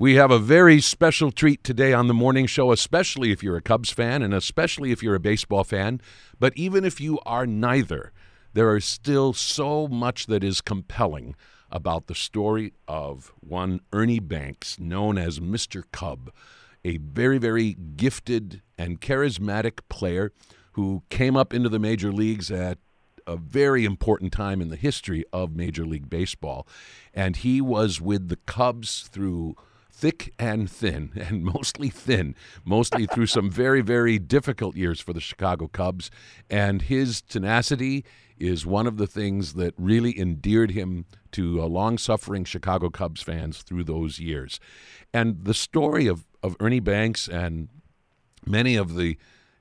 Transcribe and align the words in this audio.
We 0.00 0.14
have 0.14 0.30
a 0.30 0.38
very 0.38 0.80
special 0.80 1.32
treat 1.32 1.64
today 1.64 1.92
on 1.92 2.06
the 2.06 2.14
morning 2.14 2.46
show, 2.46 2.70
especially 2.70 3.32
if 3.32 3.42
you're 3.42 3.56
a 3.56 3.60
Cubs 3.60 3.90
fan 3.90 4.22
and 4.22 4.32
especially 4.32 4.92
if 4.92 5.02
you're 5.02 5.16
a 5.16 5.18
baseball 5.18 5.64
fan. 5.64 6.00
But 6.38 6.56
even 6.56 6.84
if 6.84 7.00
you 7.00 7.18
are 7.26 7.48
neither, 7.48 8.12
there 8.52 8.76
is 8.76 8.84
still 8.84 9.32
so 9.32 9.88
much 9.88 10.26
that 10.26 10.44
is 10.44 10.60
compelling 10.60 11.34
about 11.72 12.06
the 12.06 12.14
story 12.14 12.74
of 12.86 13.32
one 13.40 13.80
Ernie 13.92 14.20
Banks, 14.20 14.78
known 14.78 15.18
as 15.18 15.40
Mr. 15.40 15.82
Cub, 15.90 16.30
a 16.84 16.98
very, 16.98 17.38
very 17.38 17.72
gifted 17.96 18.62
and 18.78 19.00
charismatic 19.00 19.80
player 19.88 20.30
who 20.74 21.02
came 21.10 21.36
up 21.36 21.52
into 21.52 21.68
the 21.68 21.80
major 21.80 22.12
leagues 22.12 22.52
at 22.52 22.78
a 23.26 23.36
very 23.36 23.84
important 23.84 24.32
time 24.32 24.60
in 24.60 24.68
the 24.68 24.76
history 24.76 25.24
of 25.32 25.56
Major 25.56 25.84
League 25.84 26.08
Baseball. 26.08 26.68
And 27.12 27.34
he 27.34 27.60
was 27.60 28.00
with 28.00 28.28
the 28.28 28.38
Cubs 28.46 29.08
through 29.10 29.56
thick 29.98 30.32
and 30.38 30.70
thin, 30.70 31.10
and 31.16 31.42
mostly 31.42 31.90
thin, 31.90 32.34
mostly 32.64 33.06
through 33.06 33.26
some 33.26 33.50
very, 33.50 33.80
very 33.80 34.18
difficult 34.18 34.76
years 34.76 35.00
for 35.00 35.12
the 35.12 35.20
Chicago 35.20 35.66
Cubs. 35.66 36.10
And 36.48 36.82
his 36.82 37.20
tenacity 37.20 38.04
is 38.38 38.64
one 38.64 38.86
of 38.86 38.96
the 38.96 39.08
things 39.08 39.54
that 39.54 39.74
really 39.76 40.18
endeared 40.18 40.70
him 40.70 41.04
to 41.32 41.60
long 41.62 41.98
suffering 41.98 42.44
Chicago 42.44 42.88
Cubs 42.88 43.22
fans 43.22 43.62
through 43.62 43.84
those 43.84 44.20
years. 44.20 44.60
And 45.12 45.44
the 45.44 45.54
story 45.54 46.06
of, 46.06 46.24
of 46.42 46.56
Ernie 46.60 46.80
Banks 46.80 47.26
and 47.26 47.68
many 48.46 48.76
of 48.76 48.94
the 48.94 49.18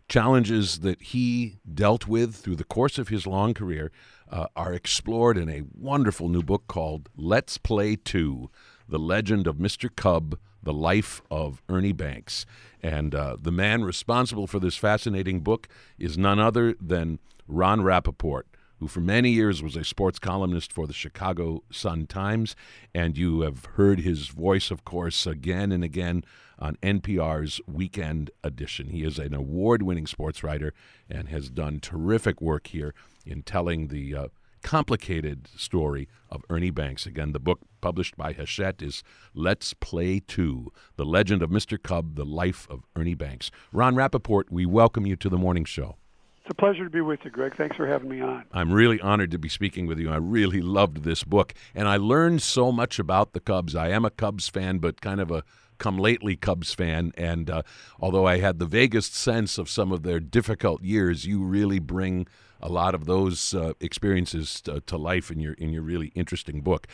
challenges 0.07 0.79
that 0.79 1.01
he 1.01 1.57
dealt 1.73 2.07
with 2.07 2.35
through 2.35 2.55
the 2.55 2.63
course 2.63 2.97
of 2.97 3.09
his 3.09 3.25
long 3.25 3.53
career 3.53 3.91
uh, 4.31 4.45
are 4.55 4.73
explored 4.73 5.37
in 5.37 5.49
a 5.49 5.63
wonderful 5.73 6.29
new 6.29 6.43
book 6.43 6.65
called 6.67 7.09
Let's 7.17 7.57
Play 7.57 7.95
2 7.95 8.49
the 8.87 8.99
Legend 8.99 9.47
of 9.47 9.57
Mr. 9.57 9.93
Cub, 9.93 10.37
The 10.63 10.73
Life 10.73 11.21
of 11.29 11.61
Ernie 11.69 11.93
Banks. 11.93 12.45
And 12.81 13.13
uh, 13.13 13.37
the 13.39 13.51
man 13.51 13.83
responsible 13.83 14.47
for 14.47 14.59
this 14.59 14.77
fascinating 14.77 15.41
book 15.41 15.67
is 15.97 16.17
none 16.17 16.39
other 16.39 16.75
than 16.79 17.19
Ron 17.47 17.81
Rapoport, 17.81 18.47
who 18.79 18.87
for 18.87 18.99
many 18.99 19.31
years 19.31 19.63
was 19.63 19.75
a 19.75 19.83
sports 19.83 20.19
columnist 20.19 20.71
for 20.71 20.87
the 20.87 20.93
Chicago 20.93 21.63
Sun 21.71 22.07
Times. 22.07 22.55
And 22.93 23.17
you 23.17 23.41
have 23.41 23.65
heard 23.75 24.01
his 24.01 24.27
voice, 24.27 24.71
of 24.71 24.85
course, 24.85 25.25
again 25.25 25.71
and 25.71 25.83
again 25.83 26.23
on 26.59 26.75
NPR's 26.77 27.61
Weekend 27.67 28.31
Edition. 28.43 28.89
He 28.89 29.03
is 29.03 29.19
an 29.19 29.33
award 29.33 29.83
winning 29.83 30.07
sports 30.07 30.43
writer 30.43 30.73
and 31.09 31.29
has 31.29 31.49
done 31.49 31.79
terrific 31.79 32.41
work 32.41 32.67
here 32.67 32.93
in 33.25 33.43
telling 33.43 33.87
the 33.87 34.15
uh, 34.15 34.27
complicated 34.63 35.47
story 35.55 36.07
of 36.29 36.43
Ernie 36.49 36.71
Banks. 36.71 37.05
Again, 37.05 37.31
the 37.31 37.39
book 37.39 37.61
published 37.87 38.17
by 38.17 38.33
Hachette 38.33 38.81
is 38.81 39.01
Let's 39.33 39.73
Play 39.73 40.19
2 40.19 40.73
The 40.97 41.05
Legend 41.05 41.41
of 41.41 41.49
Mr. 41.49 41.81
Cub, 41.81 42.15
The 42.15 42.25
Life 42.25 42.67
of 42.69 42.83
Ernie 42.97 43.13
Banks. 43.13 43.49
Ron 43.71 43.95
Rapoport, 43.95 44.51
we 44.51 44.65
welcome 44.65 45.05
you 45.05 45.15
to 45.15 45.29
the 45.29 45.37
morning 45.37 45.63
show. 45.63 45.95
It's 46.41 46.51
a 46.51 46.53
pleasure 46.53 46.83
to 46.83 46.89
be 46.89 46.99
with 46.99 47.21
you, 47.23 47.31
Greg. 47.31 47.55
Thanks 47.55 47.77
for 47.77 47.87
having 47.87 48.09
me 48.09 48.19
on. 48.19 48.43
I'm 48.51 48.73
really 48.73 48.99
honored 48.99 49.31
to 49.31 49.39
be 49.39 49.47
speaking 49.47 49.87
with 49.87 49.99
you. 49.99 50.11
I 50.11 50.17
really 50.17 50.59
loved 50.59 51.05
this 51.05 51.23
book, 51.23 51.53
and 51.73 51.87
I 51.87 51.95
learned 51.95 52.41
so 52.41 52.73
much 52.73 52.99
about 52.99 53.31
the 53.31 53.39
Cubs. 53.39 53.73
I 53.73 53.87
am 53.87 54.03
a 54.03 54.09
Cubs 54.09 54.49
fan, 54.49 54.79
but 54.79 54.99
kind 54.99 55.21
of 55.21 55.31
a 55.31 55.45
come 55.77 55.97
lately 55.97 56.35
Cubs 56.35 56.73
fan. 56.73 57.11
And 57.17 57.49
uh, 57.49 57.61
although 57.99 58.25
I 58.25 58.39
had 58.39 58.59
the 58.59 58.65
vaguest 58.65 59.15
sense 59.15 59.57
of 59.57 59.69
some 59.69 59.91
of 59.91 60.03
their 60.03 60.19
difficult 60.19 60.83
years, 60.83 61.25
you 61.25 61.43
really 61.43 61.79
bring 61.79 62.27
a 62.61 62.69
lot 62.69 62.95
of 62.95 63.05
those 63.05 63.53
uh, 63.53 63.73
experiences 63.79 64.61
to, 64.61 64.81
to, 64.81 64.97
life 64.97 65.29
in 65.31 65.39
your 65.39 65.53
in 65.53 65.71
your 65.71 65.81
really 65.81 66.07
interesting 66.15 66.61
book. 66.61 66.87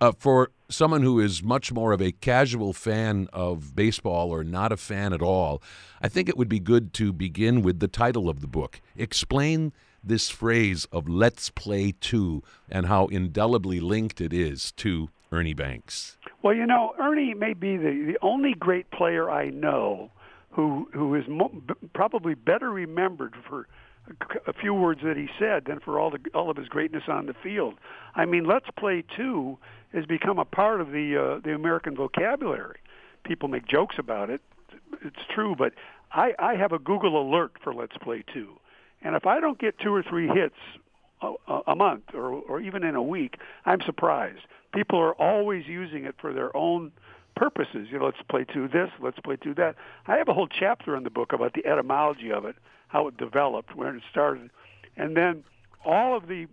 Uh, 0.00 0.12
for 0.12 0.50
someone 0.68 1.02
who 1.02 1.20
is 1.20 1.42
much 1.42 1.72
more 1.72 1.92
of 1.92 2.02
a 2.02 2.12
casual 2.12 2.72
fan 2.72 3.28
of 3.32 3.74
baseball 3.74 4.30
or 4.30 4.44
not 4.44 4.72
a 4.72 4.76
fan 4.76 5.12
at 5.12 5.22
all, 5.22 5.62
I 6.02 6.08
think 6.08 6.28
it 6.28 6.36
would 6.36 6.48
be 6.48 6.60
good 6.60 6.92
to 6.94 7.12
begin 7.12 7.62
with 7.62 7.80
the 7.80 7.88
title 7.88 8.28
of 8.28 8.40
the 8.40 8.46
book. 8.46 8.80
Explain 8.96 9.72
this 10.02 10.28
phrase 10.30 10.86
of 10.92 11.08
"Let's 11.08 11.50
play 11.50 11.94
two" 11.98 12.42
and 12.68 12.86
how 12.86 13.06
indelibly 13.06 13.80
linked 13.80 14.20
it 14.20 14.32
is 14.32 14.72
to 14.72 15.08
Ernie 15.32 15.54
Banks. 15.54 16.15
Well, 16.46 16.54
you 16.54 16.64
know, 16.64 16.94
Ernie 17.00 17.34
may 17.34 17.54
be 17.54 17.76
the, 17.76 18.12
the 18.12 18.18
only 18.22 18.54
great 18.54 18.88
player 18.92 19.28
I 19.28 19.50
know 19.50 20.12
who 20.52 20.88
who 20.94 21.16
is 21.16 21.24
mo- 21.26 21.60
probably 21.92 22.34
better 22.34 22.70
remembered 22.70 23.34
for 23.48 23.66
a 24.46 24.52
few 24.52 24.72
words 24.72 25.00
that 25.02 25.16
he 25.16 25.26
said 25.40 25.64
than 25.64 25.80
for 25.80 25.98
all 25.98 26.08
the 26.08 26.20
all 26.34 26.48
of 26.48 26.56
his 26.56 26.68
greatness 26.68 27.02
on 27.08 27.26
the 27.26 27.34
field. 27.42 27.74
I 28.14 28.26
mean, 28.26 28.44
let's 28.44 28.66
play 28.78 29.02
two 29.16 29.58
has 29.92 30.06
become 30.06 30.38
a 30.38 30.44
part 30.44 30.80
of 30.80 30.92
the 30.92 31.16
uh, 31.20 31.40
the 31.42 31.52
American 31.52 31.96
vocabulary. 31.96 32.78
People 33.24 33.48
make 33.48 33.66
jokes 33.66 33.96
about 33.98 34.30
it. 34.30 34.40
It's 35.04 35.26
true, 35.34 35.56
but 35.58 35.72
I, 36.12 36.32
I 36.38 36.54
have 36.54 36.70
a 36.70 36.78
Google 36.78 37.20
alert 37.20 37.54
for 37.60 37.74
Let's 37.74 37.96
Play 37.96 38.22
Two, 38.32 38.50
and 39.02 39.16
if 39.16 39.26
I 39.26 39.40
don't 39.40 39.58
get 39.58 39.80
two 39.80 39.92
or 39.92 40.04
three 40.04 40.28
hits 40.28 40.54
a, 41.20 41.60
a 41.66 41.74
month 41.74 42.14
or 42.14 42.34
or 42.34 42.60
even 42.60 42.84
in 42.84 42.94
a 42.94 43.02
week, 43.02 43.34
I'm 43.64 43.80
surprised. 43.80 44.42
People 44.76 44.98
are 44.98 45.14
always 45.14 45.66
using 45.66 46.04
it 46.04 46.14
for 46.20 46.32
their 46.32 46.56
own 46.56 46.92
purposes. 47.34 47.88
You 47.90 47.98
know, 47.98 48.04
let's 48.04 48.22
play 48.30 48.44
two 48.44 48.68
this, 48.68 48.90
let's 49.02 49.18
play 49.20 49.36
two 49.36 49.54
that. 49.54 49.74
I 50.06 50.16
have 50.16 50.28
a 50.28 50.34
whole 50.34 50.48
chapter 50.48 50.96
in 50.96 51.02
the 51.02 51.10
book 51.10 51.32
about 51.32 51.54
the 51.54 51.66
etymology 51.66 52.30
of 52.30 52.44
it 52.44 52.56
how 52.88 53.08
it 53.08 53.16
developed, 53.16 53.74
where 53.74 53.94
it 53.94 54.02
started, 54.10 54.50
and 54.96 55.16
then 55.16 55.44
all 55.84 56.16
of 56.16 56.28
the 56.28 56.46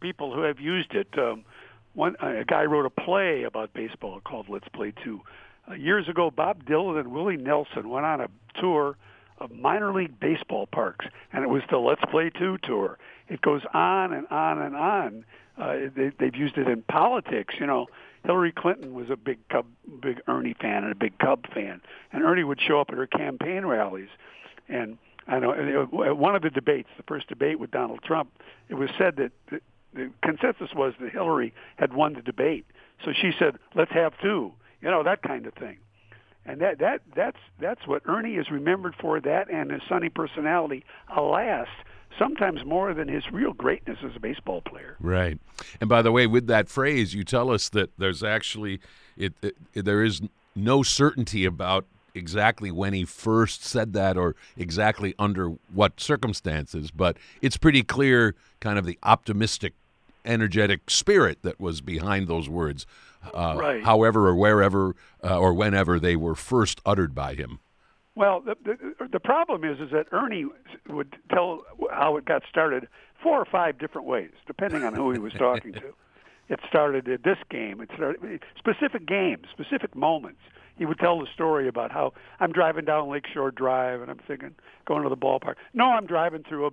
people 0.00 0.34
who 0.34 0.42
have 0.42 0.58
used 0.58 0.94
it. 0.94 1.08
Um, 1.18 1.44
one 1.92 2.14
a 2.20 2.44
guy 2.44 2.64
wrote 2.64 2.86
a 2.86 2.90
play 2.90 3.42
about 3.42 3.74
baseball 3.74 4.20
called 4.20 4.48
Let's 4.48 4.68
Play 4.68 4.92
Two. 5.02 5.20
Uh, 5.68 5.74
years 5.74 6.08
ago, 6.08 6.30
Bob 6.30 6.64
Dylan 6.64 7.00
and 7.00 7.08
Willie 7.08 7.36
Nelson 7.36 7.88
went 7.88 8.06
on 8.06 8.20
a 8.20 8.28
tour 8.60 8.96
of 9.40 9.50
minor 9.50 9.92
league 9.92 10.18
baseball 10.20 10.66
parks, 10.66 11.06
and 11.32 11.42
it 11.42 11.48
was 11.48 11.62
the 11.70 11.78
Let's 11.78 12.02
Play 12.10 12.30
Two 12.30 12.58
tour. 12.62 12.98
It 13.28 13.40
goes 13.40 13.62
on 13.72 14.12
and 14.12 14.26
on 14.28 14.60
and 14.60 14.76
on. 14.76 15.24
Uh, 15.58 15.90
they, 15.94 16.10
they've 16.18 16.34
used 16.34 16.56
it 16.58 16.68
in 16.68 16.82
politics. 16.82 17.54
You 17.58 17.66
know, 17.66 17.86
Hillary 18.24 18.52
Clinton 18.52 18.94
was 18.94 19.10
a 19.10 19.16
big 19.16 19.38
Cub, 19.48 19.66
big 20.00 20.20
Ernie 20.28 20.54
fan 20.60 20.84
and 20.84 20.92
a 20.92 20.96
big 20.96 21.18
Cub 21.18 21.46
fan, 21.52 21.80
and 22.12 22.22
Ernie 22.22 22.44
would 22.44 22.60
show 22.60 22.80
up 22.80 22.90
at 22.90 22.96
her 22.96 23.06
campaign 23.06 23.64
rallies, 23.64 24.08
and 24.68 24.98
I 25.26 25.38
know 25.38 25.52
at 26.04 26.16
one 26.16 26.34
of 26.34 26.42
the 26.42 26.50
debates, 26.50 26.88
the 26.96 27.04
first 27.04 27.28
debate 27.28 27.58
with 27.58 27.70
Donald 27.70 28.02
Trump, 28.02 28.30
it 28.68 28.74
was 28.74 28.90
said 28.98 29.16
that 29.16 29.60
the 29.94 30.10
consensus 30.22 30.70
was 30.74 30.94
that 31.00 31.10
Hillary 31.10 31.52
had 31.76 31.92
won 31.92 32.14
the 32.14 32.22
debate. 32.22 32.66
So 33.04 33.12
she 33.12 33.32
said, 33.38 33.58
"Let's 33.74 33.92
have 33.92 34.12
two. 34.20 34.52
You 34.82 34.90
know 34.90 35.02
that 35.02 35.22
kind 35.22 35.46
of 35.46 35.54
thing. 35.54 35.78
And 36.46 36.60
that 36.60 36.78
that 36.78 37.02
that's 37.14 37.38
that's 37.58 37.86
what 37.86 38.02
Ernie 38.06 38.36
is 38.36 38.50
remembered 38.50 38.94
for. 39.00 39.20
That 39.20 39.50
and 39.50 39.70
his 39.70 39.82
sunny 39.88 40.08
personality. 40.08 40.84
Alas, 41.14 41.68
sometimes 42.18 42.64
more 42.64 42.94
than 42.94 43.08
his 43.08 43.30
real 43.30 43.52
greatness 43.52 43.98
as 44.04 44.16
a 44.16 44.20
baseball 44.20 44.62
player. 44.62 44.96
Right. 45.00 45.38
And 45.80 45.88
by 45.88 46.02
the 46.02 46.12
way, 46.12 46.26
with 46.26 46.46
that 46.46 46.68
phrase, 46.68 47.14
you 47.14 47.24
tell 47.24 47.50
us 47.50 47.68
that 47.70 47.90
there's 47.98 48.22
actually 48.22 48.80
it, 49.16 49.34
it, 49.42 49.54
there 49.74 50.02
is 50.02 50.22
no 50.56 50.82
certainty 50.82 51.44
about 51.44 51.84
exactly 52.14 52.70
when 52.70 52.92
he 52.92 53.04
first 53.04 53.64
said 53.64 53.92
that 53.92 54.16
or 54.16 54.34
exactly 54.56 55.14
under 55.18 55.50
what 55.72 56.00
circumstances, 56.00 56.90
but 56.90 57.16
it's 57.40 57.56
pretty 57.56 57.82
clear 57.82 58.34
kind 58.60 58.78
of 58.78 58.84
the 58.84 58.98
optimistic, 59.02 59.74
energetic 60.24 60.90
spirit 60.90 61.38
that 61.42 61.60
was 61.60 61.80
behind 61.80 62.26
those 62.28 62.48
words, 62.48 62.86
uh, 63.34 63.54
right. 63.58 63.84
however 63.84 64.28
or 64.28 64.34
wherever 64.34 64.94
uh, 65.22 65.38
or 65.38 65.52
whenever 65.52 65.98
they 65.98 66.16
were 66.16 66.34
first 66.34 66.80
uttered 66.84 67.14
by 67.14 67.34
him. 67.34 67.60
Well, 68.14 68.40
the, 68.40 68.56
the, 68.64 69.08
the 69.12 69.20
problem 69.20 69.64
is 69.64 69.80
is 69.80 69.90
that 69.92 70.06
Ernie 70.12 70.46
would 70.88 71.16
tell 71.30 71.62
how 71.90 72.16
it 72.16 72.24
got 72.24 72.42
started 72.48 72.88
four 73.22 73.38
or 73.38 73.44
five 73.44 73.78
different 73.78 74.06
ways, 74.06 74.32
depending 74.46 74.84
on 74.84 74.94
who 74.94 75.12
he 75.12 75.18
was 75.18 75.32
talking 75.34 75.72
to. 75.74 75.94
It 76.48 76.58
started 76.68 77.06
at 77.06 77.22
this 77.22 77.38
game. 77.48 77.80
It 77.80 77.90
started 77.94 78.42
specific 78.58 79.06
games, 79.06 79.46
specific 79.52 79.94
moments 79.94 80.40
he 80.80 80.86
would 80.86 80.98
tell 80.98 81.20
the 81.20 81.26
story 81.34 81.68
about 81.68 81.92
how 81.92 82.14
I'm 82.40 82.52
driving 82.52 82.86
down 82.86 83.10
Lakeshore 83.10 83.50
Drive 83.50 84.00
and 84.00 84.10
I'm 84.10 84.18
thinking 84.26 84.54
going 84.86 85.02
to 85.02 85.10
the 85.10 85.16
ballpark. 85.16 85.56
No, 85.74 85.84
I'm 85.84 86.06
driving 86.06 86.42
through 86.42 86.66
a 86.66 86.70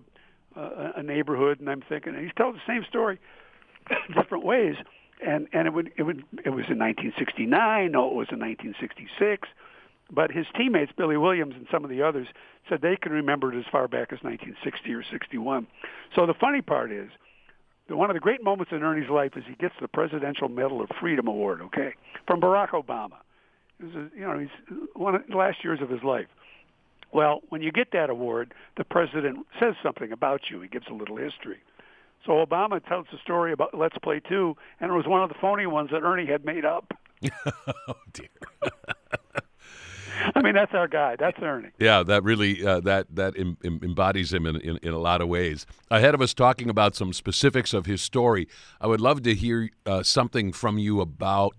a, 0.57 0.93
a 0.97 1.03
neighborhood 1.03 1.59
and 1.59 1.69
I'm 1.69 1.81
thinking. 1.81 2.15
And 2.15 2.23
he's 2.23 2.33
telling 2.35 2.53
the 2.53 2.61
same 2.67 2.83
story, 2.87 3.19
different 4.15 4.45
ways. 4.45 4.75
And 5.25 5.47
and 5.51 5.67
it 5.67 5.73
would 5.73 5.91
it 5.97 6.03
would 6.03 6.23
it 6.45 6.49
was 6.49 6.65
in 6.69 6.77
1969. 6.79 7.91
No, 7.91 8.07
it 8.07 8.13
was 8.13 8.27
in 8.31 8.39
1966. 8.39 9.47
But 10.09 10.31
his 10.31 10.45
teammates, 10.55 10.91
Billy 10.95 11.17
Williams 11.17 11.55
and 11.55 11.67
some 11.69 11.83
of 11.83 11.89
the 11.89 12.01
others, 12.01 12.27
said 12.69 12.81
they 12.81 12.95
can 12.95 13.11
remember 13.11 13.53
it 13.53 13.59
as 13.59 13.65
far 13.71 13.87
back 13.87 14.13
as 14.13 14.19
1960 14.23 14.93
or 14.93 15.03
61. 15.03 15.67
So 16.15 16.25
the 16.25 16.33
funny 16.33 16.61
part 16.61 16.91
is, 16.93 17.09
one 17.89 18.09
of 18.09 18.13
the 18.13 18.21
great 18.21 18.41
moments 18.41 18.71
in 18.71 18.83
Ernie's 18.83 19.09
life 19.09 19.33
is 19.35 19.43
he 19.47 19.55
gets 19.55 19.75
the 19.81 19.87
Presidential 19.87 20.47
Medal 20.47 20.81
of 20.81 20.89
Freedom 20.99 21.27
Award, 21.27 21.61
okay, 21.61 21.93
from 22.25 22.39
Barack 22.39 22.69
Obama. 22.69 23.17
This 23.79 23.89
is, 23.89 24.11
you 24.15 24.21
know, 24.21 24.39
he's 24.39 24.77
one 24.95 25.15
of 25.15 25.23
the 25.27 25.35
last 25.35 25.63
years 25.63 25.81
of 25.81 25.89
his 25.89 26.03
life. 26.03 26.27
Well, 27.13 27.41
when 27.49 27.61
you 27.61 27.71
get 27.71 27.91
that 27.91 28.09
award, 28.09 28.53
the 28.75 28.83
president 28.83 29.45
says 29.59 29.75
something 29.81 30.11
about 30.11 30.49
you. 30.49 30.61
He 30.61 30.67
gives 30.67 30.87
a 30.89 30.93
little 30.93 31.17
history. 31.17 31.59
So 32.25 32.45
Obama 32.45 32.83
tells 32.85 33.07
the 33.11 33.17
story 33.19 33.53
about 33.53 33.77
Let's 33.77 33.97
Play 33.99 34.19
Two, 34.19 34.55
and 34.79 34.91
it 34.91 34.93
was 34.93 35.07
one 35.07 35.23
of 35.23 35.29
the 35.29 35.35
phony 35.39 35.65
ones 35.65 35.89
that 35.91 36.03
Ernie 36.03 36.25
had 36.25 36.45
made 36.45 36.65
up. 36.65 36.93
oh 37.87 37.95
dear. 38.13 38.27
I 40.35 40.41
mean, 40.41 40.55
that's 40.55 40.73
our 40.73 40.87
guy. 40.87 41.15
That's 41.15 41.37
Ernie. 41.41 41.69
Yeah, 41.79 42.03
that 42.03 42.23
really 42.23 42.65
uh, 42.65 42.79
that 42.81 43.07
that 43.15 43.37
em- 43.37 43.57
em- 43.63 43.79
embodies 43.83 44.33
him 44.33 44.45
in, 44.45 44.57
in, 44.57 44.77
in 44.77 44.93
a 44.93 44.97
lot 44.99 45.21
of 45.21 45.27
ways. 45.27 45.65
Ahead 45.91 46.13
of 46.15 46.21
us 46.21 46.33
talking 46.33 46.69
about 46.69 46.95
some 46.95 47.13
specifics 47.13 47.73
of 47.73 47.85
his 47.85 48.01
story, 48.01 48.47
I 48.81 48.87
would 48.87 49.01
love 49.01 49.23
to 49.23 49.35
hear 49.35 49.69
uh, 49.85 50.03
something 50.03 50.51
from 50.51 50.77
you 50.77 51.01
about 51.01 51.55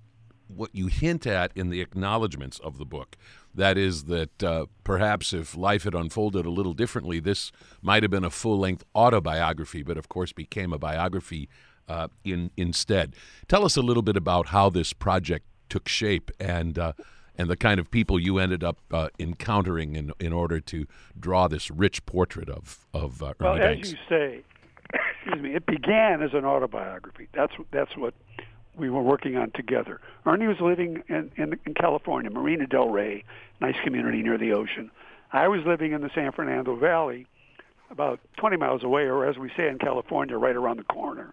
what 0.48 0.74
you 0.74 0.86
hint 0.86 1.26
at 1.26 1.52
in 1.54 1.70
the 1.70 1.80
acknowledgments 1.80 2.58
of 2.60 2.78
the 2.78 2.84
book. 2.86 3.16
That 3.58 3.76
is 3.76 4.04
that 4.04 4.40
uh, 4.40 4.66
perhaps 4.84 5.32
if 5.32 5.56
life 5.56 5.82
had 5.82 5.92
unfolded 5.92 6.46
a 6.46 6.50
little 6.50 6.74
differently, 6.74 7.18
this 7.18 7.50
might 7.82 8.04
have 8.04 8.10
been 8.10 8.24
a 8.24 8.30
full-length 8.30 8.84
autobiography, 8.94 9.82
but 9.82 9.98
of 9.98 10.08
course 10.08 10.32
became 10.32 10.72
a 10.72 10.78
biography 10.78 11.48
uh, 11.88 12.06
in 12.22 12.52
instead. 12.56 13.16
Tell 13.48 13.64
us 13.64 13.76
a 13.76 13.82
little 13.82 14.04
bit 14.04 14.16
about 14.16 14.46
how 14.46 14.70
this 14.70 14.92
project 14.92 15.44
took 15.68 15.88
shape 15.88 16.30
and 16.38 16.78
uh, 16.78 16.92
and 17.36 17.50
the 17.50 17.56
kind 17.56 17.80
of 17.80 17.90
people 17.90 18.20
you 18.20 18.38
ended 18.38 18.62
up 18.62 18.78
uh, 18.92 19.08
encountering 19.18 19.96
in 19.96 20.12
in 20.20 20.32
order 20.32 20.60
to 20.60 20.86
draw 21.18 21.48
this 21.48 21.68
rich 21.68 22.06
portrait 22.06 22.48
of 22.48 22.86
of 22.94 23.20
uh, 23.24 23.34
well, 23.40 23.54
Ernie 23.54 23.60
Banks. 23.60 23.88
as 23.88 23.92
you 23.94 23.98
say, 24.08 24.42
excuse 25.24 25.42
me, 25.42 25.56
it 25.56 25.66
began 25.66 26.22
as 26.22 26.32
an 26.32 26.44
autobiography. 26.44 27.26
That's 27.34 27.54
that's 27.72 27.96
what 27.96 28.14
we 28.78 28.88
were 28.88 29.02
working 29.02 29.36
on 29.36 29.50
together. 29.50 30.00
Ernie 30.24 30.46
was 30.46 30.60
living 30.60 31.02
in, 31.08 31.30
in, 31.36 31.58
in 31.66 31.74
California, 31.74 32.30
Marina 32.30 32.66
Del 32.66 32.88
Rey, 32.88 33.24
nice 33.60 33.76
community 33.84 34.22
near 34.22 34.38
the 34.38 34.52
ocean. 34.52 34.90
I 35.32 35.48
was 35.48 35.60
living 35.66 35.92
in 35.92 36.00
the 36.00 36.10
San 36.14 36.32
Fernando 36.32 36.76
Valley, 36.76 37.26
about 37.90 38.20
20 38.38 38.56
miles 38.56 38.82
away, 38.82 39.02
or 39.02 39.26
as 39.26 39.36
we 39.36 39.50
say 39.56 39.68
in 39.68 39.78
California, 39.78 40.36
right 40.36 40.56
around 40.56 40.78
the 40.78 40.84
corner. 40.84 41.32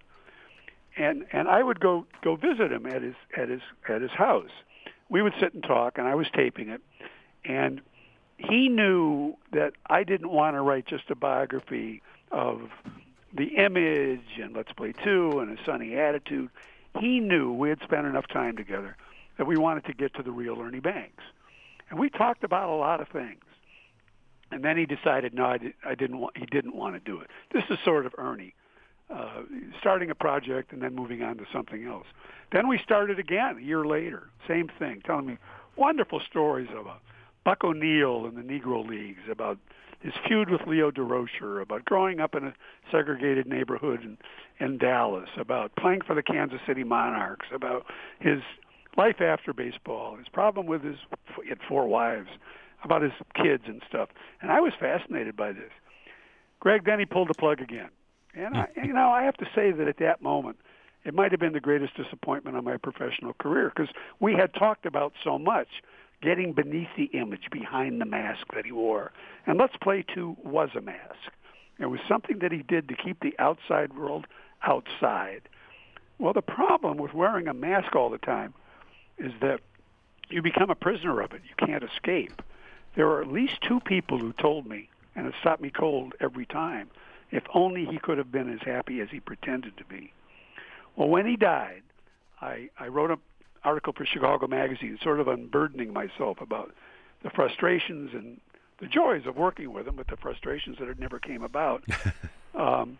And 0.97 1.25
and 1.33 1.49
I 1.49 1.61
would 1.61 1.81
go 1.81 2.05
go 2.23 2.37
visit 2.37 2.71
him 2.71 2.85
at 2.85 3.01
his 3.01 3.15
at 3.35 3.49
his 3.49 3.61
at 3.87 4.01
his 4.01 4.11
house. 4.11 4.51
We 5.09 5.21
would 5.21 5.33
sit 5.39 5.53
and 5.53 5.61
talk, 5.61 5.97
and 5.97 6.07
I 6.07 6.15
was 6.15 6.27
taping 6.33 6.69
it, 6.69 6.81
and 7.43 7.81
he 8.37 8.69
knew 8.69 9.35
that 9.51 9.73
I 9.85 10.03
didn't 10.03 10.31
want 10.31 10.55
to 10.55 10.61
write 10.61 10.87
just 10.87 11.09
a 11.09 11.15
biography 11.15 12.01
of 12.31 12.69
the 13.33 13.57
image 13.57 14.39
and 14.41 14.55
Let's 14.55 14.71
Play 14.71 14.93
Two 15.03 15.39
and 15.39 15.57
a 15.57 15.63
sunny 15.65 15.95
attitude 15.95 16.49
he 16.99 17.19
knew 17.19 17.51
we 17.53 17.69
had 17.69 17.79
spent 17.83 18.07
enough 18.07 18.27
time 18.27 18.55
together 18.57 18.95
that 19.37 19.45
we 19.45 19.57
wanted 19.57 19.85
to 19.85 19.93
get 19.93 20.13
to 20.15 20.23
the 20.23 20.31
real 20.31 20.59
Ernie 20.59 20.79
Banks. 20.79 21.23
And 21.89 21.99
we 21.99 22.09
talked 22.09 22.43
about 22.43 22.69
a 22.69 22.75
lot 22.75 23.01
of 23.01 23.07
things. 23.09 23.41
And 24.51 24.63
then 24.63 24.77
he 24.77 24.85
decided, 24.85 25.33
no, 25.33 25.45
I, 25.45 25.57
did, 25.57 25.73
I 25.85 25.95
didn't 25.95 26.19
want, 26.19 26.37
he 26.37 26.45
didn't 26.45 26.75
want 26.75 26.95
to 26.95 26.99
do 26.99 27.19
it. 27.19 27.27
This 27.51 27.63
is 27.69 27.77
sort 27.83 28.05
of 28.05 28.13
Ernie, 28.17 28.53
uh, 29.09 29.41
starting 29.79 30.09
a 30.09 30.15
project 30.15 30.71
and 30.71 30.81
then 30.81 30.95
moving 30.95 31.21
on 31.23 31.37
to 31.37 31.45
something 31.51 31.85
else. 31.85 32.05
Then 32.51 32.67
we 32.67 32.79
started 32.83 33.19
again 33.19 33.57
a 33.57 33.61
year 33.61 33.85
later, 33.85 34.29
same 34.47 34.69
thing, 34.79 35.01
telling 35.05 35.25
me 35.25 35.37
wonderful 35.75 36.21
stories 36.29 36.69
about 36.71 37.01
Buck 37.43 37.63
O'Neil 37.63 38.25
and 38.25 38.37
the 38.37 38.41
Negro 38.41 38.87
Leagues, 38.87 39.21
about 39.29 39.57
his 39.99 40.13
feud 40.27 40.49
with 40.49 40.61
Leo 40.67 40.91
Durocher, 40.91 41.61
about 41.61 41.85
growing 41.85 42.19
up 42.19 42.35
in 42.35 42.45
a 42.45 42.53
segregated 42.91 43.47
neighborhood 43.47 44.01
in, 44.03 44.17
in 44.59 44.77
Dallas, 44.77 45.29
about 45.37 45.75
playing 45.75 46.01
for 46.01 46.15
the 46.15 46.23
Kansas 46.23 46.59
City 46.67 46.83
Monarchs, 46.83 47.47
about 47.53 47.85
his 48.19 48.39
life 48.97 49.21
after 49.21 49.53
baseball, 49.53 50.15
his 50.15 50.27
problem 50.27 50.65
with 50.65 50.83
his 50.83 50.97
he 51.41 51.49
had 51.49 51.59
four 51.67 51.87
wives, 51.87 52.29
about 52.83 53.01
his 53.01 53.11
kids 53.35 53.63
and 53.67 53.81
stuff. 53.87 54.09
And 54.41 54.51
I 54.51 54.59
was 54.61 54.73
fascinated 54.79 55.35
by 55.35 55.51
this. 55.51 55.71
Greg, 56.59 56.85
then 56.85 56.99
he 56.99 57.05
pulled 57.05 57.29
the 57.29 57.33
plug 57.33 57.61
again. 57.61 57.89
And 58.33 58.57
I, 58.57 58.67
you 58.83 58.93
know, 58.93 59.09
I 59.09 59.23
have 59.23 59.37
to 59.37 59.45
say 59.55 59.71
that 59.71 59.87
at 59.87 59.97
that 59.97 60.21
moment, 60.21 60.57
it 61.03 61.13
might 61.13 61.31
have 61.31 61.39
been 61.39 61.53
the 61.53 61.59
greatest 61.59 61.95
disappointment 61.95 62.57
of 62.57 62.63
my 62.63 62.77
professional 62.77 63.33
career 63.33 63.71
because 63.75 63.93
we 64.19 64.33
had 64.33 64.53
talked 64.53 64.85
about 64.85 65.13
so 65.23 65.37
much 65.37 65.67
getting 66.25 66.53
beneath 66.53 66.89
the 66.97 67.05
image, 67.13 67.49
behind 67.51 68.01
the 68.01 68.05
mask 68.05 68.47
that 68.55 68.65
he 68.65 68.71
wore. 68.71 69.11
And 69.45 69.59
Let's 69.59 69.77
Play 69.77 70.03
2 70.13 70.37
was 70.43 70.69
a 70.75 70.81
mask. 70.81 71.31
It 71.79 71.85
was 71.85 71.99
something 72.07 72.39
that 72.39 72.51
he 72.51 72.63
did 72.63 72.89
to 72.89 72.95
keep 72.95 73.19
the 73.19 73.35
outside 73.37 73.95
world 73.95 74.25
outside. 74.63 75.43
Well, 76.17 76.33
the 76.33 76.41
problem 76.41 76.97
with 76.97 77.13
wearing 77.13 77.47
a 77.47 77.53
mask 77.53 77.95
all 77.95 78.09
the 78.09 78.17
time 78.17 78.55
is 79.19 79.33
that 79.41 79.59
you 80.29 80.41
become 80.41 80.71
a 80.71 80.75
prisoner 80.75 81.21
of 81.21 81.33
it. 81.33 81.41
You 81.47 81.67
can't 81.67 81.83
escape. 81.83 82.41
There 82.95 83.07
are 83.07 83.21
at 83.21 83.31
least 83.31 83.61
two 83.61 83.79
people 83.81 84.17
who 84.17 84.33
told 84.33 84.65
me, 84.65 84.89
and 85.15 85.27
it 85.27 85.35
stopped 85.41 85.61
me 85.61 85.69
cold 85.69 86.13
every 86.19 86.47
time, 86.47 86.89
if 87.29 87.43
only 87.53 87.85
he 87.85 87.99
could 87.99 88.17
have 88.17 88.31
been 88.31 88.51
as 88.51 88.61
happy 88.61 88.99
as 88.99 89.09
he 89.11 89.19
pretended 89.19 89.77
to 89.77 89.85
be. 89.85 90.11
Well, 90.95 91.09
when 91.09 91.27
he 91.27 91.35
died, 91.35 91.83
I, 92.41 92.69
I 92.79 92.87
wrote 92.87 93.11
a 93.11 93.19
article 93.65 93.93
for 93.93 94.05
Chicago 94.05 94.47
Magazine, 94.47 94.97
sort 95.01 95.19
of 95.19 95.27
unburdening 95.27 95.91
myself 95.91 96.39
about 96.41 96.73
the 97.23 97.29
frustrations 97.31 98.11
and 98.13 98.39
the 98.79 98.87
joys 98.87 99.23
of 99.25 99.35
working 99.35 99.73
with 99.73 99.87
him, 99.87 99.95
but 99.95 100.07
the 100.07 100.17
frustrations 100.17 100.77
that 100.79 100.87
it 100.87 100.99
never 100.99 101.19
came 101.19 101.43
about. 101.43 101.83
um, 102.55 102.97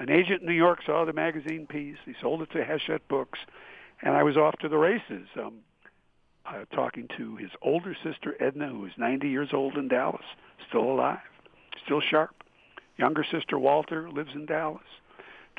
an 0.00 0.10
agent 0.10 0.40
in 0.40 0.46
New 0.46 0.54
York 0.54 0.80
saw 0.84 1.04
the 1.04 1.12
magazine 1.12 1.66
piece. 1.66 1.96
He 2.04 2.14
sold 2.20 2.42
it 2.42 2.50
to 2.52 2.64
Hachette 2.64 3.06
Books, 3.08 3.38
and 4.02 4.14
I 4.14 4.22
was 4.22 4.36
off 4.36 4.56
to 4.58 4.68
the 4.68 4.78
races. 4.78 5.28
Um, 5.36 5.58
uh, 6.46 6.64
talking 6.74 7.06
to 7.16 7.36
his 7.36 7.50
older 7.60 7.94
sister 8.02 8.34
Edna, 8.40 8.68
who 8.68 8.86
is 8.86 8.92
90 8.96 9.28
years 9.28 9.50
old 9.52 9.76
in 9.76 9.88
Dallas, 9.88 10.24
still 10.66 10.84
alive, 10.84 11.18
still 11.84 12.00
sharp. 12.00 12.42
Younger 12.96 13.24
sister 13.30 13.58
Walter 13.58 14.10
lives 14.10 14.30
in 14.34 14.46
Dallas. 14.46 14.82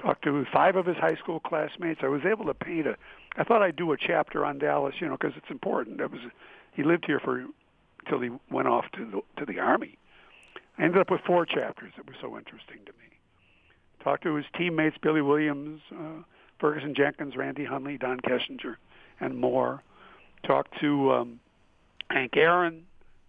Talked 0.02 0.24
to 0.24 0.46
five 0.52 0.76
of 0.76 0.86
his 0.86 0.98
high 0.98 1.16
school 1.16 1.40
classmates. 1.40 2.00
I 2.04 2.08
was 2.08 2.22
able 2.26 2.46
to 2.46 2.54
paint 2.54 2.88
a 2.88 2.98
I 3.38 3.44
thought 3.44 3.62
I'd 3.62 3.76
do 3.76 3.92
a 3.92 3.98
chapter 3.98 4.46
on 4.46 4.60
Dallas, 4.60 4.96
you 5.00 5.08
know, 5.08 5.18
because 5.20 5.36
it's 5.38 5.50
important. 5.50 5.98
That 6.00 6.12
was 6.12 6.22
he 6.74 6.84
lived 6.84 7.06
here 7.06 7.20
for 7.20 7.46
until 8.06 8.22
he 8.22 8.30
went 8.50 8.68
off 8.68 8.86
to 8.94 9.06
the 9.06 9.22
to 9.38 9.46
the 9.46 9.60
army. 9.60 9.98
I 10.78 10.84
ended 10.84 11.00
up 11.00 11.12
with 11.12 11.22
four 11.26 11.46
chapters 11.46 11.94
that 11.98 12.08
were 12.08 12.16
so 12.22 12.38
interesting 12.38 12.80
to 12.86 12.92
me. 12.94 13.18
Talked 14.04 14.24
to 14.24 14.36
his 14.36 14.46
teammates 14.58 14.98
Billy 15.02 15.22
Williams, 15.22 15.82
uh, 15.92 16.24
Ferguson 16.60 16.96
Jenkins, 16.96 17.36
Randy 17.36 17.66
Hundley, 17.66 17.98
Don 17.98 18.20
Kessinger, 18.22 18.78
and 19.20 19.38
more. 19.38 19.84
Talked 20.44 20.80
to 20.80 21.12
um, 21.12 21.40
Hank 22.10 22.38
Aaron 22.38 22.86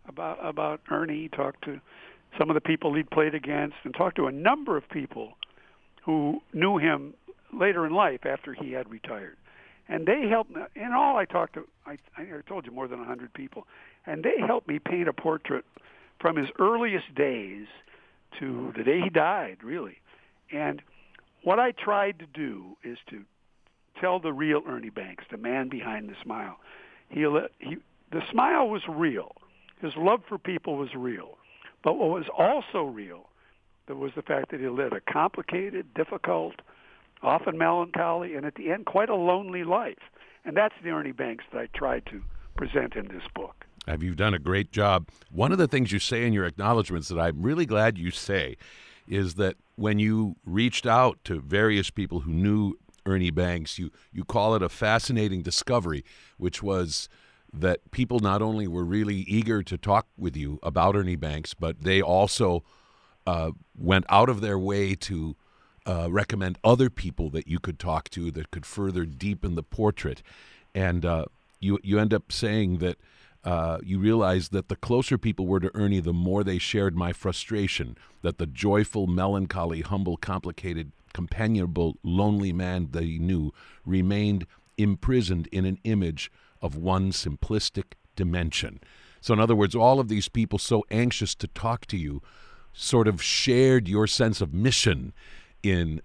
about 0.08 0.38
about 0.42 0.80
Ernie. 0.90 1.28
Talked 1.28 1.64
to 1.64 1.80
some 2.38 2.48
of 2.48 2.54
the 2.54 2.60
people 2.60 2.94
he'd 2.94 3.10
played 3.10 3.34
against, 3.34 3.76
and 3.84 3.92
talked 3.94 4.16
to 4.16 4.26
a 4.28 4.32
number 4.32 4.76
of 4.76 4.88
people 4.88 5.34
who 6.04 6.40
knew 6.52 6.78
him 6.78 7.14
later 7.52 7.84
in 7.84 7.92
life 7.92 8.24
after 8.24 8.54
he 8.54 8.72
had 8.72 8.88
retired 8.88 9.36
and 9.90 10.06
they 10.06 10.28
helped 10.28 10.54
me. 10.54 10.62
In 10.76 10.92
all, 10.92 11.16
I 11.16 11.26
talked 11.26 11.54
to 11.54 11.66
I, 11.84 11.98
I 12.16 12.26
told 12.48 12.64
you 12.64 12.72
more 12.72 12.88
than 12.88 13.00
a 13.00 13.04
hundred 13.04 13.34
people, 13.34 13.66
and 14.06 14.22
they 14.22 14.38
helped 14.38 14.68
me 14.68 14.78
paint 14.78 15.08
a 15.08 15.12
portrait 15.12 15.64
from 16.20 16.36
his 16.36 16.48
earliest 16.58 17.14
days 17.14 17.66
to 18.38 18.72
the 18.76 18.84
day 18.84 19.00
he 19.00 19.10
died, 19.10 19.58
really. 19.62 19.98
And 20.52 20.80
what 21.42 21.58
I 21.58 21.72
tried 21.72 22.20
to 22.20 22.26
do 22.26 22.76
is 22.84 22.98
to 23.08 23.24
tell 24.00 24.20
the 24.20 24.32
real 24.32 24.62
Ernie 24.66 24.90
Banks, 24.90 25.24
the 25.30 25.36
man 25.36 25.68
behind 25.68 26.08
the 26.08 26.14
smile. 26.22 26.58
He, 27.08 27.26
he 27.58 27.76
the 28.12 28.22
smile 28.30 28.68
was 28.68 28.82
real. 28.88 29.34
His 29.80 29.96
love 29.96 30.22
for 30.28 30.38
people 30.38 30.76
was 30.76 30.94
real. 30.94 31.38
But 31.82 31.98
what 31.98 32.10
was 32.10 32.26
also 32.36 32.84
real 32.84 33.26
was 33.88 34.12
the 34.14 34.22
fact 34.22 34.52
that 34.52 34.60
he 34.60 34.68
led 34.68 34.92
a 34.92 35.00
complicated, 35.00 35.92
difficult, 35.94 36.54
often 37.22 37.58
melancholy, 37.58 38.34
and 38.34 38.46
at 38.46 38.54
the 38.54 38.70
end, 38.70 38.86
quite 38.86 39.08
a 39.08 39.14
lonely 39.14 39.64
life. 39.64 39.98
And 40.44 40.56
that's 40.56 40.74
the 40.82 40.90
Ernie 40.90 41.12
Banks 41.12 41.44
that 41.52 41.60
I 41.60 41.66
tried 41.76 42.06
to 42.06 42.22
present 42.56 42.94
in 42.94 43.08
this 43.08 43.22
book. 43.34 43.66
Have 43.86 44.02
you 44.02 44.14
done 44.14 44.34
a 44.34 44.38
great 44.38 44.72
job? 44.72 45.08
One 45.30 45.52
of 45.52 45.58
the 45.58 45.68
things 45.68 45.92
you 45.92 45.98
say 45.98 46.26
in 46.26 46.32
your 46.32 46.44
acknowledgments 46.44 47.08
that 47.08 47.18
I'm 47.18 47.42
really 47.42 47.66
glad 47.66 47.98
you 47.98 48.10
say 48.10 48.56
is 49.08 49.34
that 49.34 49.56
when 49.76 49.98
you 49.98 50.36
reached 50.44 50.86
out 50.86 51.18
to 51.24 51.40
various 51.40 51.90
people 51.90 52.20
who 52.20 52.32
knew 52.32 52.74
Ernie 53.06 53.30
Banks, 53.30 53.78
you, 53.78 53.90
you 54.12 54.24
call 54.24 54.54
it 54.54 54.62
a 54.62 54.68
fascinating 54.68 55.42
discovery, 55.42 56.04
which 56.36 56.62
was 56.62 57.08
that 57.52 57.90
people 57.90 58.20
not 58.20 58.42
only 58.42 58.68
were 58.68 58.84
really 58.84 59.16
eager 59.16 59.62
to 59.62 59.76
talk 59.76 60.06
with 60.16 60.36
you 60.36 60.60
about 60.62 60.94
Ernie 60.94 61.16
Banks, 61.16 61.54
but 61.54 61.82
they 61.82 62.00
also 62.00 62.62
uh, 63.26 63.50
went 63.76 64.04
out 64.08 64.28
of 64.28 64.40
their 64.40 64.58
way 64.58 64.94
to 64.94 65.36
uh, 65.86 66.08
recommend 66.10 66.58
other 66.62 66.90
people 66.90 67.30
that 67.30 67.48
you 67.48 67.58
could 67.58 67.78
talk 67.78 68.08
to 68.10 68.30
that 68.30 68.50
could 68.50 68.66
further 68.66 69.04
deepen 69.04 69.54
the 69.54 69.62
portrait. 69.62 70.22
And 70.74 71.04
uh, 71.04 71.26
you 71.58 71.78
you 71.82 71.98
end 71.98 72.14
up 72.14 72.30
saying 72.32 72.78
that 72.78 72.98
uh, 73.42 73.78
you 73.82 73.98
realize 73.98 74.50
that 74.50 74.68
the 74.68 74.76
closer 74.76 75.16
people 75.16 75.46
were 75.46 75.60
to 75.60 75.70
Ernie, 75.74 76.00
the 76.00 76.12
more 76.12 76.44
they 76.44 76.58
shared 76.58 76.94
my 76.94 77.12
frustration. 77.12 77.96
That 78.22 78.38
the 78.38 78.46
joyful, 78.46 79.06
melancholy, 79.06 79.80
humble, 79.80 80.16
complicated, 80.16 80.92
companionable, 81.14 81.96
lonely 82.02 82.52
man 82.52 82.88
they 82.90 83.18
knew 83.18 83.52
remained 83.84 84.46
imprisoned 84.76 85.46
in 85.52 85.64
an 85.64 85.78
image 85.84 86.30
of 86.62 86.76
one 86.76 87.12
simplistic 87.12 87.92
dimension. 88.16 88.80
So, 89.20 89.34
in 89.34 89.40
other 89.40 89.56
words, 89.56 89.74
all 89.74 90.00
of 90.00 90.08
these 90.08 90.28
people 90.28 90.58
so 90.58 90.84
anxious 90.90 91.34
to 91.36 91.46
talk 91.46 91.86
to 91.86 91.96
you 91.96 92.22
sort 92.72 93.08
of 93.08 93.22
shared 93.22 93.88
your 93.88 94.06
sense 94.06 94.40
of 94.40 94.54
mission 94.54 95.12
in 95.62 96.00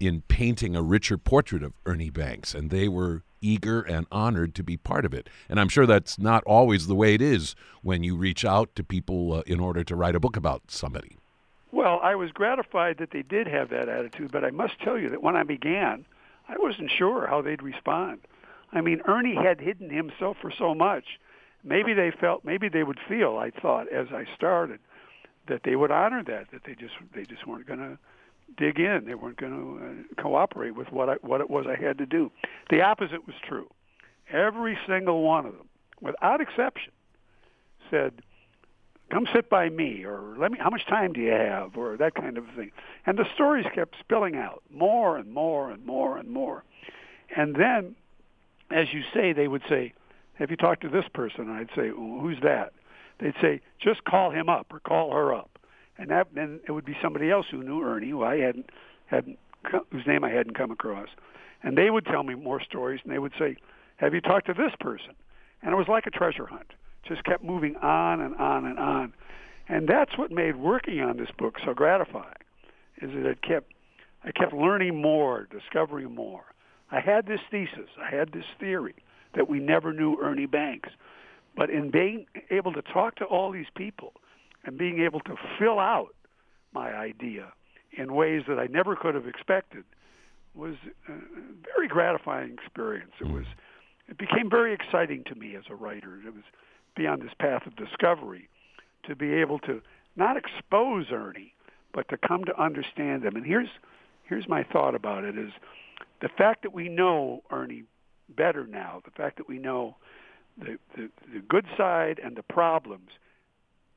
in 0.00 0.22
painting 0.22 0.74
a 0.74 0.82
richer 0.82 1.16
portrait 1.16 1.62
of 1.62 1.72
Ernie 1.86 2.10
Banks, 2.10 2.54
and 2.54 2.70
they 2.70 2.88
were 2.88 3.22
eager 3.40 3.82
and 3.82 4.06
honored 4.10 4.54
to 4.54 4.62
be 4.62 4.76
part 4.76 5.04
of 5.04 5.14
it. 5.14 5.28
And 5.48 5.60
I'm 5.60 5.68
sure 5.68 5.86
that's 5.86 6.18
not 6.18 6.42
always 6.44 6.86
the 6.86 6.94
way 6.94 7.14
it 7.14 7.22
is 7.22 7.54
when 7.82 8.02
you 8.02 8.16
reach 8.16 8.44
out 8.44 8.74
to 8.74 8.82
people 8.82 9.34
uh, 9.34 9.42
in 9.46 9.60
order 9.60 9.84
to 9.84 9.94
write 9.94 10.16
a 10.16 10.20
book 10.20 10.36
about 10.36 10.62
somebody. 10.68 11.18
Well, 11.70 12.00
I 12.02 12.14
was 12.14 12.32
gratified 12.32 12.98
that 12.98 13.10
they 13.10 13.22
did 13.22 13.46
have 13.46 13.68
that 13.70 13.88
attitude, 13.88 14.32
but 14.32 14.44
I 14.44 14.50
must 14.50 14.80
tell 14.80 14.98
you 14.98 15.10
that 15.10 15.22
when 15.22 15.36
I 15.36 15.42
began, 15.42 16.06
I 16.48 16.56
wasn't 16.58 16.90
sure 16.90 17.26
how 17.26 17.42
they'd 17.42 17.62
respond. 17.62 18.20
I 18.72 18.80
mean, 18.80 19.02
Ernie 19.06 19.36
had 19.36 19.60
hidden 19.60 19.90
himself 19.90 20.36
for 20.40 20.50
so 20.50 20.74
much. 20.74 21.04
Maybe 21.62 21.92
they 21.94 22.10
felt, 22.10 22.44
maybe 22.44 22.68
they 22.68 22.82
would 22.82 22.98
feel. 23.08 23.38
I 23.38 23.50
thought 23.50 23.88
as 23.88 24.08
I 24.12 24.24
started 24.34 24.80
that 25.46 25.62
they 25.64 25.76
would 25.76 25.90
honor 25.90 26.22
that, 26.24 26.50
that 26.52 26.64
they 26.64 26.74
just 26.74 26.94
they 27.14 27.24
just 27.24 27.46
weren't 27.46 27.66
going 27.66 27.78
to 27.78 27.98
dig 28.56 28.78
in. 28.78 29.04
They 29.06 29.14
weren't 29.14 29.36
going 29.36 29.52
to 29.52 29.84
uh, 29.84 30.22
cooperate 30.22 30.74
with 30.74 30.90
what 30.92 31.08
I, 31.08 31.14
what 31.22 31.40
it 31.40 31.50
was 31.50 31.66
I 31.66 31.80
had 31.80 31.98
to 31.98 32.06
do. 32.06 32.30
The 32.70 32.82
opposite 32.82 33.26
was 33.26 33.36
true. 33.46 33.68
Every 34.30 34.78
single 34.86 35.22
one 35.22 35.46
of 35.46 35.52
them, 35.52 35.68
without 36.00 36.40
exception, 36.40 36.92
said, 37.90 38.22
"Come 39.10 39.26
sit 39.34 39.50
by 39.50 39.68
me," 39.68 40.04
or 40.04 40.34
"Let 40.38 40.52
me. 40.52 40.58
How 40.58 40.70
much 40.70 40.86
time 40.86 41.12
do 41.12 41.20
you 41.20 41.32
have?" 41.32 41.76
or 41.76 41.96
that 41.96 42.14
kind 42.14 42.38
of 42.38 42.44
thing. 42.56 42.70
And 43.06 43.18
the 43.18 43.26
stories 43.34 43.66
kept 43.74 43.96
spilling 44.00 44.36
out 44.36 44.62
more 44.70 45.16
and 45.18 45.32
more 45.32 45.70
and 45.70 45.84
more 45.84 46.16
and 46.16 46.30
more. 46.30 46.64
And 47.36 47.54
then, 47.56 47.96
as 48.70 48.92
you 48.92 49.02
say, 49.12 49.32
they 49.32 49.48
would 49.48 49.62
say, 49.68 49.92
"Have 50.34 50.50
you 50.50 50.56
talked 50.56 50.82
to 50.82 50.88
this 50.88 51.08
person?" 51.12 51.48
And 51.48 51.52
I'd 51.52 51.70
say, 51.76 51.90
well, 51.90 52.20
"Who's 52.20 52.40
that?" 52.40 52.72
They'd 53.18 53.34
say, 53.40 53.60
"Just 53.78 54.04
call 54.04 54.30
him 54.30 54.48
up 54.48 54.72
or 54.72 54.80
call 54.80 55.12
her 55.12 55.34
up." 55.34 55.53
And 55.98 56.10
that 56.10 56.28
then 56.34 56.60
it 56.66 56.72
would 56.72 56.84
be 56.84 56.96
somebody 57.02 57.30
else 57.30 57.46
who 57.50 57.62
knew 57.62 57.82
Ernie, 57.82 58.10
who 58.10 58.22
I 58.22 58.38
hadn't 58.38 58.70
hadn't 59.06 59.38
whose 59.90 60.06
name 60.06 60.24
I 60.24 60.30
hadn't 60.30 60.56
come 60.56 60.70
across, 60.70 61.08
and 61.62 61.76
they 61.76 61.90
would 61.90 62.04
tell 62.04 62.22
me 62.22 62.34
more 62.34 62.60
stories, 62.60 63.00
and 63.04 63.12
they 63.12 63.18
would 63.18 63.32
say, 63.38 63.56
"Have 63.96 64.14
you 64.14 64.20
talked 64.20 64.46
to 64.46 64.54
this 64.54 64.72
person?" 64.80 65.14
And 65.62 65.72
it 65.72 65.76
was 65.76 65.88
like 65.88 66.06
a 66.06 66.10
treasure 66.10 66.46
hunt, 66.46 66.72
just 67.06 67.24
kept 67.24 67.42
moving 67.42 67.76
on 67.76 68.20
and 68.20 68.34
on 68.36 68.66
and 68.66 68.78
on, 68.78 69.14
and 69.68 69.88
that's 69.88 70.18
what 70.18 70.30
made 70.30 70.56
working 70.56 71.00
on 71.00 71.16
this 71.16 71.30
book 71.38 71.58
so 71.64 71.72
gratifying, 71.72 72.34
is 73.00 73.10
that 73.12 73.26
it 73.26 73.42
kept 73.42 73.72
I 74.24 74.32
kept 74.32 74.52
learning 74.52 75.00
more, 75.00 75.46
discovering 75.50 76.14
more. 76.14 76.44
I 76.90 77.00
had 77.00 77.26
this 77.26 77.40
thesis, 77.50 77.90
I 78.00 78.14
had 78.14 78.32
this 78.32 78.44
theory 78.58 78.94
that 79.34 79.48
we 79.48 79.58
never 79.58 79.92
knew 79.92 80.18
Ernie 80.20 80.46
Banks, 80.46 80.90
but 81.56 81.70
in 81.70 81.90
being 81.90 82.26
able 82.50 82.72
to 82.72 82.82
talk 82.82 83.16
to 83.16 83.24
all 83.24 83.50
these 83.50 83.66
people 83.74 84.14
and 84.64 84.78
being 84.78 85.00
able 85.00 85.20
to 85.20 85.36
fill 85.58 85.78
out 85.78 86.14
my 86.72 86.92
idea 86.94 87.52
in 87.96 88.14
ways 88.14 88.42
that 88.48 88.58
I 88.58 88.66
never 88.66 88.96
could 88.96 89.14
have 89.14 89.26
expected 89.26 89.84
was 90.54 90.74
a 91.08 91.12
very 91.74 91.88
gratifying 91.88 92.52
experience. 92.52 93.12
It 93.20 93.26
hmm. 93.26 93.34
was 93.34 93.46
it 94.08 94.18
became 94.18 94.50
very 94.50 94.74
exciting 94.74 95.24
to 95.24 95.34
me 95.34 95.56
as 95.56 95.64
a 95.70 95.74
writer. 95.74 96.18
It 96.26 96.34
was 96.34 96.44
be 96.94 97.06
on 97.06 97.20
this 97.20 97.32
path 97.40 97.66
of 97.66 97.74
discovery 97.76 98.48
to 99.04 99.16
be 99.16 99.32
able 99.32 99.58
to 99.60 99.80
not 100.16 100.36
expose 100.36 101.06
Ernie, 101.10 101.54
but 101.92 102.08
to 102.08 102.16
come 102.16 102.44
to 102.44 102.60
understand 102.60 103.24
him. 103.24 103.36
And 103.36 103.44
here's 103.44 103.68
here's 104.24 104.48
my 104.48 104.62
thought 104.62 104.94
about 104.94 105.24
it 105.24 105.36
is 105.36 105.52
the 106.20 106.28
fact 106.28 106.62
that 106.62 106.72
we 106.72 106.88
know 106.88 107.42
Ernie 107.50 107.84
better 108.28 108.66
now, 108.66 109.02
the 109.04 109.10
fact 109.10 109.36
that 109.36 109.48
we 109.48 109.58
know 109.58 109.96
the, 110.56 110.78
the, 110.96 111.10
the 111.32 111.40
good 111.40 111.66
side 111.76 112.20
and 112.22 112.36
the 112.36 112.42
problems 112.42 113.10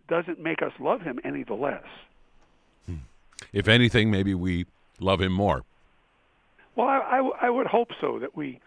doesn't 0.07 0.39
make 0.39 0.61
us 0.61 0.71
love 0.79 1.01
him 1.01 1.19
any 1.23 1.43
the 1.43 1.53
less. 1.53 1.83
Hmm. 2.85 2.95
If 3.53 3.67
anything, 3.67 4.11
maybe 4.11 4.33
we 4.33 4.65
love 4.99 5.21
him 5.21 5.31
more. 5.31 5.63
Well, 6.75 6.87
I, 6.87 6.97
I, 6.97 7.47
I 7.47 7.49
would 7.49 7.67
hope 7.67 7.89
so 7.99 8.19
that 8.19 8.35
we 8.35 8.59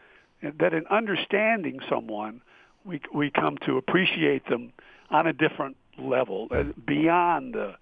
that 0.42 0.72
in 0.72 0.86
understanding 0.86 1.80
someone, 1.88 2.40
we 2.84 3.00
we 3.14 3.30
come 3.30 3.58
to 3.66 3.76
appreciate 3.76 4.46
them 4.48 4.72
on 5.10 5.26
a 5.26 5.32
different 5.32 5.76
level, 5.98 6.48
uh, 6.50 6.64
beyond 6.86 7.54
the 7.54 7.74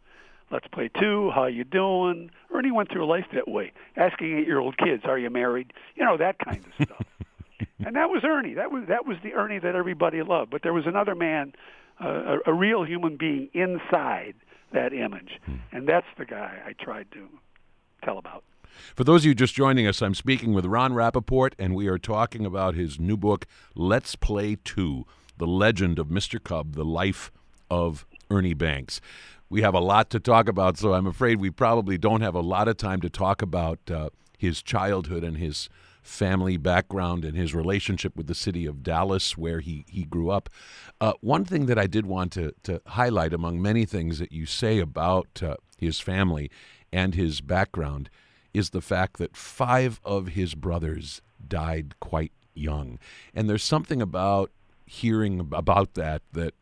let's 0.50 0.66
play 0.68 0.90
two, 0.98 1.30
how 1.34 1.46
you 1.46 1.64
doing? 1.64 2.30
Ernie 2.52 2.72
went 2.72 2.90
through 2.90 3.06
life 3.06 3.26
that 3.34 3.46
way, 3.48 3.72
asking 3.96 4.38
eight-year-old 4.38 4.76
kids, 4.78 5.04
"Are 5.04 5.18
you 5.18 5.30
married?" 5.30 5.72
You 5.94 6.04
know 6.04 6.16
that 6.16 6.38
kind 6.38 6.64
of 6.64 6.86
stuff. 6.86 7.06
and 7.84 7.96
that 7.96 8.10
was 8.10 8.22
Ernie. 8.24 8.54
That 8.54 8.70
was 8.70 8.84
that 8.88 9.06
was 9.06 9.16
the 9.22 9.34
Ernie 9.34 9.58
that 9.58 9.74
everybody 9.74 10.22
loved. 10.22 10.50
But 10.50 10.62
there 10.62 10.72
was 10.72 10.86
another 10.86 11.14
man 11.14 11.54
a, 12.00 12.38
a 12.46 12.52
real 12.52 12.84
human 12.84 13.16
being 13.16 13.48
inside 13.52 14.34
that 14.72 14.92
image. 14.92 15.40
Hmm. 15.44 15.56
And 15.72 15.88
that's 15.88 16.06
the 16.18 16.24
guy 16.24 16.58
I 16.66 16.72
tried 16.72 17.10
to 17.12 17.28
tell 18.04 18.18
about. 18.18 18.44
For 18.94 19.04
those 19.04 19.22
of 19.22 19.26
you 19.26 19.34
just 19.34 19.54
joining 19.54 19.86
us, 19.86 20.02
I'm 20.02 20.14
speaking 20.14 20.52
with 20.52 20.64
Ron 20.64 20.94
Rapoport, 20.94 21.54
and 21.58 21.74
we 21.74 21.88
are 21.88 21.98
talking 21.98 22.46
about 22.46 22.74
his 22.74 23.00
new 23.00 23.16
book, 23.16 23.46
Let's 23.74 24.14
Play 24.14 24.56
2 24.64 25.04
The 25.38 25.46
Legend 25.46 25.98
of 25.98 26.08
Mr. 26.08 26.42
Cub, 26.42 26.74
The 26.74 26.84
Life 26.84 27.32
of 27.70 28.06
Ernie 28.30 28.54
Banks. 28.54 29.00
We 29.50 29.62
have 29.62 29.74
a 29.74 29.80
lot 29.80 30.10
to 30.10 30.20
talk 30.20 30.48
about, 30.48 30.76
so 30.76 30.92
I'm 30.92 31.06
afraid 31.06 31.40
we 31.40 31.50
probably 31.50 31.96
don't 31.96 32.20
have 32.20 32.34
a 32.34 32.40
lot 32.40 32.68
of 32.68 32.76
time 32.76 33.00
to 33.00 33.08
talk 33.08 33.40
about 33.40 33.78
uh, 33.90 34.10
his 34.36 34.62
childhood 34.62 35.24
and 35.24 35.38
his 35.38 35.68
family 36.08 36.56
background 36.56 37.24
and 37.24 37.36
his 37.36 37.54
relationship 37.54 38.16
with 38.16 38.26
the 38.26 38.34
city 38.34 38.66
of 38.66 38.82
Dallas, 38.82 39.36
where 39.36 39.60
he, 39.60 39.84
he 39.88 40.04
grew 40.04 40.30
up. 40.30 40.48
Uh, 41.00 41.12
one 41.20 41.44
thing 41.44 41.66
that 41.66 41.78
I 41.78 41.86
did 41.86 42.06
want 42.06 42.32
to, 42.32 42.52
to 42.64 42.80
highlight 42.86 43.32
among 43.32 43.60
many 43.60 43.84
things 43.84 44.18
that 44.18 44.32
you 44.32 44.46
say 44.46 44.78
about 44.78 45.42
uh, 45.42 45.56
his 45.76 46.00
family 46.00 46.50
and 46.92 47.14
his 47.14 47.40
background 47.40 48.08
is 48.54 48.70
the 48.70 48.80
fact 48.80 49.18
that 49.18 49.36
five 49.36 50.00
of 50.04 50.28
his 50.28 50.54
brothers 50.54 51.20
died 51.46 51.94
quite 52.00 52.32
young. 52.54 52.98
And 53.34 53.48
there's 53.48 53.62
something 53.62 54.02
about 54.02 54.50
hearing 54.86 55.40
about 55.52 55.94
that 55.94 56.22
that 56.32 56.54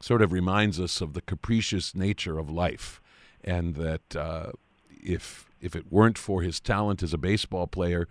sort 0.00 0.22
of 0.22 0.32
reminds 0.32 0.80
us 0.80 1.02
of 1.02 1.12
the 1.12 1.20
capricious 1.20 1.94
nature 1.94 2.38
of 2.38 2.50
life 2.50 3.02
and 3.44 3.74
that 3.76 4.16
uh, 4.16 4.52
if 4.88 5.46
if 5.60 5.76
it 5.76 5.92
weren't 5.92 6.16
for 6.16 6.40
his 6.40 6.58
talent 6.58 7.02
as 7.02 7.12
a 7.12 7.18
baseball 7.18 7.66
player 7.66 8.08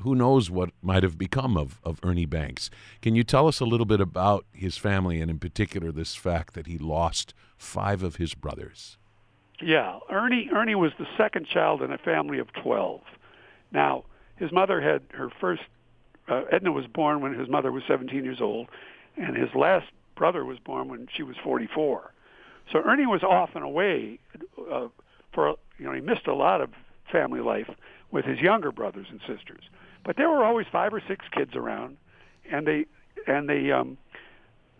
who 0.00 0.14
knows 0.14 0.50
what 0.50 0.70
might 0.82 1.02
have 1.02 1.18
become 1.18 1.56
of, 1.56 1.80
of 1.84 2.00
Ernie 2.02 2.26
Banks. 2.26 2.70
Can 3.02 3.14
you 3.14 3.24
tell 3.24 3.48
us 3.48 3.60
a 3.60 3.64
little 3.64 3.86
bit 3.86 4.00
about 4.00 4.44
his 4.52 4.76
family 4.76 5.20
and, 5.20 5.30
in 5.30 5.38
particular, 5.38 5.92
this 5.92 6.14
fact 6.14 6.54
that 6.54 6.66
he 6.66 6.78
lost 6.78 7.34
five 7.56 8.02
of 8.02 8.16
his 8.16 8.34
brothers? 8.34 8.98
Yeah, 9.60 10.00
Ernie 10.10 10.50
Ernie 10.52 10.74
was 10.74 10.92
the 10.98 11.06
second 11.16 11.46
child 11.46 11.80
in 11.80 11.92
a 11.92 11.98
family 11.98 12.38
of 12.38 12.52
12. 12.54 13.00
Now, 13.72 14.04
his 14.36 14.50
mother 14.50 14.80
had 14.80 15.02
her 15.12 15.30
first 15.40 15.62
uh, 16.28 16.42
Edna 16.50 16.72
was 16.72 16.86
born 16.86 17.20
when 17.20 17.38
his 17.38 17.48
mother 17.48 17.70
was 17.70 17.82
17 17.86 18.24
years 18.24 18.40
old, 18.40 18.68
and 19.16 19.36
his 19.36 19.54
last 19.54 19.86
brother 20.16 20.44
was 20.44 20.58
born 20.58 20.88
when 20.88 21.08
she 21.14 21.22
was 21.22 21.36
44. 21.42 22.12
So 22.72 22.80
Ernie 22.80 23.06
was 23.06 23.22
off 23.22 23.50
and 23.54 23.64
away 23.64 24.18
uh, 24.70 24.88
for 25.32 25.56
you 25.78 25.84
know 25.84 25.92
he 25.92 26.00
missed 26.00 26.26
a 26.26 26.34
lot 26.34 26.60
of 26.60 26.70
family 27.10 27.40
life 27.40 27.68
with 28.14 28.24
his 28.24 28.38
younger 28.38 28.70
brothers 28.70 29.08
and 29.10 29.20
sisters. 29.26 29.64
But 30.04 30.16
there 30.16 30.30
were 30.30 30.44
always 30.44 30.66
five 30.70 30.94
or 30.94 31.02
six 31.06 31.26
kids 31.32 31.56
around, 31.56 31.96
and 32.50 32.66
they 32.66 32.86
and 33.26 33.48
they 33.48 33.72
um, 33.72 33.98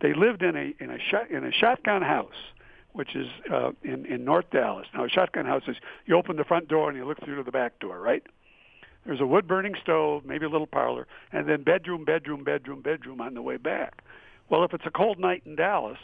they 0.00 0.14
lived 0.14 0.42
in 0.42 0.56
a 0.56 0.72
in 0.82 0.90
a 0.90 1.36
in 1.36 1.44
a 1.44 1.52
shotgun 1.52 2.00
house, 2.00 2.52
which 2.92 3.16
is 3.16 3.26
uh, 3.52 3.72
in 3.82 4.06
in 4.06 4.24
North 4.24 4.46
Dallas. 4.50 4.86
Now, 4.94 5.04
a 5.04 5.08
shotgun 5.08 5.46
house 5.46 5.64
is 5.66 5.76
you 6.06 6.16
open 6.16 6.36
the 6.36 6.44
front 6.44 6.68
door 6.68 6.88
and 6.88 6.96
you 6.96 7.04
look 7.04 7.22
through 7.24 7.36
to 7.36 7.42
the 7.42 7.50
back 7.50 7.80
door, 7.80 7.98
right? 7.98 8.22
There's 9.04 9.20
a 9.20 9.26
wood 9.26 9.48
burning 9.48 9.74
stove, 9.82 10.24
maybe 10.24 10.46
a 10.46 10.48
little 10.48 10.66
parlor, 10.66 11.06
and 11.32 11.46
then 11.46 11.62
bedroom, 11.62 12.04
bedroom, 12.04 12.44
bedroom, 12.44 12.80
bedroom 12.80 13.20
on 13.20 13.34
the 13.34 13.42
way 13.42 13.58
back. 13.58 14.02
Well, 14.48 14.64
if 14.64 14.72
it's 14.72 14.86
a 14.86 14.90
cold 14.90 15.18
night 15.18 15.42
in 15.44 15.56
Dallas 15.56 15.98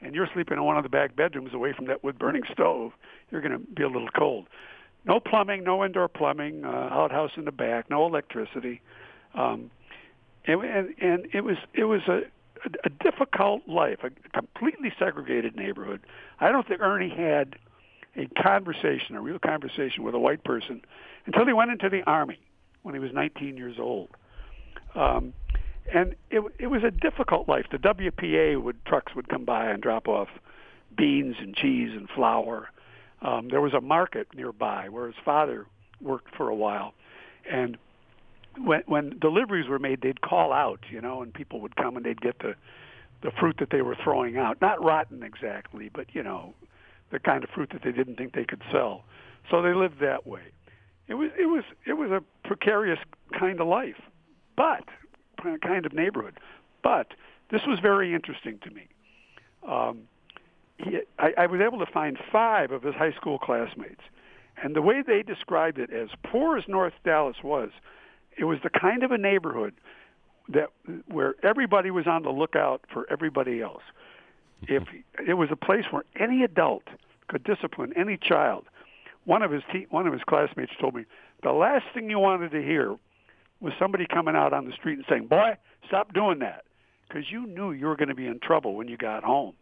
and 0.00 0.14
you're 0.14 0.28
sleeping 0.32 0.58
in 0.58 0.62
one 0.62 0.76
of 0.76 0.84
the 0.84 0.88
back 0.88 1.16
bedrooms 1.16 1.54
away 1.54 1.72
from 1.72 1.86
that 1.86 2.04
wood 2.04 2.18
burning 2.18 2.42
stove, 2.52 2.92
you're 3.30 3.40
going 3.40 3.52
to 3.52 3.58
be 3.58 3.82
a 3.82 3.88
little 3.88 4.10
cold 4.16 4.46
no 5.06 5.20
plumbing, 5.20 5.64
no 5.64 5.84
indoor 5.84 6.08
plumbing, 6.08 6.64
uh, 6.64 6.68
outhouse 6.68 7.32
in 7.36 7.44
the 7.44 7.52
back, 7.52 7.88
no 7.90 8.06
electricity, 8.06 8.80
um, 9.34 9.70
and, 10.46 10.62
and 10.62 10.94
and 11.00 11.26
it 11.32 11.42
was 11.42 11.56
it 11.74 11.84
was 11.84 12.02
a 12.08 12.22
a 12.84 12.88
difficult 12.88 13.62
life, 13.68 13.98
a 14.02 14.10
completely 14.30 14.92
segregated 14.98 15.56
neighborhood. 15.56 16.00
I 16.40 16.50
don't 16.50 16.66
think 16.66 16.80
Ernie 16.80 17.14
had 17.14 17.56
a 18.16 18.26
conversation, 18.42 19.14
a 19.14 19.20
real 19.20 19.38
conversation 19.38 20.02
with 20.02 20.14
a 20.14 20.18
white 20.18 20.42
person 20.42 20.82
until 21.26 21.46
he 21.46 21.52
went 21.52 21.70
into 21.70 21.88
the 21.88 22.02
army 22.04 22.40
when 22.82 22.94
he 22.94 22.98
was 22.98 23.12
19 23.12 23.56
years 23.56 23.76
old. 23.78 24.08
Um, 24.94 25.32
and 25.92 26.16
it, 26.30 26.42
it 26.58 26.66
was 26.68 26.82
a 26.82 26.90
difficult 26.90 27.48
life. 27.48 27.66
The 27.70 27.78
WPA 27.78 28.60
would 28.60 28.84
trucks 28.84 29.14
would 29.14 29.28
come 29.28 29.44
by 29.44 29.66
and 29.70 29.82
drop 29.82 30.08
off 30.08 30.28
beans 30.96 31.36
and 31.38 31.54
cheese 31.54 31.90
and 31.92 32.08
flour 32.08 32.70
um, 33.22 33.48
there 33.50 33.60
was 33.60 33.74
a 33.74 33.80
market 33.80 34.28
nearby 34.34 34.88
where 34.88 35.06
his 35.06 35.16
father 35.24 35.66
worked 36.00 36.34
for 36.36 36.48
a 36.48 36.54
while, 36.54 36.94
and 37.50 37.76
when 38.58 38.82
when 38.86 39.18
deliveries 39.18 39.68
were 39.68 39.78
made, 39.78 40.00
they'd 40.02 40.20
call 40.20 40.52
out, 40.52 40.80
you 40.90 41.00
know, 41.00 41.22
and 41.22 41.32
people 41.32 41.60
would 41.60 41.76
come 41.76 41.96
and 41.96 42.04
they'd 42.04 42.20
get 42.20 42.38
the 42.40 42.54
the 43.22 43.30
fruit 43.40 43.56
that 43.58 43.70
they 43.70 43.82
were 43.82 43.96
throwing 44.04 44.36
out, 44.36 44.60
not 44.60 44.82
rotten 44.82 45.22
exactly, 45.22 45.90
but 45.92 46.06
you 46.14 46.22
know, 46.22 46.54
the 47.10 47.18
kind 47.18 47.42
of 47.44 47.50
fruit 47.50 47.70
that 47.72 47.82
they 47.82 47.92
didn't 47.92 48.16
think 48.16 48.34
they 48.34 48.44
could 48.44 48.62
sell. 48.70 49.04
So 49.50 49.62
they 49.62 49.74
lived 49.74 50.00
that 50.00 50.26
way. 50.26 50.42
It 51.08 51.14
was 51.14 51.30
it 51.38 51.46
was 51.46 51.64
it 51.86 51.94
was 51.94 52.10
a 52.10 52.22
precarious 52.46 52.98
kind 53.38 53.60
of 53.60 53.66
life, 53.66 54.00
but 54.56 54.84
kind 55.62 55.86
of 55.86 55.92
neighborhood. 55.92 56.38
But 56.82 57.08
this 57.50 57.60
was 57.66 57.78
very 57.80 58.14
interesting 58.14 58.58
to 58.64 58.70
me. 58.70 58.88
Um, 59.68 60.02
he, 60.78 61.00
I, 61.18 61.32
I 61.38 61.46
was 61.46 61.60
able 61.60 61.78
to 61.84 61.90
find 61.90 62.18
five 62.30 62.70
of 62.70 62.82
his 62.82 62.94
high 62.94 63.12
school 63.12 63.38
classmates, 63.38 64.02
and 64.62 64.74
the 64.74 64.82
way 64.82 65.02
they 65.06 65.22
described 65.22 65.78
it, 65.78 65.90
as 65.92 66.08
poor 66.24 66.56
as 66.56 66.64
North 66.68 66.94
Dallas 67.04 67.36
was, 67.42 67.70
it 68.38 68.44
was 68.44 68.58
the 68.62 68.70
kind 68.70 69.02
of 69.02 69.10
a 69.10 69.18
neighborhood 69.18 69.74
that 70.48 70.68
where 71.06 71.34
everybody 71.42 71.90
was 71.90 72.06
on 72.06 72.22
the 72.22 72.30
lookout 72.30 72.82
for 72.92 73.06
everybody 73.10 73.60
else. 73.60 73.82
If 74.62 74.84
it 75.26 75.34
was 75.34 75.48
a 75.50 75.56
place 75.56 75.84
where 75.90 76.04
any 76.18 76.42
adult 76.42 76.84
could 77.28 77.44
discipline 77.44 77.92
any 77.96 78.16
child, 78.16 78.64
one 79.24 79.42
of 79.42 79.50
his 79.50 79.62
te- 79.72 79.86
one 79.90 80.06
of 80.06 80.12
his 80.12 80.22
classmates 80.22 80.72
told 80.80 80.94
me 80.94 81.04
the 81.42 81.52
last 81.52 81.84
thing 81.92 82.08
you 82.08 82.18
wanted 82.18 82.52
to 82.52 82.62
hear 82.62 82.96
was 83.60 83.72
somebody 83.78 84.06
coming 84.06 84.36
out 84.36 84.52
on 84.52 84.66
the 84.66 84.72
street 84.72 84.98
and 84.98 85.04
saying, 85.08 85.26
"Boy, 85.26 85.56
stop 85.86 86.12
doing 86.12 86.38
that," 86.40 86.64
because 87.08 87.30
you 87.30 87.46
knew 87.46 87.72
you 87.72 87.86
were 87.86 87.96
going 87.96 88.08
to 88.08 88.14
be 88.14 88.26
in 88.26 88.38
trouble 88.38 88.74
when 88.74 88.88
you 88.88 88.96
got 88.96 89.24
home. 89.24 89.54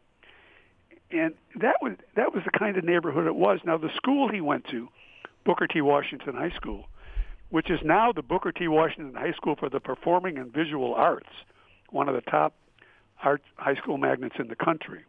And 1.14 1.35
that 1.61 1.76
was 1.80 1.92
that 2.16 2.35
was 2.35 2.42
the 2.44 2.59
kind 2.59 2.76
of 2.76 2.85
neighborhood 2.85 3.26
it 3.26 3.37
was. 3.37 3.61
Now 3.64 3.78
the 3.78 3.90
school 3.94 4.28
he 4.28 4.40
went 4.40 4.66
to, 4.71 4.88
Booker 5.44 5.66
T. 5.66 5.80
Washington 5.80 6.35
High 6.35 6.50
School, 6.50 6.88
which 7.50 7.71
is 7.71 7.80
now 7.85 8.11
the 8.12 8.23
Booker 8.23 8.50
T. 8.50 8.66
Washington 8.66 9.14
High 9.14 9.33
School 9.33 9.54
for 9.54 9.68
the 9.68 9.80
Performing 9.80 10.38
and 10.38 10.52
Visual 10.52 10.92
Arts, 10.94 11.30
one 11.90 12.09
of 12.09 12.14
the 12.14 12.21
top 12.23 12.54
art 13.23 13.42
high 13.56 13.76
school 13.76 13.97
magnets 13.97 14.35
in 14.38 14.49
the 14.49 14.56
country. 14.56 15.04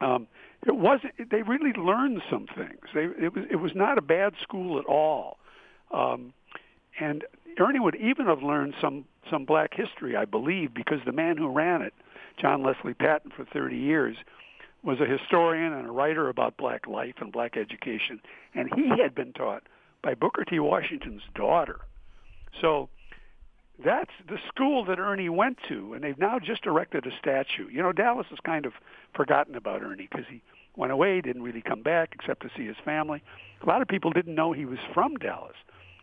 Um, 0.00 0.26
it 0.66 0.76
wasn't. 0.76 1.12
They 1.30 1.42
really 1.42 1.72
learned 1.72 2.22
some 2.30 2.46
things. 2.46 2.80
They, 2.94 3.04
it 3.04 3.34
was. 3.34 3.44
It 3.50 3.56
was 3.56 3.72
not 3.74 3.98
a 3.98 4.02
bad 4.02 4.34
school 4.42 4.78
at 4.78 4.86
all. 4.86 5.38
Um, 5.92 6.32
and 6.98 7.24
Ernie 7.58 7.80
would 7.80 7.96
even 7.96 8.26
have 8.26 8.42
learned 8.42 8.74
some 8.80 9.04
some 9.30 9.44
black 9.44 9.74
history, 9.74 10.16
I 10.16 10.24
believe, 10.24 10.72
because 10.72 11.00
the 11.04 11.12
man 11.12 11.36
who 11.36 11.48
ran 11.48 11.82
it, 11.82 11.92
John 12.38 12.62
Leslie 12.62 12.94
Patton, 12.94 13.32
for 13.36 13.44
30 13.44 13.76
years, 13.76 14.16
was 14.82 14.98
a 15.00 15.06
historian 15.06 15.72
and 15.72 15.86
a 15.86 15.92
writer 15.92 16.28
about 16.28 16.56
black 16.56 16.86
life 16.86 17.14
and 17.20 17.32
black 17.32 17.56
education, 17.56 18.20
and 18.54 18.70
he 18.74 18.88
had 18.88 19.14
been 19.14 19.32
taught 19.32 19.62
by 20.02 20.14
Booker 20.14 20.44
T. 20.44 20.58
Washington's 20.58 21.22
daughter. 21.34 21.80
So 22.60 22.88
that's 23.84 24.10
the 24.28 24.38
school 24.48 24.84
that 24.86 24.98
Ernie 24.98 25.28
went 25.28 25.58
to, 25.68 25.92
and 25.92 26.02
they've 26.02 26.18
now 26.18 26.38
just 26.38 26.66
erected 26.66 27.06
a 27.06 27.10
statue. 27.18 27.68
You 27.70 27.82
know, 27.82 27.92
Dallas 27.92 28.26
has 28.30 28.38
kind 28.44 28.66
of 28.66 28.72
forgotten 29.14 29.54
about 29.54 29.82
Ernie 29.82 30.08
because 30.10 30.26
he 30.30 30.42
went 30.76 30.92
away, 30.92 31.20
didn't 31.20 31.42
really 31.42 31.62
come 31.62 31.82
back 31.82 32.10
except 32.14 32.42
to 32.42 32.50
see 32.56 32.66
his 32.66 32.76
family. 32.84 33.22
A 33.62 33.66
lot 33.66 33.82
of 33.82 33.88
people 33.88 34.10
didn't 34.10 34.34
know 34.34 34.52
he 34.52 34.64
was 34.64 34.78
from 34.94 35.16
Dallas. 35.16 35.56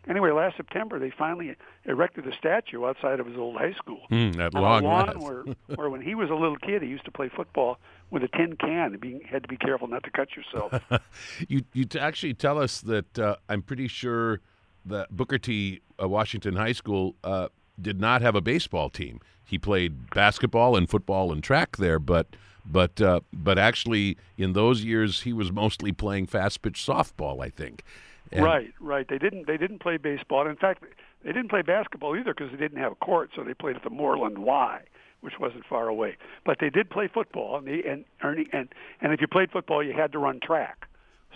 Anyway, 0.10 0.32
last 0.32 0.56
September 0.56 1.00
they 1.00 1.12
finally 1.12 1.56
erected 1.86 2.26
a 2.28 2.36
statue 2.36 2.86
outside 2.86 3.20
of 3.20 3.28
his 3.28 3.36
old 3.36 3.58
high 3.58 3.74
school. 3.74 4.02
Mm, 4.10 4.40
at 4.40 4.54
long 4.54 4.84
lawn 4.84 5.20
where, 5.20 5.44
where 5.76 5.90
when 5.90 6.02
he 6.02 6.16
was 6.16 6.30
a 6.30 6.36
little 6.36 6.56
kid, 6.56 6.82
he 6.82 6.88
used 6.88 7.06
to 7.06 7.12
play 7.12 7.30
football 7.30 7.78
with 8.10 8.24
a 8.24 8.28
tin 8.30 8.56
can 8.56 8.94
and 8.94 9.00
being, 9.00 9.22
had 9.22 9.44
to 9.44 9.50
be 9.50 9.58
careful 9.58 9.88
not 9.88 10.04
to 10.04 10.12
cut 10.12 10.30
yourself. 10.36 10.74
you 11.48 11.64
you 11.74 11.86
actually 12.00 12.34
tell 12.34 12.60
us 12.60 12.82
that 12.82 13.20
uh, 13.20 13.36
I'm 13.50 13.62
pretty 13.62 13.88
sure 13.88 14.42
that 14.86 15.16
Booker 15.16 15.38
T. 15.38 15.82
Uh, 16.02 16.08
Washington 16.08 16.56
High 16.56 16.72
School 16.72 17.16
uh, 17.24 17.50
did 17.82 18.00
not 18.00 18.22
have 18.22 18.36
a 18.36 18.42
baseball 18.42 18.90
team. 18.90 19.20
He 19.44 19.58
played 19.58 20.10
basketball 20.12 20.76
and 20.76 20.90
football 20.90 21.32
and 21.32 21.44
track 21.44 21.78
there, 21.78 22.00
but 22.00 22.28
but 22.66 23.00
uh, 23.02 23.22
but 23.34 23.58
actually 23.58 24.18
in 24.38 24.54
those 24.54 24.84
years 24.84 25.22
he 25.22 25.34
was 25.34 25.52
mostly 25.52 25.92
playing 25.92 26.28
fast 26.28 26.62
pitch 26.62 26.86
softball, 26.86 27.44
I 27.44 27.50
think. 27.50 27.84
And 28.32 28.44
right, 28.44 28.74
right. 28.80 29.08
They 29.08 29.18
didn't 29.18 29.48
they 29.48 29.58
didn't 29.58 29.80
play 29.80 29.98
baseball. 29.98 30.48
In 30.48 30.58
fact, 30.58 30.84
they 31.24 31.32
didn't 31.32 31.50
play 31.50 31.62
basketball 31.62 32.16
either 32.18 32.34
because 32.34 32.52
they 32.52 32.58
didn't 32.58 32.80
have 32.80 32.92
a 32.92 32.96
court, 32.96 33.32
so 33.36 33.44
they 33.44 33.54
played 33.54 33.76
at 33.76 33.84
the 33.84 33.90
Moorland 33.90 34.40
Y, 34.40 34.82
which 35.22 35.40
wasn't 35.40 35.66
far 35.66 35.88
away. 35.88 36.18
But 36.46 36.58
they 36.60 36.70
did 36.70 36.90
play 36.90 37.08
football, 37.08 37.58
and, 37.58 37.68
they, 37.68 37.84
and 37.84 38.06
Ernie 38.24 38.48
and 38.54 38.70
and 39.02 39.14
if 39.14 39.22
you 39.22 39.28
played 39.28 39.52
football, 39.52 39.84
you 39.84 39.94
had 39.94 40.12
to 40.14 40.20
run 40.20 40.40
track. 40.40 40.88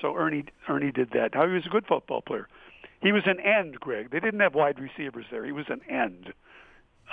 So 0.02 0.16
Ernie 0.16 0.46
Ernie 0.68 0.92
did 0.92 1.12
that. 1.12 1.34
Now 1.34 1.48
he 1.48 1.54
was 1.54 1.66
a 1.66 1.70
good 1.70 1.86
football 1.86 2.22
player. 2.22 2.48
He 3.02 3.12
was 3.12 3.24
an 3.26 3.40
end, 3.40 3.80
Greg. 3.80 4.12
They 4.12 4.20
didn't 4.20 4.40
have 4.40 4.54
wide 4.54 4.80
receivers 4.80 5.26
there. 5.32 5.44
He 5.44 5.52
was 5.52 5.66
an 5.70 5.82
end, 5.90 6.34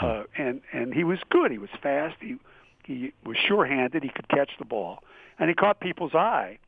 uh, 0.01 0.25
and 0.37 0.61
and 0.73 0.93
he 0.93 1.05
was 1.05 1.19
good. 1.31 1.51
He 1.51 1.59
was 1.59 1.71
fast. 1.83 2.17
He 2.21 2.37
he 2.85 3.13
was 3.25 3.37
sure-handed. 3.37 4.03
He 4.03 4.11
could 4.11 4.29
catch 4.29 4.51
the 4.59 4.65
ball, 4.65 5.03
and 5.39 5.49
he 5.49 5.55
caught 5.55 5.81
people's 5.81 6.15
eye. 6.15 6.59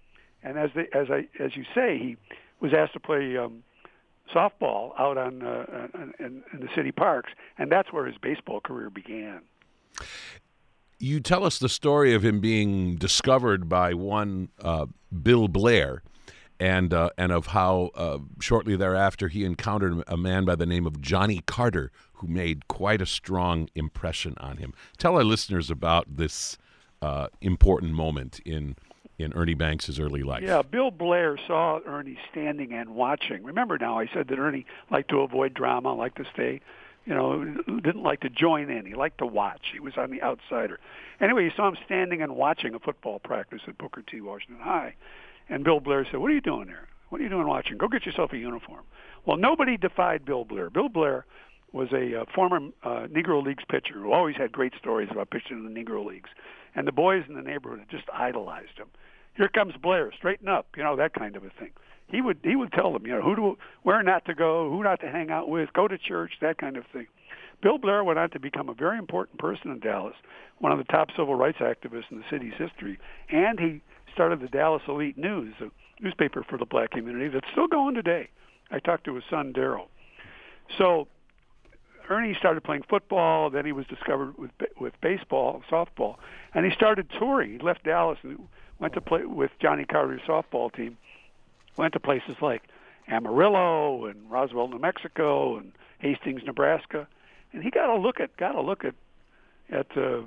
And 0.43 0.59
as 0.59 0.71
the, 0.75 0.87
as 0.97 1.11
I 1.11 1.29
as 1.43 1.57
you 1.57 1.65
say, 1.75 1.99
he 1.99 2.17
was 2.61 2.73
asked 2.73 2.95
to 2.95 3.01
play 3.01 3.37
um, 3.37 3.63
softball 4.35 4.93
out 4.99 5.19
on 5.19 5.43
uh, 5.43 5.89
in, 6.19 6.43
in 6.53 6.61
the 6.61 6.69
city 6.75 6.93
parks, 6.93 7.31
and 7.59 7.71
that's 7.71 7.93
where 7.93 8.07
his 8.07 8.17
baseball 8.19 8.61
career 8.61 8.91
began. 8.91 9.43
You 10.99 11.21
tell 11.21 11.45
us 11.45 11.59
the 11.59 11.69
story 11.69 12.13
of 12.15 12.25
him 12.25 12.41
being 12.41 12.97
discovered 12.97 13.69
by 13.69 13.95
one 13.95 14.51
uh, 14.61 14.87
Bill 15.23 15.49
Blair, 15.49 16.03
and 16.59 16.93
uh, 16.93 17.11
and 17.17 17.33
of 17.33 17.49
how 17.49 17.91
uh, 17.95 18.19
shortly 18.41 18.77
thereafter 18.77 19.29
he 19.29 19.45
encountered 19.45 20.05
a 20.07 20.17
man 20.17 20.45
by 20.45 20.55
the 20.55 20.67
name 20.67 20.87
of 20.87 21.01
Johnny 21.01 21.41
Carter 21.47 21.91
who 22.15 22.27
made 22.27 22.69
quite 22.69 23.01
a 23.01 23.07
strong 23.07 23.69
impression 23.75 24.35
on 24.39 24.59
him. 24.59 24.75
Tell 24.99 25.17
our 25.17 25.25
listeners 25.25 25.71
about 25.71 26.17
this 26.17 26.59
uh, 27.01 27.29
important 27.41 27.93
moment 27.93 28.41
in 28.45 28.77
in 29.19 29.33
Ernie 29.35 29.55
Banks's 29.55 29.99
early 29.99 30.23
life. 30.23 30.43
Yeah, 30.43 30.63
Bill 30.63 30.91
Blair 30.91 31.39
saw 31.47 31.81
Ernie 31.87 32.19
standing 32.31 32.73
and 32.73 32.91
watching. 32.91 33.43
Remember 33.43 33.79
now, 33.79 33.99
I 33.99 34.07
said 34.13 34.29
that 34.29 34.39
Ernie 34.39 34.67
liked 34.91 35.11
to 35.11 35.21
avoid 35.21 35.55
drama, 35.55 35.95
liked 35.95 36.17
to 36.17 36.25
stay, 36.33 36.61
you 37.11 37.17
know, 37.17 37.45
didn't 37.81 38.05
like 38.05 38.21
to 38.21 38.31
join 38.31 38.71
in. 38.71 38.87
He 38.87 38.95
liked 38.95 39.19
to 39.19 39.27
watch. 39.27 39.67
He 39.73 39.81
was 39.81 39.95
on 39.97 40.13
the 40.13 40.23
outsider. 40.23 40.79
Anyway, 41.21 41.45
he 41.45 41.51
saw 41.57 41.67
him 41.67 41.77
standing 41.85 42.23
and 42.23 42.37
watching 42.37 42.73
a 42.73 42.79
football 42.79 43.19
practice 43.19 43.63
at 43.67 43.77
Booker 43.77 44.03
T. 44.09 44.21
Washington 44.21 44.65
High 44.65 44.95
and 45.49 45.65
Bill 45.65 45.81
Blair 45.81 46.07
said, 46.09 46.21
"What 46.21 46.31
are 46.31 46.35
you 46.35 46.41
doing 46.41 46.69
there? 46.69 46.87
What 47.09 47.21
are 47.21 47.25
you 47.25 47.31
doing 47.31 47.49
watching? 47.49 47.77
Go 47.77 47.89
get 47.89 48.07
yourself 48.07 48.33
a 48.33 48.39
uniform." 48.39 48.85
Well, 49.27 49.37
nobody 49.37 49.77
defied 49.77 50.25
Bill 50.25 50.45
Blair. 50.45 50.71
Bill 50.71 50.89
Blair 50.89 51.27
was 51.73 51.89
a 51.93 52.21
uh, 52.21 52.25
former 52.33 52.61
uh, 52.85 53.09
Negro 53.09 53.45
Leagues 53.45 53.65
pitcher 53.69 53.95
who 53.95 54.13
always 54.13 54.37
had 54.37 54.53
great 54.53 54.73
stories 54.79 55.09
about 55.11 55.31
pitching 55.31 55.59
in 55.59 55.75
the 55.75 55.85
Negro 55.85 56.07
Leagues, 56.07 56.31
and 56.77 56.87
the 56.87 56.93
boys 56.93 57.25
in 57.29 57.35
the 57.35 57.43
neighborhood 57.43 57.85
just 57.91 58.05
idolized 58.15 58.79
him. 58.79 58.87
Here 59.41 59.49
comes 59.49 59.73
Blair, 59.83 60.13
straighten 60.19 60.49
up, 60.49 60.67
you 60.77 60.83
know 60.83 60.97
that 60.97 61.15
kind 61.15 61.35
of 61.35 61.43
a 61.43 61.49
thing. 61.59 61.71
He 62.09 62.21
would 62.21 62.41
he 62.43 62.57
would 62.57 62.73
tell 62.73 62.93
them, 62.93 63.07
you 63.07 63.13
know, 63.13 63.23
who 63.23 63.35
to 63.37 63.59
where 63.85 64.03
not 64.03 64.27
to 64.27 64.35
go, 64.35 64.69
who 64.69 64.83
not 64.83 65.01
to 65.01 65.09
hang 65.09 65.31
out 65.31 65.49
with, 65.49 65.73
go 65.73 65.89
to 65.89 65.97
church, 65.97 66.33
that 66.43 66.59
kind 66.59 66.77
of 66.77 66.85
thing. 66.93 67.07
Bill 67.63 67.79
Blair 67.79 68.05
went 68.05 68.19
on 68.19 68.29
to 68.33 68.39
become 68.39 68.69
a 68.69 68.75
very 68.75 68.99
important 68.99 69.39
person 69.39 69.71
in 69.71 69.81
Dallas, 69.81 70.15
one 70.59 70.73
of 70.73 70.79
the 70.79 70.85
top 70.85 71.09
civil 71.17 71.37
rights 71.37 71.57
activists 71.57 72.11
in 72.11 72.19
the 72.19 72.25
city's 72.31 72.53
history, 72.59 72.99
and 73.31 73.59
he 73.59 73.81
started 74.13 74.43
the 74.43 74.49
Dallas 74.49 74.83
Elite 74.87 75.17
News, 75.17 75.55
a 75.63 75.71
newspaper 76.03 76.45
for 76.47 76.59
the 76.59 76.67
black 76.67 76.91
community 76.91 77.29
that's 77.29 77.49
still 77.51 77.67
going 77.67 77.95
today. 77.95 78.29
I 78.71 78.79
talked 78.79 79.05
to 79.05 79.15
his 79.15 79.25
son 79.31 79.55
Daryl. 79.55 79.87
So 80.77 81.09
Ernie 82.11 82.37
started 82.39 82.63
playing 82.63 82.85
football. 82.91 83.49
Then 83.49 83.65
he 83.65 83.73
was 83.73 83.87
discovered 83.87 84.37
with 84.37 84.51
with 84.79 84.93
baseball, 85.01 85.63
softball, 85.71 86.17
and 86.53 86.67
he 86.67 86.73
started 86.73 87.09
touring. 87.19 87.53
He 87.53 87.59
left 87.59 87.85
Dallas 87.85 88.19
and 88.23 88.47
went 88.81 88.95
to 88.95 89.01
play 89.01 89.25
with 89.25 89.51
Johnny 89.61 89.85
Carter's 89.85 90.23
softball 90.27 90.75
team. 90.75 90.97
Went 91.77 91.93
to 91.93 92.01
places 92.01 92.37
like 92.41 92.63
Amarillo 93.09 94.07
and 94.07 94.31
Roswell, 94.31 94.69
New 94.69 94.79
Mexico, 94.79 95.57
and 95.57 95.73
Hastings, 96.01 96.43
Nebraska, 96.45 97.07
and 97.53 97.63
he 97.63 97.71
got 97.71 97.89
a 97.89 97.97
look 97.97 98.21
at 98.21 98.37
got 98.37 98.55
a 98.55 98.61
look 98.61 98.85
at 98.85 98.95
at 99.71 99.97
uh, 99.97 100.23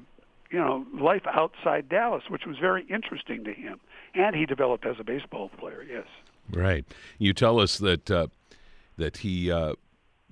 you 0.53 0.59
know, 0.59 0.85
life 0.93 1.23
outside 1.25 1.89
Dallas, 1.89 2.23
which 2.29 2.45
was 2.45 2.57
very 2.59 2.83
interesting 2.83 3.43
to 3.43 3.53
him. 3.53 3.79
And 4.13 4.35
he 4.35 4.45
developed 4.45 4.85
as 4.85 4.97
a 4.99 5.03
baseball 5.03 5.49
player. 5.57 5.83
Yes. 5.83 6.05
Right. 6.51 6.85
You 7.17 7.33
tell 7.33 7.59
us 7.59 7.79
that 7.79 8.11
uh, 8.11 8.27
that 8.97 9.17
he 9.17 9.51
uh, 9.51 9.73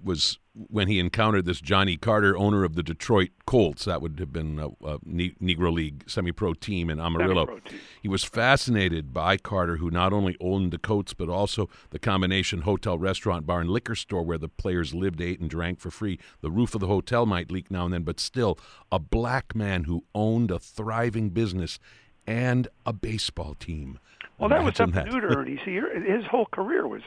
was 0.03 0.37
when 0.69 0.87
he 0.87 0.99
encountered 0.99 1.45
this 1.45 1.61
Johnny 1.61 1.95
Carter, 1.95 2.37
owner 2.37 2.63
of 2.63 2.75
the 2.75 2.83
Detroit 2.83 3.29
Colts. 3.45 3.85
That 3.85 4.01
would 4.01 4.19
have 4.19 4.33
been 4.33 4.59
a, 4.59 4.67
a 4.85 4.99
Negro 4.99 5.71
League 5.71 6.03
semi-pro 6.07 6.55
team 6.55 6.89
in 6.89 6.99
Amarillo. 6.99 7.45
Team. 7.45 7.79
He 8.01 8.09
was 8.09 8.23
fascinated 8.23 9.13
by 9.13 9.37
Carter, 9.37 9.77
who 9.77 9.89
not 9.89 10.11
only 10.11 10.35
owned 10.41 10.71
the 10.71 10.77
Colts 10.77 11.13
but 11.13 11.29
also 11.29 11.69
the 11.91 11.99
combination 11.99 12.61
hotel, 12.61 12.97
restaurant, 12.97 13.45
bar, 13.45 13.61
and 13.61 13.69
liquor 13.69 13.95
store 13.95 14.23
where 14.23 14.37
the 14.37 14.49
players 14.49 14.93
lived, 14.93 15.21
ate, 15.21 15.39
and 15.39 15.49
drank 15.49 15.79
for 15.79 15.91
free. 15.91 16.19
The 16.41 16.51
roof 16.51 16.75
of 16.75 16.81
the 16.81 16.87
hotel 16.87 17.25
might 17.25 17.51
leak 17.51 17.71
now 17.71 17.85
and 17.85 17.93
then, 17.93 18.03
but 18.03 18.19
still, 18.19 18.59
a 18.91 18.99
black 18.99 19.55
man 19.55 19.85
who 19.85 20.03
owned 20.13 20.51
a 20.51 20.59
thriving 20.59 21.29
business 21.29 21.79
and 22.27 22.67
a 22.85 22.93
baseball 22.93 23.55
team. 23.55 23.99
Well, 24.37 24.49
that 24.49 24.63
was 24.63 24.75
something 24.75 25.05
new 25.05 25.21
to 25.21 25.27
Ernie. 25.27 25.59
See, 25.63 25.75
his 25.75 26.25
whole 26.25 26.47
career 26.47 26.87
was 26.87 27.01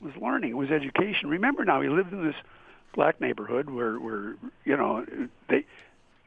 was 0.00 0.14
learning. 0.16 0.50
It 0.50 0.56
was 0.56 0.70
education. 0.70 1.28
Remember 1.28 1.64
now, 1.64 1.80
he 1.80 1.88
lived 1.88 2.12
in 2.12 2.24
this 2.24 2.36
black 2.94 3.20
neighborhood 3.20 3.70
where, 3.70 3.98
where 3.98 4.36
you 4.64 4.76
know, 4.76 5.04
they 5.48 5.64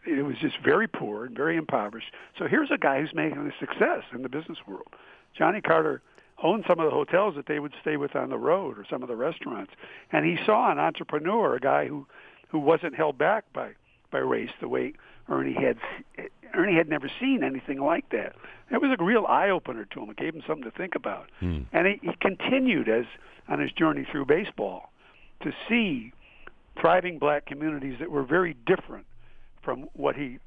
it 0.05 0.23
was 0.23 0.37
just 0.37 0.57
very 0.59 0.87
poor 0.87 1.25
and 1.25 1.35
very 1.35 1.57
impoverished. 1.57 2.11
So 2.37 2.47
here's 2.47 2.71
a 2.71 2.77
guy 2.77 3.01
who's 3.01 3.13
making 3.13 3.37
a 3.37 3.59
success 3.59 4.03
in 4.13 4.21
the 4.23 4.29
business 4.29 4.57
world. 4.65 4.87
Johnny 5.33 5.61
Carter 5.61 6.01
owned 6.41 6.63
some 6.67 6.79
of 6.79 6.85
the 6.85 6.91
hotels 6.91 7.35
that 7.35 7.45
they 7.47 7.59
would 7.59 7.73
stay 7.81 7.97
with 7.97 8.15
on 8.15 8.29
the 8.29 8.37
road 8.37 8.77
or 8.77 8.85
some 8.89 9.03
of 9.03 9.09
the 9.09 9.15
restaurants, 9.15 9.73
and 10.11 10.25
he 10.25 10.37
saw 10.45 10.71
an 10.71 10.79
entrepreneur, 10.79 11.55
a 11.55 11.59
guy 11.59 11.87
who 11.87 12.07
who 12.49 12.59
wasn't 12.59 12.95
held 12.95 13.17
back 13.17 13.45
by 13.53 13.71
by 14.11 14.19
race 14.19 14.51
the 14.59 14.67
way 14.67 14.93
Ernie 15.29 15.53
had. 15.53 15.77
Ernie 16.55 16.75
had 16.75 16.89
never 16.89 17.09
seen 17.19 17.43
anything 17.43 17.79
like 17.79 18.09
that. 18.09 18.35
It 18.71 18.81
was 18.81 18.95
a 18.99 19.03
real 19.03 19.25
eye 19.27 19.49
opener 19.49 19.85
to 19.85 20.01
him. 20.01 20.09
It 20.09 20.17
gave 20.17 20.33
him 20.33 20.41
something 20.47 20.63
to 20.63 20.71
think 20.75 20.95
about, 20.95 21.29
Hmm. 21.39 21.59
and 21.71 21.85
he, 21.87 21.99
he 22.01 22.09
continued 22.19 22.89
as 22.89 23.05
on 23.47 23.59
his 23.59 23.71
journey 23.71 24.05
through 24.11 24.25
baseball 24.25 24.91
to 25.43 25.51
see 25.67 26.11
thriving 26.79 27.19
black 27.19 27.45
communities 27.45 27.97
that 27.99 28.09
were 28.11 28.23
very 28.23 28.55
different 28.65 29.05
from 29.61 29.83
what 29.93 30.15
he 30.15 30.39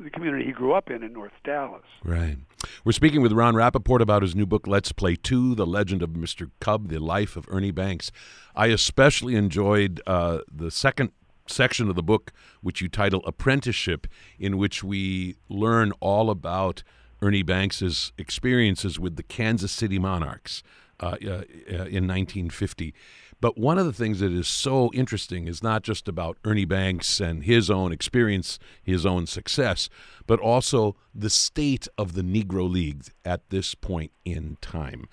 the 0.00 0.08
community 0.10 0.44
he 0.46 0.52
grew 0.52 0.72
up 0.72 0.90
in 0.90 1.02
in 1.02 1.12
North 1.12 1.32
Dallas. 1.44 1.82
Right. 2.02 2.38
We're 2.84 2.92
speaking 2.92 3.20
with 3.20 3.32
Ron 3.32 3.54
Rapoport 3.54 4.00
about 4.00 4.22
his 4.22 4.34
new 4.34 4.46
book, 4.46 4.66
Let's 4.66 4.92
Play 4.92 5.14
Two 5.16 5.54
The 5.54 5.66
Legend 5.66 6.02
of 6.02 6.10
Mr. 6.10 6.50
Cub, 6.60 6.88
The 6.88 6.98
Life 6.98 7.36
of 7.36 7.44
Ernie 7.50 7.70
Banks. 7.70 8.10
I 8.56 8.68
especially 8.68 9.34
enjoyed 9.34 10.00
uh, 10.06 10.38
the 10.50 10.70
second 10.70 11.10
section 11.50 11.88
of 11.88 11.96
the 11.96 12.02
book, 12.02 12.32
which 12.60 12.80
you 12.80 12.88
title 12.88 13.22
Apprenticeship, 13.26 14.06
in 14.38 14.58
which 14.58 14.82
we 14.82 15.36
learn 15.48 15.92
all 16.00 16.30
about 16.30 16.82
Ernie 17.20 17.42
Banks's 17.42 18.12
experiences 18.16 18.98
with 18.98 19.16
the 19.16 19.22
Kansas 19.22 19.72
City 19.72 19.98
Monarchs 19.98 20.62
uh, 21.00 21.16
uh, 21.24 21.28
uh, 21.28 21.86
in 21.86 22.06
1950. 22.06 22.94
But 23.40 23.56
one 23.56 23.78
of 23.78 23.86
the 23.86 23.92
things 23.92 24.18
that 24.18 24.32
is 24.32 24.48
so 24.48 24.90
interesting 24.92 25.46
is 25.46 25.62
not 25.62 25.82
just 25.82 26.08
about 26.08 26.38
Ernie 26.44 26.64
Banks 26.64 27.20
and 27.20 27.44
his 27.44 27.70
own 27.70 27.92
experience, 27.92 28.58
his 28.82 29.06
own 29.06 29.26
success, 29.26 29.88
but 30.26 30.40
also 30.40 30.96
the 31.14 31.30
state 31.30 31.86
of 31.96 32.14
the 32.14 32.22
Negro 32.22 32.68
League 32.68 33.04
at 33.24 33.48
this 33.50 33.76
point 33.76 34.10
in 34.24 34.56
time. 34.60 35.08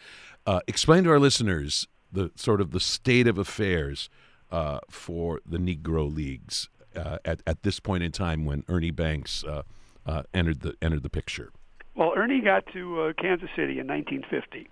Uh, 0.47 0.61
explain 0.67 1.03
to 1.03 1.11
our 1.11 1.19
listeners 1.19 1.87
the 2.11 2.31
sort 2.35 2.61
of 2.61 2.71
the 2.71 2.79
state 2.79 3.27
of 3.27 3.37
affairs 3.37 4.09
uh, 4.51 4.79
for 4.89 5.41
the 5.45 5.57
Negro 5.57 6.13
Leagues 6.13 6.69
uh, 6.95 7.17
at 7.25 7.41
at 7.45 7.63
this 7.63 7.79
point 7.79 8.03
in 8.03 8.11
time 8.11 8.45
when 8.45 8.63
Ernie 8.67 8.91
Banks 8.91 9.43
uh, 9.43 9.63
uh, 10.05 10.23
entered 10.33 10.61
the 10.61 10.75
entered 10.81 11.03
the 11.03 11.09
picture. 11.09 11.51
Well, 11.95 12.13
Ernie 12.15 12.41
got 12.41 12.65
to 12.73 13.01
uh, 13.01 13.13
Kansas 13.13 13.49
City 13.55 13.79
in 13.79 13.87
1950, 13.87 14.69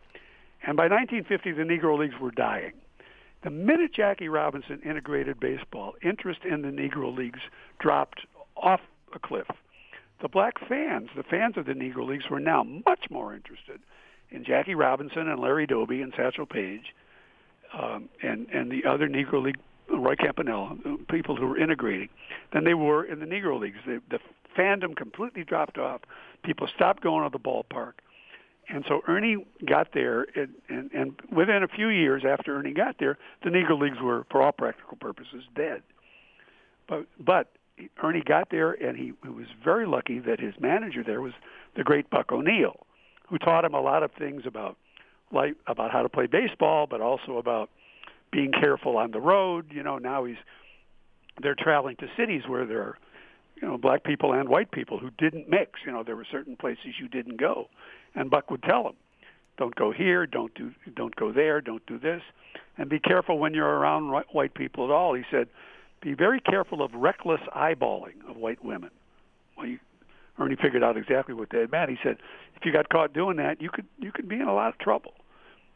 and 0.66 0.76
by 0.76 0.88
1950 0.88 1.52
the 1.54 1.64
Negro 1.64 1.98
Leagues 1.98 2.20
were 2.20 2.32
dying. 2.32 2.74
The 3.44 3.50
minute 3.50 3.94
Jackie 3.94 4.30
Robinson 4.30 4.82
integrated 4.86 5.40
baseball, 5.40 5.96
interest 6.02 6.42
in 6.46 6.62
the 6.62 6.70
Negro 6.70 7.16
Leagues 7.16 7.42
dropped 7.80 8.22
off 8.56 8.80
a 9.14 9.20
cliff. 9.20 9.48
The 10.22 10.30
black 10.30 10.54
fans, 10.68 11.10
the 11.16 11.24
fans 11.24 11.58
of 11.58 11.66
the 11.66 11.74
Negro 11.74 12.08
Leagues, 12.08 12.30
were 12.30 12.40
now 12.40 12.64
much 12.64 13.10
more 13.10 13.34
interested 13.34 13.82
in 14.32 14.46
Jackie 14.46 14.76
Robinson 14.76 15.28
and 15.28 15.40
Larry 15.40 15.68
Doby 15.68 16.02
and 16.02 16.14
Satchel 16.16 16.46
Paige 16.46 16.94
um, 17.78 18.10
and 18.22 18.48
and 18.50 18.72
the 18.72 18.86
other 18.86 19.08
Negro 19.08 19.44
League, 19.44 19.60
Roy 19.90 20.16
Campanella, 20.16 20.76
people 21.10 21.36
who 21.36 21.48
were 21.48 21.58
integrating, 21.58 22.10
than 22.54 22.64
they 22.64 22.74
were 22.74 23.04
in 23.04 23.20
the 23.20 23.26
Negro 23.26 23.60
Leagues. 23.60 23.78
The, 23.86 24.02
the 24.10 24.20
fandom 24.58 24.96
completely 24.96 25.44
dropped 25.44 25.78
off. 25.78 26.02
People 26.44 26.68
stopped 26.74 27.02
going 27.02 27.24
to 27.24 27.30
the 27.30 27.44
ballpark. 27.44 27.94
And 28.70 28.86
so 28.88 29.02
Ernie 29.08 29.46
got 29.66 29.90
there, 29.94 30.26
and, 30.36 30.50
and, 30.70 30.90
and 30.94 31.20
within 31.32 31.64
a 31.64 31.68
few 31.68 31.90
years 31.90 32.24
after 32.26 32.58
Ernie 32.58 32.74
got 32.74 32.96
there, 32.98 33.18
the 33.44 33.50
Negro 33.50 33.80
Leagues 33.80 33.98
were, 34.02 34.26
for 34.32 34.42
all 34.42 34.54
practical 34.54 34.98
purposes, 34.98 35.44
dead. 35.54 35.84
But 36.88 37.08
but 37.20 37.52
Ernie 38.02 38.24
got 38.26 38.50
there, 38.52 38.72
and 38.72 38.98
he, 38.98 39.14
he 39.24 39.30
was 39.30 39.48
very 39.64 39.86
lucky 39.86 40.20
that 40.20 40.40
his 40.40 40.54
manager 40.60 41.04
there 41.04 41.22
was 41.22 41.34
the 41.76 41.84
great 41.84 42.10
Buck 42.10 42.32
O'Neil, 42.32 42.86
who 43.28 43.38
taught 43.38 43.66
him 43.66 43.74
a 43.74 43.82
lot 43.82 44.04
of 44.04 44.12
things 44.12 44.44
about 44.46 44.78
like 45.34 45.56
about 45.67 45.91
how 45.91 46.02
to 46.02 46.10
play 46.10 46.28
baseball, 46.28 46.88
but 46.88 47.02
also 47.02 47.38
about 47.38 47.69
being 48.32 48.52
careful 48.52 48.98
on 48.98 49.12
the 49.12 49.19
road. 49.22 49.72
You 49.72 49.84
know, 49.84 49.98
now 49.98 50.26
he's 50.26 50.38
they're 51.41 51.56
traveling 51.56 51.96
to 51.98 52.08
cities 52.17 52.43
where 52.48 52.65
there 52.65 52.82
are 52.82 52.98
you 53.62 53.67
know 53.67 53.78
black 53.78 54.04
people 54.04 54.34
and 54.34 54.50
white 54.50 54.72
people 54.72 55.00
who 55.00 55.10
didn't 55.17 55.50
mix. 55.50 55.80
You 55.86 55.91
know, 55.91 56.04
there 56.04 56.15
were 56.15 56.28
certain 56.30 56.56
places 56.56 56.96
you 57.00 57.08
didn't 57.08 57.38
go, 57.38 57.69
and 58.15 58.30
Buck 58.30 58.52
would 58.52 58.63
tell 58.63 58.84
them, 58.84 58.96
"Don't 59.58 59.76
go 59.76 59.91
here, 59.91 60.26
don't 60.26 60.54
do, 60.56 60.72
don't 60.96 61.15
go 61.15 61.32
there, 61.32 61.62
don't 61.62 61.86
do 61.86 61.98
this, 61.98 62.22
and 62.78 62.89
be 62.89 63.00
careful 63.00 63.39
when 63.39 63.54
you're 63.54 63.80
around 63.80 64.10
white 64.32 64.54
people 64.54 64.86
at 64.86 64.91
all." 64.91 65.13
He 65.13 65.24
said, 65.32 65.48
"Be 66.02 66.13
very 66.13 66.39
careful 66.39 66.82
of 66.82 66.93
reckless 66.93 67.41
eyeballing 67.56 68.28
of 68.28 68.38
white 68.38 68.63
women." 68.63 68.89
Well, 69.58 69.67
you, 69.67 69.80
Ernie 70.39 70.56
figured 70.56 70.84
out 70.84 70.98
exactly 70.98 71.36
what 71.36 71.50
that 71.52 71.72
meant. 71.72 71.89
He 71.89 72.00
said, 72.04 72.17
"If 72.56 72.65
you 72.65 72.72
got 72.72 72.89
caught 72.89 73.13
doing 73.13 73.38
that, 73.38 73.62
you 73.62 73.69
could 73.69 73.86
you 74.00 74.12
could 74.12 74.28
be 74.28 74.36
in 74.36 74.48
a 74.48 74.54
lot 74.54 74.69
of 74.69 74.78
trouble." 74.80 75.13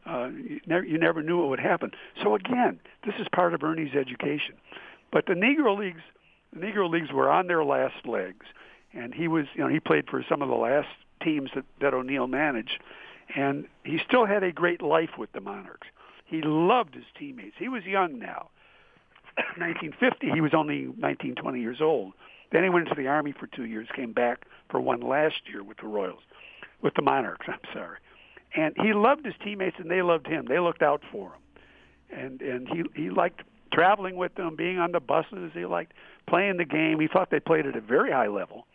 Uh, 0.08 0.28
you, 0.28 0.60
never, 0.66 0.86
you 0.86 0.98
never 0.98 1.22
knew 1.22 1.38
what 1.38 1.48
would 1.48 1.60
happen. 1.60 1.90
So 2.22 2.34
again, 2.34 2.80
this 3.04 3.14
is 3.18 3.26
part 3.32 3.52
of 3.52 3.62
Ernie's 3.62 3.94
education. 3.94 4.54
But 5.12 5.26
the 5.26 5.34
Negro 5.34 5.78
Leagues, 5.78 6.00
the 6.52 6.60
Negro 6.60 6.88
Leagues 6.90 7.12
were 7.12 7.30
on 7.30 7.46
their 7.46 7.64
last 7.64 8.06
legs, 8.06 8.46
and 8.94 9.12
he 9.12 9.28
was, 9.28 9.46
you 9.54 9.62
know, 9.62 9.68
he 9.68 9.80
played 9.80 10.08
for 10.08 10.24
some 10.28 10.40
of 10.40 10.48
the 10.48 10.54
last 10.54 10.88
teams 11.22 11.50
that, 11.54 11.64
that 11.80 11.92
O'Neil 11.92 12.26
managed, 12.26 12.82
and 13.36 13.66
he 13.84 13.98
still 14.06 14.24
had 14.24 14.42
a 14.42 14.52
great 14.52 14.80
life 14.80 15.10
with 15.18 15.30
the 15.32 15.40
Monarchs. 15.40 15.88
He 16.24 16.40
loved 16.42 16.94
his 16.94 17.04
teammates. 17.18 17.56
He 17.58 17.68
was 17.68 17.84
young 17.84 18.18
now. 18.18 18.48
1950, 19.56 20.30
he 20.30 20.40
was 20.40 20.54
only 20.54 20.88
19, 20.96 21.34
20 21.34 21.60
years 21.60 21.80
old. 21.80 22.12
Then 22.50 22.62
he 22.62 22.70
went 22.70 22.88
into 22.88 23.00
the 23.00 23.08
Army 23.08 23.34
for 23.38 23.46
two 23.46 23.64
years, 23.64 23.88
came 23.94 24.12
back 24.12 24.46
for 24.70 24.80
one 24.80 25.00
last 25.00 25.42
year 25.50 25.62
with 25.62 25.78
the 25.78 25.86
Royals, 25.86 26.22
with 26.82 26.94
the 26.94 27.02
Monarchs, 27.02 27.46
I'm 27.46 27.60
sorry. 27.74 27.98
And 28.54 28.74
he 28.76 28.92
loved 28.92 29.24
his 29.24 29.34
teammates 29.44 29.76
and 29.78 29.90
they 29.90 30.02
loved 30.02 30.26
him. 30.26 30.46
They 30.48 30.58
looked 30.58 30.82
out 30.82 31.02
for 31.12 31.32
him. 31.32 31.40
And 32.10 32.40
and 32.40 32.68
he 32.68 32.84
he 32.94 33.10
liked 33.10 33.42
traveling 33.72 34.16
with 34.16 34.34
them, 34.34 34.56
being 34.56 34.78
on 34.78 34.92
the 34.92 35.00
buses. 35.00 35.52
He 35.52 35.66
liked 35.66 35.92
playing 36.26 36.56
the 36.56 36.64
game. 36.64 37.00
He 37.00 37.08
thought 37.08 37.30
they 37.30 37.40
played 37.40 37.66
at 37.66 37.76
a 37.76 37.80
very 37.80 38.12
high 38.12 38.28
level. 38.28 38.66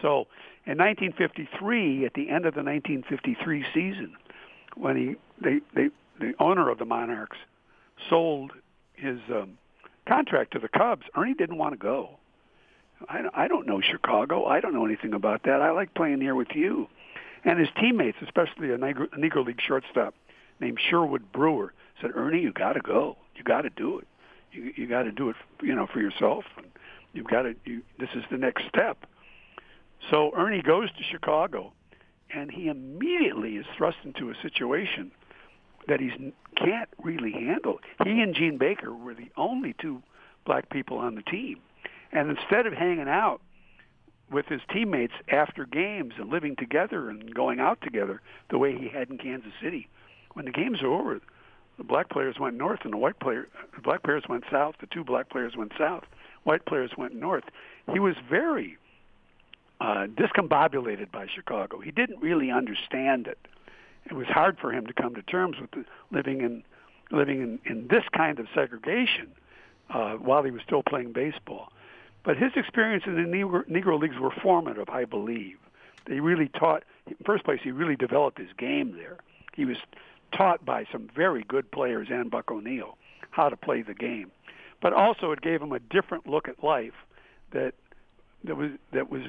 So 0.00 0.26
in 0.66 0.78
1953, 0.78 2.06
at 2.06 2.14
the 2.14 2.28
end 2.28 2.46
of 2.46 2.54
the 2.54 2.62
1953 2.62 3.64
season, 3.74 4.14
when 4.76 4.96
he 4.96 5.16
they, 5.42 5.60
they 5.74 5.88
the 6.20 6.34
owner 6.38 6.70
of 6.70 6.78
the 6.78 6.84
Monarchs 6.84 7.38
sold 8.08 8.52
his 8.94 9.18
um, 9.30 9.58
contract 10.06 10.52
to 10.52 10.58
the 10.58 10.68
Cubs, 10.68 11.02
Ernie 11.16 11.34
didn't 11.34 11.58
want 11.58 11.72
to 11.72 11.78
go. 11.78 12.18
I, 13.08 13.22
I 13.34 13.48
don't 13.48 13.66
know 13.66 13.80
Chicago. 13.80 14.44
I 14.44 14.60
don't 14.60 14.74
know 14.74 14.84
anything 14.84 15.14
about 15.14 15.42
that. 15.44 15.60
I 15.60 15.72
like 15.72 15.94
playing 15.94 16.20
here 16.20 16.34
with 16.34 16.48
you. 16.54 16.88
And 17.44 17.58
his 17.58 17.68
teammates, 17.80 18.18
especially 18.22 18.70
a 18.70 18.78
Negro, 18.78 19.12
a 19.12 19.16
Negro 19.16 19.44
League 19.44 19.60
shortstop 19.60 20.14
named 20.60 20.78
Sherwood 20.80 21.32
Brewer, 21.32 21.72
said, 22.00 22.10
"Ernie, 22.14 22.40
you 22.40 22.52
got 22.52 22.74
to 22.74 22.80
go. 22.80 23.16
You 23.34 23.42
got 23.42 23.62
to 23.62 23.70
do 23.70 23.98
it. 23.98 24.06
You 24.52 24.72
you 24.76 24.86
got 24.86 25.02
to 25.02 25.12
do 25.12 25.28
it, 25.30 25.36
you 25.62 25.74
know, 25.74 25.86
for 25.92 26.00
yourself. 26.00 26.44
You've 27.12 27.26
got 27.26 27.42
to. 27.42 27.54
You, 27.64 27.82
this 27.98 28.10
is 28.14 28.24
the 28.30 28.38
next 28.38 28.64
step." 28.68 29.06
So 30.10 30.32
Ernie 30.36 30.62
goes 30.62 30.90
to 30.90 31.02
Chicago, 31.10 31.72
and 32.34 32.50
he 32.50 32.68
immediately 32.68 33.56
is 33.56 33.66
thrust 33.76 33.98
into 34.04 34.30
a 34.30 34.34
situation 34.40 35.10
that 35.88 36.00
he 36.00 36.10
can't 36.56 36.88
really 37.02 37.32
handle. 37.32 37.80
He 38.04 38.20
and 38.20 38.34
Gene 38.34 38.56
Baker 38.58 38.94
were 38.94 39.14
the 39.14 39.30
only 39.36 39.74
two 39.80 40.02
black 40.44 40.70
people 40.70 40.98
on 40.98 41.14
the 41.16 41.22
team, 41.22 41.58
and 42.12 42.30
instead 42.30 42.66
of 42.66 42.72
hanging 42.72 43.08
out 43.08 43.40
with 44.32 44.46
his 44.46 44.60
teammates 44.72 45.12
after 45.28 45.66
games 45.66 46.14
and 46.18 46.30
living 46.30 46.56
together 46.56 47.08
and 47.08 47.34
going 47.34 47.60
out 47.60 47.80
together 47.82 48.20
the 48.50 48.58
way 48.58 48.76
he 48.76 48.88
had 48.88 49.10
in 49.10 49.18
Kansas 49.18 49.52
City. 49.62 49.88
When 50.32 50.46
the 50.46 50.50
games 50.50 50.82
were 50.82 50.92
over, 50.92 51.20
the 51.78 51.84
black 51.84 52.08
players 52.08 52.38
went 52.38 52.56
north 52.56 52.80
and 52.84 52.92
the 52.92 52.98
white 52.98 53.18
player 53.20 53.48
the 53.74 53.82
black 53.82 54.02
players 54.02 54.24
went 54.28 54.44
south. 54.50 54.76
The 54.80 54.86
two 54.86 55.04
black 55.04 55.28
players 55.28 55.56
went 55.56 55.72
south. 55.78 56.04
White 56.44 56.64
players 56.64 56.92
went 56.96 57.14
north. 57.14 57.44
He 57.92 57.98
was 57.98 58.16
very 58.28 58.78
uh, 59.80 60.06
discombobulated 60.06 61.10
by 61.10 61.26
Chicago. 61.26 61.80
He 61.80 61.90
didn't 61.90 62.20
really 62.20 62.50
understand 62.50 63.26
it. 63.26 63.38
It 64.04 64.14
was 64.14 64.26
hard 64.26 64.58
for 64.58 64.72
him 64.72 64.86
to 64.86 64.92
come 64.92 65.14
to 65.14 65.22
terms 65.22 65.56
with 65.60 65.70
the, 65.72 65.84
living 66.10 66.40
in 66.40 66.62
living 67.10 67.42
in, 67.42 67.58
in 67.70 67.88
this 67.88 68.04
kind 68.16 68.38
of 68.38 68.46
segregation 68.54 69.28
uh, 69.90 70.14
while 70.14 70.42
he 70.42 70.50
was 70.50 70.62
still 70.62 70.82
playing 70.82 71.12
baseball. 71.12 71.70
But 72.24 72.36
his 72.36 72.52
experience 72.56 73.04
in 73.06 73.16
the 73.16 73.22
Negro, 73.22 73.68
Negro 73.68 74.00
Leagues 74.00 74.18
were 74.18 74.30
formative, 74.42 74.88
I 74.88 75.04
believe. 75.04 75.58
They 76.06 76.20
really 76.20 76.48
taught, 76.48 76.84
in 77.06 77.16
first 77.24 77.44
place, 77.44 77.60
he 77.62 77.70
really 77.70 77.96
developed 77.96 78.38
his 78.38 78.52
game 78.56 78.96
there. 78.96 79.18
He 79.54 79.64
was 79.64 79.76
taught 80.32 80.64
by 80.64 80.86
some 80.90 81.08
very 81.14 81.44
good 81.44 81.70
players 81.70 82.08
and 82.10 82.30
Buck 82.30 82.50
O'Neil 82.50 82.96
how 83.30 83.48
to 83.48 83.56
play 83.56 83.82
the 83.82 83.94
game. 83.94 84.30
But 84.80 84.92
also 84.92 85.32
it 85.32 85.40
gave 85.40 85.62
him 85.62 85.72
a 85.72 85.78
different 85.78 86.26
look 86.26 86.48
at 86.48 86.62
life 86.62 86.94
that 87.52 87.74
that 88.44 88.56
was 88.56 88.70
that 88.92 89.10
was 89.10 89.22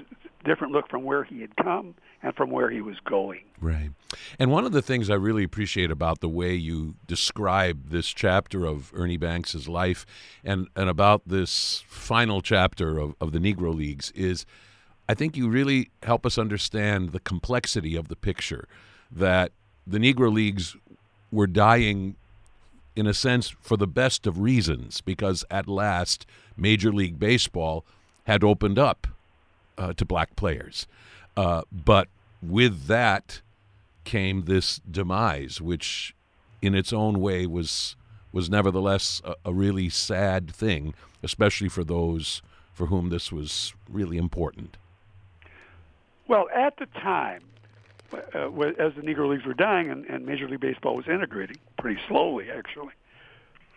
different 0.43 0.73
look 0.73 0.89
from 0.89 1.03
where 1.03 1.23
he 1.23 1.41
had 1.41 1.55
come 1.55 1.95
and 2.21 2.35
from 2.35 2.49
where 2.49 2.69
he 2.69 2.81
was 2.81 2.99
going. 3.05 3.41
Right. 3.61 3.91
And 4.39 4.51
one 4.51 4.65
of 4.65 4.71
the 4.71 4.81
things 4.81 5.09
I 5.09 5.15
really 5.15 5.43
appreciate 5.43 5.91
about 5.91 6.19
the 6.19 6.29
way 6.29 6.53
you 6.53 6.95
describe 7.07 7.89
this 7.89 8.07
chapter 8.07 8.65
of 8.65 8.91
Ernie 8.93 9.17
Banks's 9.17 9.67
life 9.67 10.05
and, 10.43 10.67
and 10.75 10.89
about 10.89 11.21
this 11.25 11.83
final 11.87 12.41
chapter 12.41 12.97
of, 12.97 13.15
of 13.21 13.31
the 13.31 13.39
Negro 13.39 13.73
Leagues 13.73 14.11
is 14.11 14.45
I 15.07 15.13
think 15.13 15.35
you 15.35 15.49
really 15.49 15.91
help 16.03 16.25
us 16.25 16.37
understand 16.37 17.11
the 17.11 17.19
complexity 17.19 17.95
of 17.95 18.07
the 18.07 18.15
picture 18.15 18.67
that 19.11 19.51
the 19.85 19.97
Negro 19.97 20.31
Leagues 20.31 20.75
were 21.31 21.47
dying 21.47 22.15
in 22.95 23.07
a 23.07 23.13
sense 23.13 23.49
for 23.49 23.75
the 23.75 23.87
best 23.87 24.27
of 24.27 24.39
reasons 24.39 25.01
because 25.01 25.43
at 25.49 25.67
last 25.67 26.25
Major 26.55 26.91
League 26.91 27.19
Baseball 27.19 27.85
had 28.23 28.43
opened 28.43 28.79
up 28.79 29.07
uh, 29.77 29.93
to 29.93 30.05
black 30.05 30.35
players. 30.35 30.87
Uh, 31.35 31.63
but 31.71 32.07
with 32.41 32.87
that 32.87 33.41
came 34.03 34.43
this 34.43 34.79
demise, 34.89 35.61
which 35.61 36.15
in 36.61 36.75
its 36.75 36.93
own 36.93 37.19
way 37.19 37.45
was 37.45 37.95
was 38.31 38.49
nevertheless 38.49 39.21
a, 39.23 39.35
a 39.45 39.53
really 39.53 39.89
sad 39.89 40.49
thing, 40.49 40.93
especially 41.21 41.69
for 41.69 41.83
those 41.83 42.41
for 42.73 42.87
whom 42.87 43.09
this 43.09 43.31
was 43.31 43.73
really 43.87 44.17
important. 44.17 44.77
Well, 46.27 46.47
at 46.53 46.77
the 46.77 46.87
time, 46.87 47.43
uh, 48.11 48.49
as 48.79 48.93
the 48.95 49.01
Negro 49.01 49.29
Leagues 49.29 49.45
were 49.45 49.53
dying 49.53 49.89
and, 49.89 50.05
and, 50.05 50.25
Major 50.25 50.47
League 50.47 50.59
Baseball 50.59 50.95
was 50.95 51.07
integrating 51.07 51.57
pretty 51.77 51.99
slowly, 52.07 52.49
actually, 52.49 52.93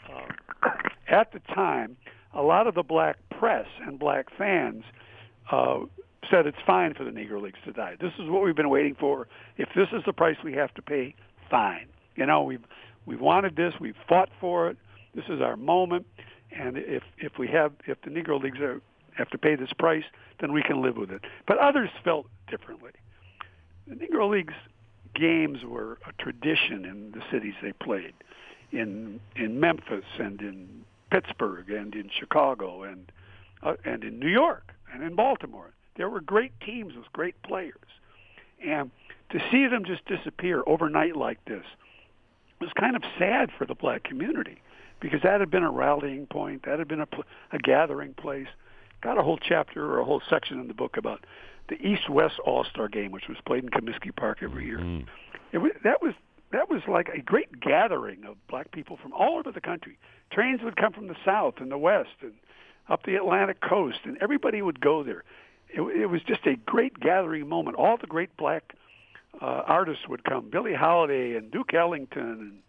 uh, 0.09 0.69
at 1.09 1.33
the 1.33 1.41
time, 1.41 1.97
a 2.37 2.43
lot 2.43 2.67
of 2.67 2.75
the 2.75 2.83
black 2.83 3.17
press 3.39 3.67
and 3.87 3.99
black 3.99 4.27
fans 4.37 4.85
uh, 5.51 5.81
said 6.31 6.47
it's 6.47 6.59
fine 6.67 6.95
for 6.95 7.05
the 7.05 7.11
Negro 7.11 7.41
Leagues 7.41 7.59
to 7.65 7.73
die. 7.73 7.97
This 8.01 8.13
is 8.19 8.29
what 8.29 8.43
we've 8.43 8.57
been 8.57 8.69
waiting 8.69 8.95
for. 8.99 9.27
If 9.57 9.71
this 9.75 9.89
is 9.93 10.03
the 10.05 10.13
price 10.13 10.37
we 10.45 10.53
have 10.53 10.73
to 10.75 10.83
pay, 10.83 11.15
fine. 11.51 11.87
You 12.15 12.27
know, 12.27 12.43
we've 12.43 12.65
we've 13.07 13.21
wanted 13.21 13.57
this. 13.57 13.75
We've 13.81 13.97
fought 14.09 14.29
for 14.41 14.69
it. 14.69 14.77
This 15.15 15.25
is 15.29 15.41
our 15.41 15.57
moment. 15.57 16.07
And 16.53 16.77
if 16.77 17.03
if 17.19 17.39
we 17.39 17.49
have 17.49 17.73
if 17.87 18.01
the 18.03 18.11
Negro 18.11 18.43
Leagues 18.43 18.61
are, 18.61 18.81
have 19.17 19.31
to 19.31 19.39
pay 19.39 19.57
this 19.57 19.73
price, 19.79 20.05
then 20.41 20.53
we 20.53 20.63
can 20.63 20.83
live 20.83 20.97
with 20.97 21.11
it. 21.11 21.23
But 21.47 21.59
others 21.59 21.91
felt 22.05 22.27
differently. 22.49 22.93
The 23.87 23.95
Negro 23.95 24.31
Leagues 24.31 24.55
games 25.15 25.65
were 25.65 25.99
a 26.07 26.13
tradition 26.23 26.85
in 26.85 27.13
the 27.13 27.23
cities 27.31 27.55
they 27.63 27.73
played, 27.73 28.15
in 28.73 29.21
in 29.37 29.59
Memphis 29.59 30.05
and 30.19 30.41
in 30.41 30.85
Pittsburgh 31.17 31.71
and 31.71 31.95
in 31.95 32.11
Chicago 32.19 32.83
and 32.83 33.11
uh, 33.63 33.75
and 33.85 34.05
in 34.05 34.19
New 34.19 34.29
York 34.29 34.73
and 34.93 35.03
in 35.03 35.15
Baltimore. 35.15 35.73
There 35.97 36.11
were 36.11 36.21
great 36.21 36.53
teams 36.61 36.95
with 36.95 37.11
great 37.13 37.41
players, 37.43 37.89
and 38.63 38.91
to 39.31 39.39
see 39.51 39.67
them 39.67 39.85
just 39.85 40.05
disappear 40.05 40.63
overnight 40.67 41.17
like 41.17 41.43
this 41.47 41.65
was 42.61 42.71
kind 42.79 42.97
of 42.97 43.03
sad 43.19 43.51
for 43.57 43.67
the 43.67 43.75
black 43.75 44.05
community 44.05 44.61
because 45.01 45.21
that 45.23 45.41
had 45.41 45.51
been 45.51 45.63
a 45.63 45.71
rallying 45.71 46.27
point, 46.27 46.65
that 46.67 46.79
had 46.79 46.89
been 46.89 47.01
a, 47.01 47.09
a 47.53 47.59
gathering 47.59 48.13
place. 48.15 48.49
Got 49.03 49.19
a 49.19 49.23
whole 49.23 49.39
chapter 49.39 49.85
or 49.85 50.01
a 50.01 50.05
whole 50.05 50.23
section 50.29 50.61
in 50.61 50.69
the 50.69 50.75
book 50.75 50.97
about 50.97 51.25
the 51.69 51.77
East-West 51.77 52.39
All-Star 52.45 52.89
Game, 52.89 53.11
which 53.11 53.29
was 53.29 53.37
played 53.47 53.65
in 53.65 53.71
Comiskey 53.71 54.15
Park 54.15 54.39
every 54.43 54.65
year. 54.65 54.79
Mm. 54.79 55.07
It 55.53 55.59
was, 55.59 55.73
that 55.85 56.01
was 56.01 56.15
that 56.53 56.71
was 56.71 56.83
like 56.89 57.09
a 57.09 57.21
great 57.21 57.61
gathering 57.61 58.25
of 58.25 58.37
black 58.49 58.71
people 58.73 58.97
from 59.03 59.13
all 59.13 59.39
over 59.39 59.51
the 59.53 59.61
country. 59.61 59.99
Trains 60.31 60.61
would 60.63 60.77
come 60.77 60.93
from 60.93 61.09
the 61.09 61.17
south 61.25 61.55
and 61.59 61.71
the 61.71 61.79
west 61.79 62.11
and 62.23 62.33
up 62.89 63.03
the 63.05 63.17
Atlantic 63.17 63.61
coast, 63.61 63.99
and 64.05 64.17
everybody 64.21 64.63
would 64.63 64.81
go 64.81 65.03
there. 65.03 65.25
It, 65.69 65.81
it 65.81 66.07
was 66.07 66.23
just 66.23 66.47
a 66.47 66.57
great 66.57 67.01
gathering 67.01 67.49
moment. 67.49 67.77
All 67.77 67.97
the 67.97 68.07
great 68.07 68.37
black 68.37 68.75
uh, 69.41 69.63
artists 69.67 70.07
would 70.09 70.25
come: 70.25 70.49
Billie 70.51 70.75
Holiday 70.75 71.35
and 71.35 71.51
Duke 71.51 71.75
Ellington 71.75 72.23
and 72.23 72.63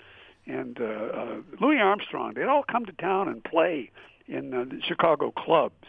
and 0.48 0.80
uh, 0.80 0.84
uh, 0.84 1.36
Louis 1.60 1.78
Armstrong. 1.78 2.34
They'd 2.34 2.46
all 2.46 2.64
come 2.64 2.86
to 2.86 2.94
town 2.94 3.28
and 3.28 3.44
play 3.44 3.92
in 4.28 4.54
uh, 4.54 4.64
the 4.64 4.82
Chicago 4.82 5.32
clubs. 5.32 5.86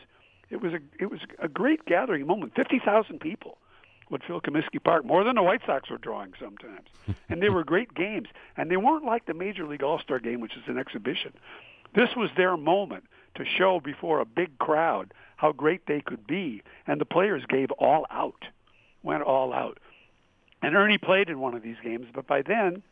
It 0.51 0.61
was 0.61 0.73
a 0.73 0.81
it 1.01 1.11
was 1.11 1.21
a 1.39 1.49
great 1.49 1.85
gathering 1.87 2.27
moment. 2.27 2.55
Fifty 2.55 2.81
thousand 2.85 3.21
people 3.21 3.59
would 4.11 4.23
fill 4.25 4.41
Comiskey 4.41 4.83
Park 4.83 5.05
more 5.05 5.25
than 5.25 5.37
the 5.37 5.43
White 5.43 5.63
Sox 5.67 5.91
were 5.91 5.99
drawing 5.99 6.33
sometimes, 6.41 6.89
and 7.29 7.43
they 7.43 7.49
were 7.49 7.65
great 7.65 7.95
games. 7.95 8.29
And 8.57 8.71
they 8.71 8.77
weren't 8.77 9.05
like 9.05 9.27
the 9.27 9.35
Major 9.35 9.67
League 9.67 9.83
All 9.83 9.99
Star 9.99 10.19
Game, 10.19 10.41
which 10.41 10.57
is 10.57 10.63
an 10.67 10.79
exhibition. 10.79 11.33
This 11.95 12.11
was 12.17 12.31
their 12.37 12.57
moment 12.57 13.05
to 13.37 13.45
show 13.45 13.81
before 13.81 14.21
a 14.21 14.25
big 14.25 14.59
crowd 14.59 15.15
how 15.37 15.53
great 15.53 15.87
they 15.87 16.01
could 16.01 16.27
be, 16.27 16.63
and 16.87 17.01
the 17.01 17.05
players 17.05 17.45
gave 17.49 17.71
all 17.73 18.07
out, 18.11 18.45
went 19.03 19.23
all 19.23 19.53
out. 19.53 19.79
And 20.61 20.77
Ernie 20.77 20.99
played 20.99 21.29
in 21.29 21.39
one 21.39 21.55
of 21.55 21.63
these 21.63 21.77
games, 21.83 22.07
but 22.13 22.27
by 22.27 22.43
then, 22.43 22.83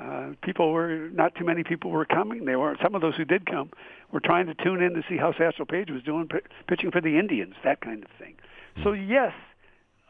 uh, 0.00 0.30
people 0.42 0.72
were 0.72 1.10
not 1.12 1.34
too 1.34 1.44
many 1.44 1.64
people 1.64 1.90
were 1.90 2.04
coming. 2.04 2.44
They 2.44 2.56
were 2.56 2.76
some 2.82 2.94
of 2.94 3.02
those 3.02 3.16
who 3.16 3.24
did 3.24 3.44
come 3.44 3.70
were 4.10 4.20
trying 4.20 4.46
to 4.46 4.54
tune 4.54 4.82
in 4.82 4.94
to 4.94 5.02
see 5.08 5.16
how 5.16 5.32
Satchel 5.32 5.66
Paige 5.66 5.90
was 5.90 6.02
doing 6.02 6.28
p- 6.28 6.38
pitching 6.66 6.90
for 6.90 7.00
the 7.00 7.18
Indians, 7.18 7.54
that 7.64 7.80
kind 7.80 8.04
of 8.04 8.10
thing. 8.18 8.36
So 8.82 8.94
hmm. 8.94 9.10
yes, 9.10 9.32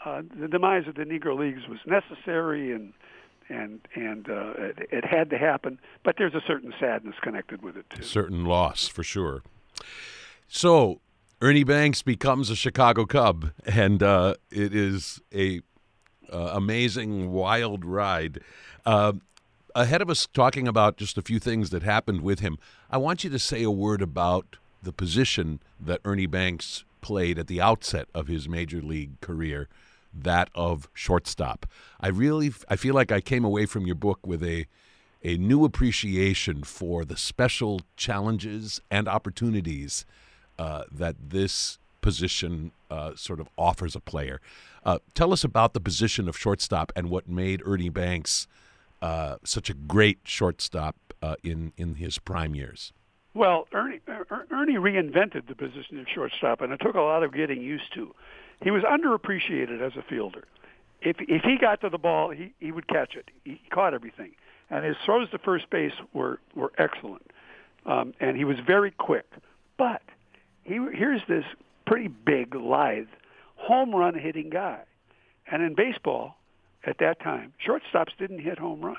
uh, 0.04 0.22
the 0.38 0.48
demise 0.48 0.86
of 0.86 0.94
the 0.94 1.04
Negro 1.04 1.38
Leagues 1.38 1.68
was 1.68 1.78
necessary 1.86 2.72
and 2.72 2.92
and 3.48 3.80
and 3.94 4.28
uh, 4.30 4.52
it, 4.56 4.88
it 4.90 5.04
had 5.04 5.30
to 5.30 5.38
happen. 5.38 5.78
But 6.04 6.16
there's 6.18 6.34
a 6.34 6.42
certain 6.46 6.72
sadness 6.80 7.16
connected 7.22 7.62
with 7.62 7.76
it 7.76 7.88
too. 7.90 8.02
Certain 8.02 8.44
loss 8.44 8.88
for 8.88 9.02
sure. 9.02 9.42
So 10.48 11.00
Ernie 11.40 11.64
Banks 11.64 12.02
becomes 12.02 12.50
a 12.50 12.56
Chicago 12.56 13.04
Cub, 13.04 13.50
and 13.66 14.02
uh, 14.02 14.34
it 14.50 14.74
is 14.74 15.20
a 15.34 15.60
uh, 16.32 16.52
amazing, 16.54 17.30
wild 17.30 17.84
ride. 17.84 18.40
Uh, 18.86 19.12
ahead 19.74 20.02
of 20.02 20.10
us 20.10 20.26
talking 20.32 20.66
about 20.68 20.96
just 20.96 21.18
a 21.18 21.22
few 21.22 21.38
things 21.38 21.70
that 21.70 21.82
happened 21.82 22.22
with 22.22 22.40
him, 22.40 22.58
I 22.90 22.98
want 22.98 23.24
you 23.24 23.30
to 23.30 23.38
say 23.38 23.62
a 23.62 23.70
word 23.70 24.02
about 24.02 24.56
the 24.82 24.92
position 24.92 25.60
that 25.80 26.00
Ernie 26.04 26.26
Banks 26.26 26.84
played 27.00 27.38
at 27.38 27.46
the 27.46 27.60
outset 27.60 28.08
of 28.14 28.28
his 28.28 28.48
major 28.48 28.80
league 28.80 29.20
career, 29.20 29.68
that 30.12 30.50
of 30.54 30.88
shortstop. 30.94 31.66
I 32.00 32.08
really 32.08 32.52
I 32.68 32.76
feel 32.76 32.94
like 32.94 33.12
I 33.12 33.20
came 33.20 33.44
away 33.44 33.66
from 33.66 33.86
your 33.86 33.94
book 33.94 34.26
with 34.26 34.42
a 34.42 34.66
a 35.24 35.36
new 35.36 35.64
appreciation 35.64 36.64
for 36.64 37.04
the 37.04 37.16
special 37.16 37.82
challenges 37.96 38.80
and 38.90 39.06
opportunities 39.06 40.04
uh, 40.58 40.84
that 40.90 41.16
this 41.30 41.78
position 42.00 42.72
uh, 42.90 43.12
sort 43.14 43.40
of 43.40 43.48
offers 43.56 43.94
a 43.94 44.00
player. 44.00 44.40
Uh, 44.84 44.98
tell 45.14 45.32
us 45.32 45.44
about 45.44 45.74
the 45.74 45.80
position 45.80 46.28
of 46.28 46.36
shortstop 46.36 46.92
and 46.96 47.08
what 47.08 47.28
made 47.28 47.62
Ernie 47.64 47.88
Banks 47.88 48.48
uh, 49.00 49.36
such 49.44 49.70
a 49.70 49.74
great 49.74 50.18
shortstop 50.24 50.96
uh, 51.22 51.36
in 51.42 51.72
in 51.76 51.96
his 51.96 52.18
prime 52.18 52.54
years. 52.54 52.92
Well, 53.34 53.66
Ernie 53.72 54.00
Ernie 54.50 54.74
reinvented 54.74 55.46
the 55.48 55.54
position 55.54 55.98
of 55.98 56.06
shortstop, 56.12 56.60
and 56.60 56.72
it 56.72 56.80
took 56.80 56.94
a 56.94 57.00
lot 57.00 57.22
of 57.22 57.32
getting 57.32 57.62
used 57.62 57.92
to. 57.94 58.14
He 58.62 58.70
was 58.70 58.82
underappreciated 58.82 59.80
as 59.80 59.92
a 59.96 60.02
fielder. 60.02 60.44
If 61.00 61.16
if 61.20 61.42
he 61.42 61.58
got 61.58 61.80
to 61.80 61.88
the 61.88 61.98
ball, 61.98 62.30
he 62.30 62.52
he 62.60 62.70
would 62.70 62.86
catch 62.86 63.16
it. 63.16 63.30
He 63.44 63.60
caught 63.70 63.92
everything, 63.92 64.32
and 64.70 64.84
his 64.84 64.96
throws 65.04 65.30
to 65.30 65.38
first 65.38 65.68
base 65.70 65.92
were 66.12 66.38
were 66.54 66.72
excellent, 66.78 67.30
um, 67.86 68.14
and 68.20 68.36
he 68.36 68.44
was 68.44 68.56
very 68.64 68.92
quick. 68.92 69.26
But 69.76 70.02
he 70.62 70.74
here's 70.94 71.22
this 71.28 71.44
pretty 71.86 72.08
big, 72.08 72.54
lithe, 72.54 73.08
home 73.56 73.94
run 73.94 74.14
hitting 74.14 74.50
guy. 74.50 74.80
And 75.50 75.62
in 75.62 75.74
baseball, 75.74 76.36
at 76.84 76.98
that 76.98 77.20
time, 77.20 77.52
shortstops 77.66 78.16
didn't 78.18 78.38
hit 78.38 78.58
home 78.58 78.80
runs. 78.80 78.98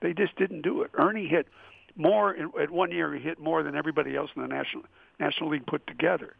They 0.00 0.12
just 0.12 0.36
didn't 0.36 0.62
do 0.62 0.82
it. 0.82 0.90
Ernie 0.94 1.28
hit 1.28 1.46
more 1.96 2.36
at 2.60 2.70
one 2.70 2.90
year. 2.90 3.14
He 3.14 3.20
hit 3.20 3.38
more 3.38 3.62
than 3.62 3.76
everybody 3.76 4.16
else 4.16 4.30
in 4.34 4.42
the 4.42 4.48
national 4.48 4.82
National 5.20 5.50
League 5.50 5.66
put 5.66 5.86
together. 5.86 6.34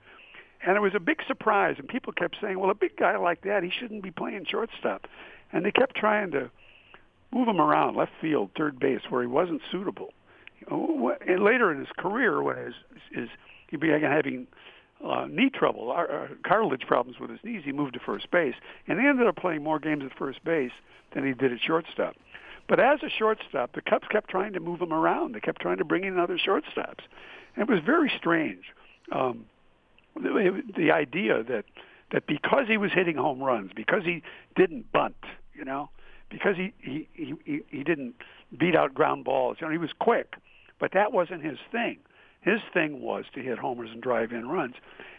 And 0.66 0.76
it 0.76 0.80
was 0.80 0.94
a 0.94 1.00
big 1.00 1.20
surprise. 1.26 1.76
And 1.78 1.86
people 1.88 2.12
kept 2.12 2.36
saying, 2.40 2.58
"Well, 2.58 2.70
a 2.70 2.74
big 2.74 2.96
guy 2.96 3.16
like 3.16 3.42
that, 3.42 3.62
he 3.62 3.70
shouldn't 3.70 4.02
be 4.02 4.10
playing 4.10 4.46
shortstop." 4.46 5.06
And 5.52 5.64
they 5.64 5.70
kept 5.70 5.96
trying 5.96 6.30
to 6.32 6.50
move 7.32 7.48
him 7.48 7.60
around 7.60 7.96
left 7.96 8.12
field, 8.20 8.50
third 8.56 8.78
base, 8.78 9.00
where 9.10 9.20
he 9.20 9.28
wasn't 9.28 9.60
suitable. 9.70 10.12
And 10.70 11.42
later 11.44 11.70
in 11.70 11.78
his 11.78 11.88
career, 11.98 12.42
when 12.42 12.56
his, 12.56 12.74
his 13.12 13.28
he 13.68 13.76
began 13.76 14.00
having 14.00 14.46
uh, 15.04 15.26
knee 15.28 15.50
trouble, 15.50 15.92
uh, 15.92 16.28
cartilage 16.46 16.86
problems 16.86 17.18
with 17.18 17.30
his 17.30 17.40
knees, 17.44 17.62
he 17.64 17.72
moved 17.72 17.94
to 17.94 18.00
first 18.00 18.30
base, 18.30 18.54
and 18.86 19.00
he 19.00 19.06
ended 19.06 19.26
up 19.26 19.36
playing 19.36 19.62
more 19.62 19.78
games 19.78 20.04
at 20.04 20.16
first 20.16 20.42
base 20.44 20.72
than 21.12 21.26
he 21.26 21.34
did 21.34 21.52
at 21.52 21.60
shortstop. 21.60 22.14
But 22.68 22.80
as 22.80 23.02
a 23.02 23.10
shortstop, 23.10 23.74
the 23.74 23.82
Cubs 23.82 24.06
kept 24.08 24.30
trying 24.30 24.54
to 24.54 24.60
move 24.60 24.80
him 24.80 24.92
around. 24.92 25.34
They 25.34 25.40
kept 25.40 25.60
trying 25.60 25.78
to 25.78 25.84
bring 25.84 26.04
in 26.04 26.18
other 26.18 26.38
shortstops, 26.38 27.04
and 27.56 27.68
it 27.68 27.72
was 27.72 27.80
very 27.84 28.10
strange. 28.16 28.64
Um, 29.12 29.44
the, 30.14 30.62
the 30.76 30.90
idea 30.90 31.42
that 31.44 31.64
that 32.12 32.26
because 32.26 32.66
he 32.68 32.76
was 32.76 32.92
hitting 32.92 33.16
home 33.16 33.42
runs, 33.42 33.72
because 33.74 34.04
he 34.04 34.22
didn't 34.56 34.90
bunt, 34.92 35.16
you 35.54 35.64
know, 35.64 35.90
because 36.30 36.56
he 36.56 36.72
he 36.78 37.08
he, 37.14 37.60
he 37.68 37.84
didn't 37.84 38.14
beat 38.56 38.76
out 38.76 38.94
ground 38.94 39.24
balls, 39.24 39.58
you 39.60 39.66
know, 39.66 39.72
he 39.72 39.78
was 39.78 39.90
quick, 39.98 40.34
but 40.78 40.92
that 40.92 41.12
wasn't 41.12 41.42
his 41.42 41.58
thing. 41.72 41.98
His 42.40 42.60
thing 42.72 43.00
was 43.00 43.24
to 43.34 43.40
hit 43.40 43.58
homers 43.58 43.90
and 43.90 44.02
drive 44.02 44.32
in 44.32 44.48
runs. 44.48 44.74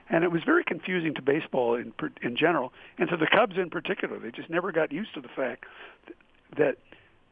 And 0.09 0.23
it 0.23 0.31
was 0.31 0.43
very 0.45 0.63
confusing 0.63 1.15
to 1.15 1.21
baseball 1.21 1.75
in 1.75 1.91
in 2.21 2.37
general, 2.37 2.71
and 2.97 3.09
to 3.09 3.17
the 3.17 3.27
Cubs 3.27 3.57
in 3.57 3.69
particular. 3.69 4.19
They 4.19 4.31
just 4.31 4.49
never 4.49 4.71
got 4.71 4.91
used 4.91 5.13
to 5.15 5.21
the 5.21 5.29
fact 5.35 5.65
that 6.57 6.77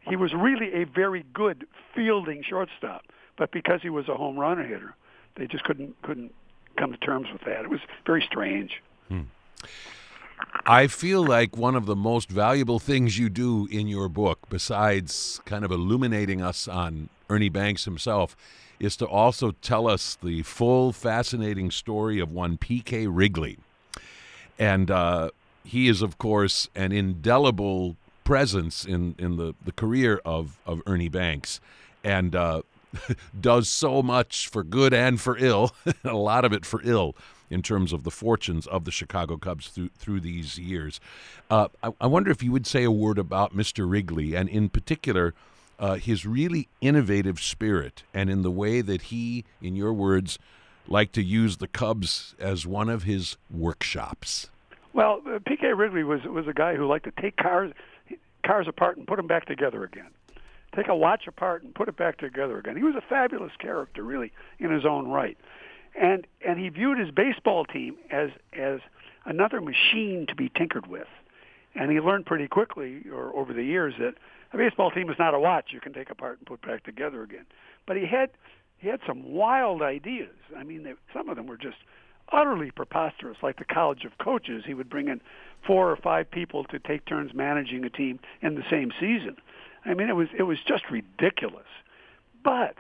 he 0.01 0.15
was 0.15 0.33
really 0.33 0.73
a 0.73 0.85
very 0.85 1.23
good 1.33 1.65
fielding 1.95 2.43
shortstop, 2.43 3.05
but 3.37 3.51
because 3.51 3.81
he 3.81 3.89
was 3.89 4.09
a 4.09 4.15
home 4.15 4.37
run 4.37 4.57
hitter, 4.57 4.95
they 5.35 5.47
just 5.47 5.63
couldn't 5.63 6.01
couldn't 6.01 6.33
come 6.77 6.91
to 6.91 6.97
terms 6.97 7.27
with 7.31 7.41
that. 7.43 7.63
It 7.63 7.69
was 7.69 7.79
very 8.05 8.23
strange. 8.29 8.81
Hmm. 9.07 9.21
I 10.65 10.87
feel 10.87 11.23
like 11.23 11.57
one 11.57 11.75
of 11.75 11.85
the 11.85 11.95
most 11.95 12.29
valuable 12.29 12.79
things 12.79 13.17
you 13.17 13.29
do 13.29 13.67
in 13.71 13.87
your 13.87 14.09
book, 14.09 14.39
besides 14.49 15.41
kind 15.45 15.65
of 15.65 15.71
illuminating 15.71 16.41
us 16.41 16.67
on 16.67 17.09
Ernie 17.29 17.49
Banks 17.49 17.85
himself, 17.85 18.35
is 18.79 18.95
to 18.97 19.07
also 19.07 19.51
tell 19.61 19.87
us 19.87 20.17
the 20.21 20.43
full, 20.43 20.91
fascinating 20.91 21.71
story 21.71 22.19
of 22.19 22.31
one 22.31 22.57
P.K. 22.57 23.07
Wrigley. 23.07 23.57
And 24.59 24.91
uh, 24.91 25.29
he 25.63 25.87
is, 25.87 26.01
of 26.01 26.17
course, 26.17 26.69
an 26.75 26.91
indelible 26.91 27.95
presence 28.23 28.85
in, 28.85 29.15
in 29.17 29.37
the, 29.37 29.55
the 29.63 29.71
career 29.71 30.21
of, 30.25 30.59
of 30.65 30.81
Ernie 30.85 31.09
Banks. 31.09 31.59
And 32.03 32.35
uh, 32.35 32.61
does 33.39 33.69
so 33.69 34.01
much 34.01 34.47
for 34.47 34.63
good 34.63 34.93
and 34.93 35.19
for 35.19 35.37
ill, 35.37 35.75
a 36.03 36.13
lot 36.13 36.45
of 36.45 36.53
it 36.53 36.65
for 36.65 36.81
ill 36.83 37.15
in 37.49 37.61
terms 37.61 37.93
of 37.93 38.03
the 38.03 38.11
fortunes 38.11 38.65
of 38.67 38.85
the 38.85 38.91
Chicago 38.91 39.37
Cubs 39.37 39.67
through 39.67 39.89
through 39.97 40.19
these 40.19 40.57
years. 40.57 40.99
Uh, 41.49 41.67
I, 41.83 41.93
I, 42.01 42.07
wonder 42.07 42.31
if 42.31 42.41
you 42.41 42.51
would 42.51 42.65
say 42.65 42.83
a 42.83 42.91
word 42.91 43.19
about 43.19 43.55
Mr. 43.55 43.89
Wrigley, 43.89 44.35
and 44.35 44.49
in 44.49 44.69
particular, 44.69 45.33
uh, 45.79 45.95
his 45.95 46.25
really 46.25 46.67
innovative 46.81 47.39
spirit, 47.39 48.03
and 48.13 48.29
in 48.29 48.41
the 48.41 48.51
way 48.51 48.81
that 48.81 49.03
he, 49.03 49.45
in 49.61 49.75
your 49.75 49.93
words, 49.93 50.39
liked 50.87 51.13
to 51.13 51.23
use 51.23 51.57
the 51.57 51.67
Cubs 51.67 52.35
as 52.39 52.65
one 52.65 52.89
of 52.89 53.03
his 53.03 53.37
workshops. 53.51 54.49
Well, 54.93 55.21
P.K. 55.45 55.73
Wrigley 55.73 56.03
was 56.03 56.23
was 56.23 56.47
a 56.47 56.53
guy 56.53 56.75
who 56.75 56.87
liked 56.87 57.05
to 57.05 57.21
take 57.21 57.37
cars 57.37 57.71
cars 58.45 58.67
apart 58.67 58.97
and 58.97 59.07
put 59.07 59.17
them 59.17 59.27
back 59.27 59.45
together 59.45 59.83
again 59.83 60.09
take 60.75 60.87
a 60.87 60.95
watch 60.95 61.27
apart 61.27 61.63
and 61.63 61.73
put 61.73 61.87
it 61.87 61.97
back 61.97 62.17
together 62.17 62.57
again. 62.57 62.77
He 62.77 62.83
was 62.83 62.95
a 62.95 63.01
fabulous 63.01 63.51
character, 63.59 64.03
really, 64.03 64.31
in 64.59 64.71
his 64.71 64.85
own 64.85 65.07
right, 65.07 65.37
and 65.99 66.27
and 66.45 66.59
he 66.59 66.69
viewed 66.69 66.97
his 66.97 67.11
baseball 67.11 67.65
team 67.65 67.97
as 68.11 68.29
as 68.53 68.79
another 69.25 69.61
machine 69.61 70.25
to 70.27 70.35
be 70.35 70.49
tinkered 70.49 70.87
with, 70.87 71.07
and 71.75 71.91
he 71.91 71.99
learned 71.99 72.25
pretty 72.25 72.47
quickly, 72.47 73.03
or 73.11 73.35
over 73.35 73.53
the 73.53 73.63
years, 73.63 73.93
that 73.99 74.15
a 74.51 74.57
baseball 74.57 74.91
team 74.91 75.09
is 75.09 75.17
not 75.17 75.33
a 75.33 75.39
watch 75.39 75.67
you 75.71 75.79
can 75.79 75.93
take 75.93 76.09
apart 76.09 76.37
and 76.37 76.47
put 76.47 76.61
back 76.61 76.83
together 76.83 77.23
again. 77.23 77.45
But 77.85 77.97
he 77.97 78.05
had 78.05 78.31
he 78.77 78.87
had 78.89 78.99
some 79.07 79.31
wild 79.31 79.81
ideas. 79.81 80.35
I 80.57 80.63
mean, 80.63 80.83
they, 80.83 80.93
some 81.13 81.29
of 81.29 81.37
them 81.37 81.47
were 81.47 81.57
just 81.57 81.77
utterly 82.31 82.71
preposterous, 82.71 83.37
like 83.41 83.57
the 83.57 83.65
College 83.65 84.05
of 84.05 84.17
Coaches. 84.17 84.63
He 84.65 84.73
would 84.73 84.89
bring 84.89 85.07
in 85.07 85.21
four 85.65 85.89
or 85.89 85.95
five 85.95 86.29
people 86.29 86.63
to 86.65 86.79
take 86.79 87.05
turns 87.05 87.33
managing 87.33 87.85
a 87.85 87.89
team 87.89 88.19
in 88.41 88.55
the 88.55 88.63
same 88.69 88.91
season. 88.99 89.37
I 89.85 89.93
mean, 89.93 90.09
it 90.09 90.15
was 90.15 90.27
it 90.37 90.43
was 90.43 90.57
just 90.67 90.83
ridiculous. 90.91 91.67
But 92.43 92.75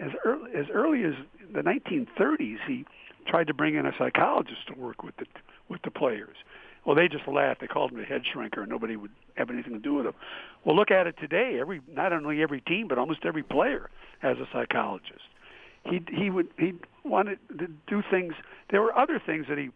as 0.00 0.10
early 0.24 0.50
as 0.54 0.66
early 0.72 1.04
as 1.04 1.14
the 1.52 1.60
1930s, 1.60 2.58
he 2.66 2.84
tried 3.26 3.46
to 3.46 3.54
bring 3.54 3.74
in 3.74 3.86
a 3.86 3.92
psychologist 3.98 4.66
to 4.68 4.74
work 4.74 5.02
with 5.02 5.16
the 5.16 5.26
with 5.68 5.82
the 5.82 5.90
players. 5.90 6.36
Well, 6.84 6.96
they 6.96 7.06
just 7.06 7.28
laughed. 7.28 7.60
They 7.60 7.68
called 7.68 7.92
him 7.92 8.00
a 8.00 8.04
head 8.04 8.22
shrinker, 8.24 8.62
and 8.62 8.68
nobody 8.68 8.96
would 8.96 9.12
have 9.36 9.50
anything 9.50 9.72
to 9.72 9.78
do 9.78 9.94
with 9.94 10.06
him. 10.06 10.14
Well, 10.64 10.74
look 10.74 10.90
at 10.90 11.06
it 11.06 11.16
today. 11.18 11.58
Every 11.60 11.80
not 11.88 12.12
only 12.12 12.42
every 12.42 12.60
team, 12.60 12.88
but 12.88 12.98
almost 12.98 13.20
every 13.24 13.42
player 13.42 13.88
has 14.20 14.38
a 14.38 14.48
psychologist. 14.52 15.22
He 15.84 16.00
he 16.12 16.30
would 16.30 16.48
he 16.58 16.74
wanted 17.04 17.38
to 17.58 17.68
do 17.86 18.02
things. 18.10 18.34
There 18.70 18.82
were 18.82 18.96
other 18.96 19.20
things 19.24 19.46
that 19.48 19.58
he 19.58 19.70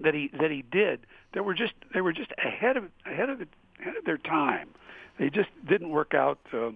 that 0.00 0.14
he 0.14 0.30
that 0.40 0.50
he 0.50 0.62
did 0.70 1.00
that 1.34 1.44
were 1.44 1.54
just 1.54 1.74
they 1.92 2.00
were 2.00 2.12
just 2.12 2.32
ahead 2.38 2.76
of 2.76 2.84
ahead 3.06 3.28
of 3.28 3.38
the, 3.38 3.46
ahead 3.80 3.96
of 3.96 4.04
their 4.04 4.18
time. 4.18 4.68
They 5.18 5.30
just 5.30 5.50
didn't 5.68 5.90
work 5.90 6.14
out 6.14 6.38
uh, 6.52 6.70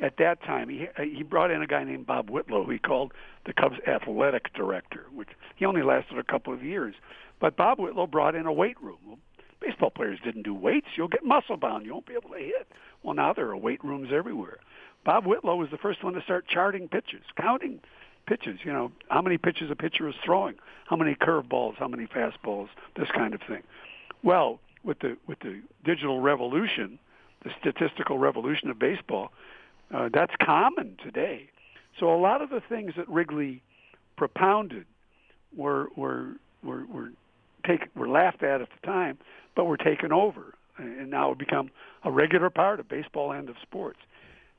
at 0.00 0.16
that 0.18 0.42
time. 0.42 0.68
He 0.68 0.88
he 0.98 1.22
brought 1.22 1.50
in 1.50 1.62
a 1.62 1.66
guy 1.66 1.84
named 1.84 2.06
Bob 2.06 2.30
Whitlow, 2.30 2.64
who 2.64 2.72
he 2.72 2.78
called 2.78 3.12
the 3.46 3.52
Cubs 3.52 3.76
athletic 3.86 4.52
director, 4.54 5.06
which 5.14 5.28
he 5.56 5.64
only 5.64 5.82
lasted 5.82 6.18
a 6.18 6.24
couple 6.24 6.52
of 6.52 6.62
years. 6.62 6.94
But 7.40 7.56
Bob 7.56 7.78
Whitlow 7.78 8.06
brought 8.06 8.34
in 8.34 8.46
a 8.46 8.52
weight 8.52 8.80
room. 8.80 8.98
Well, 9.06 9.18
baseball 9.60 9.90
players 9.90 10.18
didn't 10.24 10.42
do 10.42 10.54
weights. 10.54 10.88
You'll 10.96 11.08
get 11.08 11.24
muscle 11.24 11.56
bound. 11.56 11.86
You 11.86 11.92
won't 11.92 12.06
be 12.06 12.14
able 12.14 12.30
to 12.30 12.38
hit. 12.38 12.68
Well, 13.02 13.14
now 13.14 13.32
there 13.32 13.48
are 13.48 13.56
weight 13.56 13.82
rooms 13.82 14.10
everywhere. 14.12 14.58
Bob 15.04 15.26
Whitlow 15.26 15.56
was 15.56 15.70
the 15.70 15.78
first 15.78 16.04
one 16.04 16.14
to 16.14 16.22
start 16.22 16.46
charting 16.46 16.88
pitches, 16.88 17.22
counting 17.36 17.80
pitches. 18.26 18.60
You 18.64 18.72
know, 18.72 18.92
how 19.08 19.22
many 19.22 19.38
pitches 19.38 19.70
a 19.70 19.76
pitcher 19.76 20.08
is 20.08 20.14
throwing, 20.24 20.54
how 20.86 20.96
many 20.96 21.14
curveballs, 21.14 21.76
how 21.76 21.88
many 21.88 22.06
fastballs, 22.06 22.68
this 22.96 23.08
kind 23.14 23.34
of 23.34 23.40
thing. 23.48 23.62
Well, 24.22 24.60
with 24.84 25.00
the 25.00 25.16
with 25.26 25.40
the 25.40 25.62
digital 25.84 26.20
revolution, 26.20 26.98
the 27.44 27.50
statistical 27.60 28.18
revolution 28.18 28.70
of 28.70 28.78
baseball, 28.78 29.32
uh, 29.92 30.08
that's 30.12 30.34
common 30.40 30.96
today. 31.02 31.50
So 31.98 32.12
a 32.12 32.16
lot 32.16 32.40
of 32.42 32.50
the 32.50 32.60
things 32.60 32.94
that 32.96 33.08
Wrigley 33.08 33.62
propounded 34.16 34.86
were 35.54 35.88
were 35.96 36.36
were 36.62 36.84
were 36.86 37.10
take 37.66 37.88
were 37.94 38.08
laughed 38.08 38.42
at 38.42 38.60
at 38.60 38.68
the 38.70 38.86
time, 38.86 39.18
but 39.54 39.64
were 39.64 39.76
taken 39.76 40.12
over 40.12 40.54
and 40.78 41.10
now 41.10 41.28
have 41.28 41.38
become 41.38 41.70
a 42.04 42.10
regular 42.10 42.50
part 42.50 42.80
of 42.80 42.88
baseball 42.88 43.32
and 43.32 43.48
of 43.48 43.56
sports. 43.60 43.98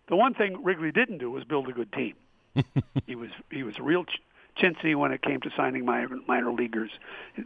The 0.07 0.15
one 0.15 0.33
thing 0.33 0.63
Wrigley 0.63 0.91
didn't 0.91 1.17
do 1.17 1.31
was 1.31 1.43
build 1.43 1.67
a 1.69 1.73
good 1.73 1.91
team. 1.91 2.15
he 3.07 3.15
was 3.15 3.29
he 3.49 3.63
was 3.63 3.79
a 3.79 3.83
real 3.83 4.05
ch- 4.05 4.21
chintzy 4.57 4.95
when 4.95 5.11
it 5.11 5.21
came 5.21 5.41
to 5.41 5.49
signing 5.55 5.85
minor, 5.85 6.19
minor 6.27 6.51
leaguers. 6.51 6.91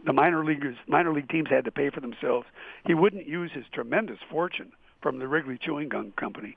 The 0.04 0.12
minor 0.12 0.44
leaguers 0.44 0.76
minor 0.86 1.12
league 1.12 1.28
teams 1.28 1.48
had 1.48 1.64
to 1.64 1.70
pay 1.70 1.90
for 1.90 2.00
themselves. 2.00 2.46
He 2.86 2.94
wouldn't 2.94 3.26
use 3.26 3.52
his 3.52 3.64
tremendous 3.72 4.18
fortune 4.28 4.72
from 5.02 5.18
the 5.18 5.28
Wrigley 5.28 5.58
Chewing 5.60 5.88
Gum 5.88 6.12
Company 6.18 6.56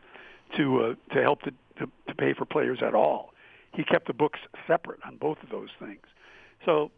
to 0.58 0.95
uh, 1.12 1.13
to 1.13 1.21
help 1.21 1.41
to, 1.41 1.51
to 1.80 1.86
to 2.08 2.15
pay 2.15 2.34
for 2.34 2.45
players 2.45 2.80
at 2.86 2.93
all. 2.93 3.34
He 3.73 3.84
kept 3.84 4.08
the 4.08 4.13
books 4.13 4.39
separate 4.67 4.99
on 5.06 5.17
both 5.17 5.38
of 5.43 5.49
those 5.49 5.69
things. 5.80 6.01
So 6.65 6.91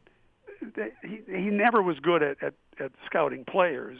he 1.04 1.22
he 1.28 1.50
never 1.50 1.82
was 1.82 2.00
good 2.00 2.24
at, 2.24 2.38
at, 2.42 2.54
at 2.80 2.92
scouting 3.06 3.46
players 3.46 3.98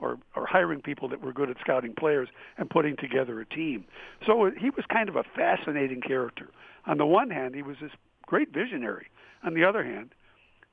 or 0.00 0.18
or 0.34 0.46
hiring 0.46 0.80
people 0.80 1.08
that 1.08 1.22
were 1.22 1.32
good 1.32 1.50
at 1.50 1.56
scouting 1.60 1.94
players 1.94 2.28
and 2.58 2.68
putting 2.68 2.96
together 2.96 3.40
a 3.40 3.46
team. 3.46 3.84
So 4.26 4.50
he 4.58 4.70
was 4.70 4.84
kind 4.92 5.08
of 5.08 5.16
a 5.16 5.24
fascinating 5.34 6.00
character. 6.00 6.48
On 6.86 6.98
the 6.98 7.06
one 7.06 7.30
hand, 7.30 7.54
he 7.54 7.62
was 7.62 7.76
this 7.80 7.92
great 8.26 8.52
visionary. 8.52 9.06
On 9.44 9.54
the 9.54 9.64
other 9.64 9.84
hand, 9.84 10.14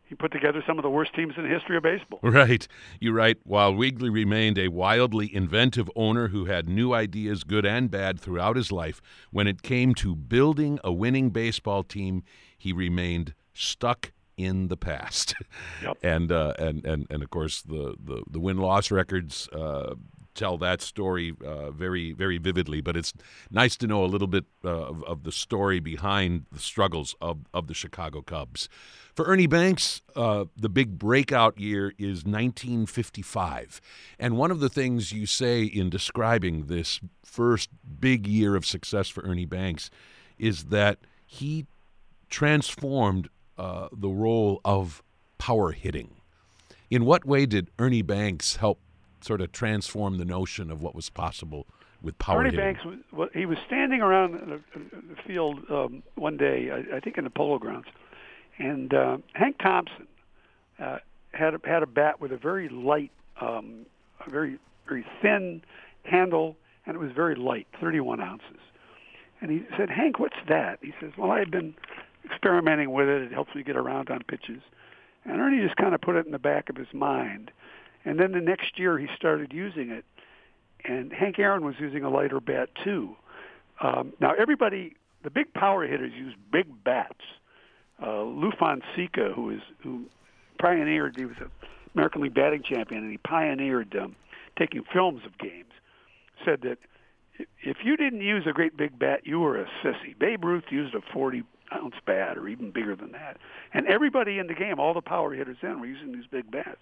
he 0.05 0.15
put 0.15 0.31
together 0.31 0.63
some 0.67 0.77
of 0.77 0.83
the 0.83 0.89
worst 0.89 1.13
teams 1.15 1.33
in 1.37 1.43
the 1.43 1.49
history 1.49 1.77
of 1.77 1.83
baseball. 1.83 2.19
Right. 2.33 2.67
You 2.99 3.13
write, 3.13 3.37
while 3.43 3.75
Wrigley 3.75 4.09
remained 4.09 4.57
a 4.57 4.67
wildly 4.67 5.33
inventive 5.33 5.89
owner 5.95 6.29
who 6.29 6.45
had 6.45 6.67
new 6.67 6.93
ideas, 6.93 7.43
good 7.43 7.65
and 7.65 7.89
bad, 7.89 8.19
throughout 8.19 8.55
his 8.55 8.71
life, 8.71 9.01
when 9.31 9.47
it 9.47 9.61
came 9.61 9.93
to 9.95 10.15
building 10.15 10.79
a 10.83 10.91
winning 10.91 11.29
baseball 11.29 11.83
team, 11.83 12.23
he 12.57 12.73
remained 12.73 13.33
stuck 13.53 14.11
in 14.35 14.67
the 14.67 14.77
past. 14.77 15.35
Yep. 15.83 15.97
and, 16.03 16.31
uh, 16.31 16.53
and 16.57 16.85
and 16.85 17.07
and 17.09 17.23
of 17.23 17.29
course 17.29 17.61
the 17.61 17.95
the, 18.03 18.23
the 18.29 18.39
win 18.39 18.57
loss 18.57 18.91
records 18.91 19.47
uh, 19.49 19.95
tell 20.33 20.57
that 20.57 20.81
story 20.81 21.33
uh, 21.45 21.71
very, 21.71 22.13
very 22.13 22.37
vividly. 22.37 22.81
But 22.81 22.97
it's 22.97 23.13
nice 23.51 23.75
to 23.77 23.87
know 23.87 24.03
a 24.03 24.07
little 24.07 24.27
bit 24.27 24.45
uh, 24.63 24.69
of, 24.69 25.03
of, 25.03 25.23
the 25.23 25.31
story 25.31 25.79
behind 25.79 26.45
the 26.51 26.59
struggles 26.59 27.15
of, 27.21 27.39
of 27.53 27.67
the 27.67 27.73
Chicago 27.73 28.21
Cubs. 28.21 28.69
For 29.15 29.25
Ernie 29.25 29.47
Banks, 29.47 30.01
uh, 30.15 30.45
the 30.57 30.69
big 30.69 30.97
breakout 30.97 31.59
year 31.59 31.93
is 31.97 32.25
1955. 32.25 33.79
And 34.19 34.37
one 34.37 34.51
of 34.51 34.59
the 34.59 34.69
things 34.69 35.11
you 35.11 35.25
say 35.25 35.63
in 35.63 35.89
describing 35.89 36.65
this 36.65 36.99
first 37.23 37.69
big 37.99 38.27
year 38.27 38.55
of 38.55 38.65
success 38.65 39.09
for 39.09 39.21
Ernie 39.23 39.45
Banks 39.45 39.89
is 40.37 40.65
that 40.65 40.99
he 41.25 41.65
transformed 42.29 43.29
uh, 43.57 43.87
the 43.91 44.09
role 44.09 44.59
of 44.65 45.03
power 45.37 45.71
hitting. 45.71 46.15
In 46.89 47.05
what 47.05 47.25
way 47.25 47.45
did 47.45 47.69
Ernie 47.77 48.01
Banks 48.01 48.57
help 48.57 48.79
sort 49.23 49.41
of 49.41 49.51
transform 49.51 50.17
the 50.17 50.25
notion 50.25 50.71
of 50.71 50.81
what 50.81 50.95
was 50.95 51.09
possible 51.09 51.67
with 52.01 52.17
power 52.19 52.41
Ernie 52.41 52.51
hitting. 52.51 52.59
Banks 52.59 52.81
was 53.11 53.29
he 53.33 53.45
was 53.45 53.57
standing 53.65 54.01
around 54.01 54.33
the, 54.33 54.61
the 54.75 55.15
field 55.25 55.59
um, 55.69 56.03
one 56.15 56.37
day, 56.37 56.69
I, 56.71 56.97
I 56.97 56.99
think 56.99 57.17
in 57.17 57.23
the 57.23 57.29
Polo 57.29 57.59
Grounds, 57.59 57.87
and 58.59 58.93
uh, 58.93 59.17
Hank 59.33 59.57
Thompson 59.59 60.07
uh, 60.79 60.97
had 61.31 61.55
a, 61.55 61.59
had 61.63 61.83
a 61.83 61.87
bat 61.87 62.19
with 62.19 62.31
a 62.31 62.37
very 62.37 62.69
light, 62.69 63.11
um, 63.39 63.85
a 64.25 64.29
very 64.29 64.59
very 64.87 65.05
thin 65.21 65.61
handle, 66.03 66.57
and 66.85 66.95
it 66.95 66.99
was 66.99 67.11
very 67.15 67.35
light, 67.35 67.67
31 67.79 68.19
ounces. 68.19 68.59
And 69.41 69.51
he 69.51 69.63
said, 69.77 69.89
Hank, 69.89 70.19
what's 70.19 70.37
that? 70.47 70.79
He 70.81 70.93
says, 70.99 71.11
Well, 71.17 71.31
I've 71.31 71.51
been 71.51 71.73
experimenting 72.25 72.91
with 72.91 73.07
it. 73.07 73.23
It 73.23 73.33
helps 73.33 73.53
me 73.55 73.63
get 73.63 73.75
around 73.75 74.09
on 74.09 74.21
pitches. 74.27 74.61
And 75.25 75.39
Ernie 75.39 75.61
just 75.61 75.77
kind 75.77 75.93
of 75.93 76.01
put 76.01 76.15
it 76.15 76.25
in 76.25 76.31
the 76.31 76.39
back 76.39 76.69
of 76.69 76.75
his 76.75 76.87
mind. 76.93 77.51
And 78.05 78.19
then 78.19 78.31
the 78.33 78.41
next 78.41 78.77
year 78.77 78.97
he 78.97 79.07
started 79.15 79.53
using 79.53 79.89
it, 79.89 80.05
and 80.83 81.13
Hank 81.13 81.39
Aaron 81.39 81.63
was 81.63 81.75
using 81.79 82.03
a 82.03 82.09
lighter 82.09 82.39
bat 82.39 82.69
too. 82.83 83.15
Um, 83.81 84.13
now 84.19 84.33
everybody, 84.33 84.95
the 85.23 85.29
big 85.29 85.53
power 85.53 85.87
hitters 85.87 86.13
use 86.13 86.35
big 86.51 86.83
bats. 86.83 87.21
Uh, 88.01 88.23
Lew 88.23 88.51
Fonseca, 88.59 89.31
who 89.33 89.51
is 89.51 89.61
who 89.81 90.05
pioneered, 90.59 91.15
he 91.17 91.25
was 91.25 91.37
an 91.39 91.49
American 91.95 92.21
League 92.21 92.33
batting 92.33 92.63
champion, 92.63 93.03
and 93.03 93.11
he 93.11 93.17
pioneered 93.17 93.95
um, 93.95 94.15
taking 94.57 94.83
films 94.91 95.21
of 95.25 95.37
games. 95.37 95.71
Said 96.43 96.61
that 96.63 96.79
if 97.61 97.77
you 97.83 97.95
didn't 97.95 98.21
use 98.21 98.45
a 98.47 98.51
great 98.51 98.75
big 98.75 98.97
bat, 98.99 99.21
you 99.23 99.39
were 99.39 99.59
a 99.59 99.67
sissy. 99.83 100.17
Babe 100.17 100.43
Ruth 100.43 100.65
used 100.69 100.93
a 100.93 101.01
40 101.13 101.43
ounce 101.73 101.95
bat, 102.05 102.37
or 102.37 102.47
even 102.47 102.71
bigger 102.71 102.95
than 102.95 103.13
that, 103.13 103.37
and 103.73 103.87
everybody 103.87 104.39
in 104.39 104.47
the 104.47 104.53
game, 104.53 104.79
all 104.79 104.93
the 104.93 105.01
power 105.01 105.33
hitters 105.33 105.57
then, 105.61 105.79
were 105.79 105.87
using 105.87 106.11
these 106.11 106.27
big 106.29 106.51
bats. 106.51 106.81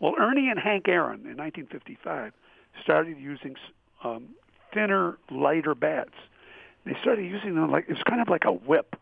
Well, 0.00 0.14
Ernie 0.18 0.48
and 0.48 0.58
Hank 0.58 0.88
Aaron 0.88 1.20
in 1.20 1.36
1955 1.36 2.32
started 2.82 3.18
using 3.18 3.56
um, 4.04 4.28
thinner, 4.72 5.18
lighter 5.30 5.74
bats. 5.74 6.12
They 6.84 6.96
started 7.00 7.24
using 7.24 7.54
them 7.54 7.70
like 7.70 7.86
it's 7.88 8.02
kind 8.02 8.20
of 8.20 8.28
like 8.28 8.44
a 8.44 8.52
whip. 8.52 8.96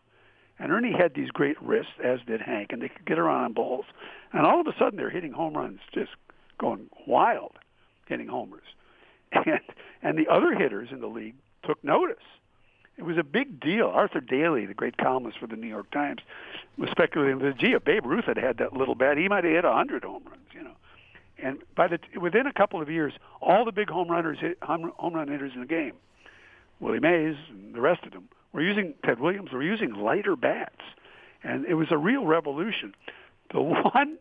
And 0.57 0.71
Ernie 0.71 0.93
had 0.93 1.13
these 1.13 1.29
great 1.29 1.61
wrists, 1.61 1.91
as 2.01 2.19
did 2.25 2.41
Hank, 2.41 2.71
and 2.71 2.81
they 2.81 2.87
could 2.87 3.05
get 3.05 3.19
around 3.19 3.43
on 3.43 3.53
balls. 3.53 3.85
And 4.31 4.45
all 4.45 4.61
of 4.61 4.67
a 4.67 4.73
sudden, 4.79 4.95
they're 4.95 5.09
hitting 5.09 5.33
home 5.33 5.55
runs, 5.55 5.81
just 5.93 6.11
going 6.57 6.89
wild, 7.05 7.53
hitting 8.07 8.27
homers. 8.27 8.63
And 9.45 9.59
and 10.01 10.17
the 10.17 10.31
other 10.31 10.53
hitters 10.53 10.89
in 10.91 11.01
the 11.01 11.07
league 11.07 11.35
took 11.65 11.83
notice. 11.83 12.23
It 12.97 13.03
was 13.03 13.17
a 13.17 13.23
big 13.23 13.59
deal. 13.59 13.87
Arthur 13.87 14.21
Daly, 14.21 14.65
the 14.65 14.73
great 14.73 14.97
columnist 14.97 15.39
for 15.39 15.47
the 15.47 15.55
New 15.55 15.67
York 15.67 15.89
Times, 15.91 16.21
was 16.77 16.89
speculating 16.91 17.39
that 17.39 17.57
gee, 17.57 17.73
if 17.73 17.83
Babe 17.83 18.05
Ruth 18.05 18.25
had 18.25 18.37
had 18.37 18.59
that 18.59 18.73
little 18.73 18.95
bat, 18.95 19.17
he 19.17 19.27
might 19.27 19.43
have 19.43 19.51
hit 19.51 19.65
a 19.65 19.73
hundred 19.73 20.03
home 20.03 20.23
runs. 20.25 20.47
You 20.53 20.63
know. 20.63 20.75
And 21.41 21.59
by 21.75 21.87
the 21.87 21.99
within 22.19 22.47
a 22.47 22.53
couple 22.53 22.81
of 22.81 22.89
years, 22.89 23.13
all 23.41 23.65
the 23.65 23.71
big 23.71 23.89
home 23.89 24.09
runners, 24.09 24.37
hit, 24.39 24.57
home 24.61 25.13
run 25.13 25.27
hitters 25.27 25.51
in 25.53 25.61
the 25.61 25.67
game, 25.67 25.93
Willie 26.79 26.99
Mays 26.99 27.35
and 27.49 27.73
the 27.73 27.81
rest 27.81 28.03
of 28.05 28.11
them, 28.11 28.29
were 28.53 28.61
using 28.61 28.93
Ted 29.05 29.19
Williams. 29.19 29.51
Were 29.51 29.63
using 29.63 29.93
lighter 29.93 30.35
bats, 30.35 30.81
and 31.43 31.65
it 31.65 31.73
was 31.73 31.87
a 31.91 31.97
real 31.97 32.25
revolution. 32.25 32.93
The 33.51 33.61
one 33.93 34.17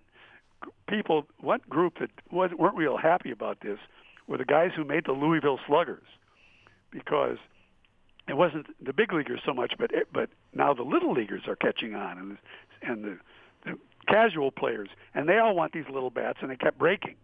people, 0.88 1.26
one 1.40 1.60
group 1.68 1.98
that 2.00 2.10
wasn't, 2.30 2.60
weren't 2.60 2.76
real 2.76 2.96
happy 2.96 3.30
about 3.30 3.58
this 3.60 3.78
were 4.26 4.38
the 4.38 4.44
guys 4.44 4.70
who 4.74 4.84
made 4.84 5.04
the 5.06 5.12
Louisville 5.12 5.60
Sluggers, 5.66 6.06
because 6.90 7.36
it 8.28 8.36
wasn't 8.36 8.66
the 8.84 8.92
big 8.92 9.12
leaguers 9.12 9.40
so 9.44 9.52
much, 9.52 9.74
but 9.78 9.92
it, 9.92 10.08
but 10.12 10.30
now 10.54 10.72
the 10.72 10.82
little 10.82 11.12
leaguers 11.12 11.42
are 11.46 11.56
catching 11.56 11.94
on, 11.94 12.18
and 12.18 12.38
and 12.82 13.04
the 13.04 13.18
casual 14.04 14.50
players, 14.50 14.88
and 15.14 15.28
they 15.28 15.38
all 15.38 15.54
want 15.54 15.72
these 15.72 15.88
little 15.92 16.10
bats, 16.10 16.38
and 16.42 16.50
they 16.50 16.56
kept 16.56 16.78
breaking, 16.78 17.16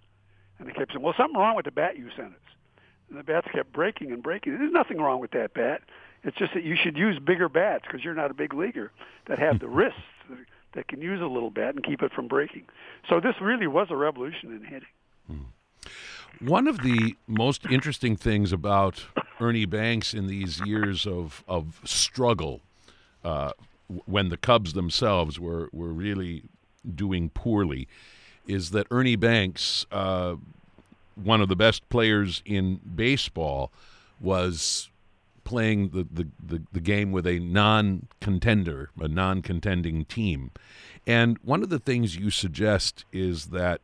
and 0.58 0.68
they 0.68 0.72
kept 0.72 0.92
saying, 0.92 1.02
"Well, 1.02 1.14
something 1.16 1.38
wrong 1.38 1.56
with 1.56 1.64
the 1.64 1.70
bat 1.70 1.96
you 1.96 2.10
sent 2.16 2.32
us." 2.32 2.54
And 3.08 3.18
the 3.18 3.24
bats 3.24 3.48
kept 3.52 3.72
breaking 3.72 4.12
and 4.12 4.22
breaking. 4.22 4.58
There's 4.58 4.72
nothing 4.72 4.98
wrong 4.98 5.20
with 5.20 5.32
that 5.32 5.52
bat. 5.54 5.82
It's 6.22 6.36
just 6.36 6.54
that 6.54 6.64
you 6.64 6.76
should 6.76 6.96
use 6.96 7.18
bigger 7.18 7.48
bats 7.48 7.84
because 7.86 8.04
you're 8.04 8.14
not 8.14 8.30
a 8.30 8.34
big 8.34 8.54
leaguer 8.54 8.92
that 9.26 9.38
have 9.38 9.58
the 9.58 9.68
wrists 9.78 10.00
that 10.74 10.86
can 10.88 11.00
use 11.00 11.20
a 11.20 11.26
little 11.26 11.50
bat 11.50 11.74
and 11.74 11.84
keep 11.84 12.02
it 12.02 12.12
from 12.12 12.28
breaking. 12.28 12.64
So 13.08 13.20
this 13.20 13.34
really 13.40 13.66
was 13.66 13.88
a 13.90 13.96
revolution 13.96 14.52
in 14.52 14.64
hitting. 14.64 14.88
Hmm. 15.26 16.46
One 16.48 16.68
of 16.68 16.82
the 16.82 17.16
most 17.26 17.66
interesting 17.66 18.16
things 18.16 18.52
about 18.52 19.04
Ernie 19.40 19.66
Banks 19.66 20.14
in 20.14 20.26
these 20.26 20.60
years 20.64 21.06
of 21.06 21.42
of 21.48 21.80
struggle, 21.84 22.60
uh, 23.24 23.52
when 24.06 24.28
the 24.28 24.36
Cubs 24.36 24.74
themselves 24.74 25.40
were 25.40 25.68
were 25.72 25.92
really 25.92 26.44
doing 26.94 27.30
poorly, 27.30 27.88
is 28.46 28.70
that 28.70 28.86
Ernie 28.90 29.16
Banks, 29.16 29.86
uh, 29.90 30.36
one 31.14 31.40
of 31.40 31.48
the 31.48 31.56
best 31.56 31.88
players 31.88 32.42
in 32.44 32.80
baseball, 32.94 33.70
was 34.20 34.90
playing 35.44 35.88
the, 35.90 36.06
the, 36.12 36.28
the, 36.44 36.62
the, 36.72 36.80
game 36.80 37.10
with 37.12 37.26
a 37.26 37.38
non 37.38 38.06
contender, 38.20 38.90
a 39.00 39.08
non 39.08 39.42
contending 39.42 40.04
team. 40.04 40.50
And 41.06 41.38
one 41.42 41.62
of 41.62 41.70
the 41.70 41.78
things 41.78 42.16
you 42.16 42.30
suggest 42.30 43.04
is 43.12 43.46
that 43.46 43.80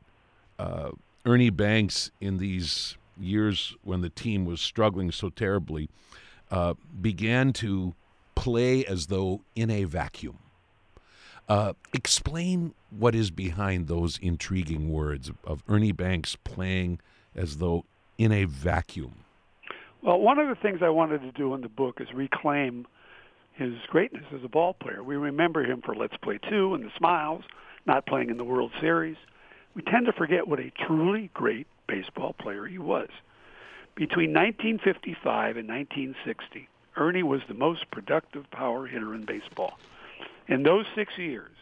uh, 0.59 0.91
Ernie 1.25 1.51
Banks, 1.51 2.11
in 2.21 2.39
these 2.39 2.97
years 3.19 3.75
when 3.83 4.01
the 4.01 4.11
team 4.11 4.45
was 4.45 4.61
struggling 4.61 5.11
so 5.11 5.29
terribly, 5.31 5.89
uh, 6.51 6.75
began 7.01 7.53
to 7.55 7.95
play 8.35 8.85
as 8.85 9.07
though 9.07 9.41
in 9.55 9.71
a 9.71 9.85
vacuum. 9.85 10.39
Uh, 11.49 11.75
explain 11.93 12.75
what 12.91 13.15
is 13.15 13.31
behind 13.31 13.87
those 13.87 14.19
intriguing 14.19 14.91
words 14.91 15.31
of 15.45 15.63
Ernie 15.69 15.93
Banks 15.93 16.37
playing 16.37 16.99
as 17.35 17.59
though 17.59 17.85
in 18.19 18.33
a 18.33 18.45
vacuum. 18.45 19.15
Well, 20.03 20.19
one 20.19 20.39
of 20.39 20.49
the 20.49 20.55
things 20.55 20.83
I 20.83 20.89
wanted 20.89 21.21
to 21.23 21.33
do 21.33 21.55
in 21.55 21.61
the 21.61 21.69
book 21.69 22.01
is 22.01 22.13
reclaim 22.13 22.87
his 23.53 23.75
greatness 23.89 24.25
as 24.35 24.45
a 24.45 24.49
ball 24.49 24.75
player. 24.75 25.03
We 25.03 25.17
remember 25.17 25.65
him 25.65 25.83
for 25.83 25.95
Let's 25.95 26.17
Play 26.17 26.39
2 26.49 26.75
and 26.75 26.85
the 26.85 26.91
Smiles, 26.97 27.45
not 27.87 28.07
playing 28.07 28.31
in 28.31 28.37
the 28.37 28.45
World 28.45 28.73
Series. 28.81 29.17
We 29.75 29.83
tend 29.83 30.07
to 30.07 30.13
forget 30.13 30.49
what 30.49 30.61
a 30.61 30.71
truly 30.71 31.31
great 31.33 31.67
baseball 31.87 32.35
player 32.35 32.67
he 32.67 32.79
was. 32.79 33.09
Between 33.95 34.33
1955 34.33 35.57
and 35.57 35.69
1960, 35.69 36.69
Ernie 36.97 37.23
was 37.23 37.41
the 37.49 37.55
most 37.55 37.91
productive 37.91 38.51
power 38.51 38.87
hitter 38.87 39.15
in 39.15 39.25
baseball. 39.25 39.79
In 40.49 40.63
those 40.63 40.87
six 40.95 41.19
years, 41.19 41.53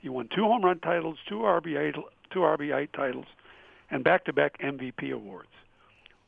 he 0.00 0.08
won 0.08 0.28
two 0.34 0.44
home 0.44 0.64
run 0.64 0.78
titles, 0.80 1.18
two 1.28 1.38
RBI, 1.38 1.94
two 2.30 2.40
RBI 2.40 2.88
titles, 2.92 3.26
and 3.90 4.04
back-to-back 4.04 4.58
MVP 4.60 5.12
awards. 5.12 5.48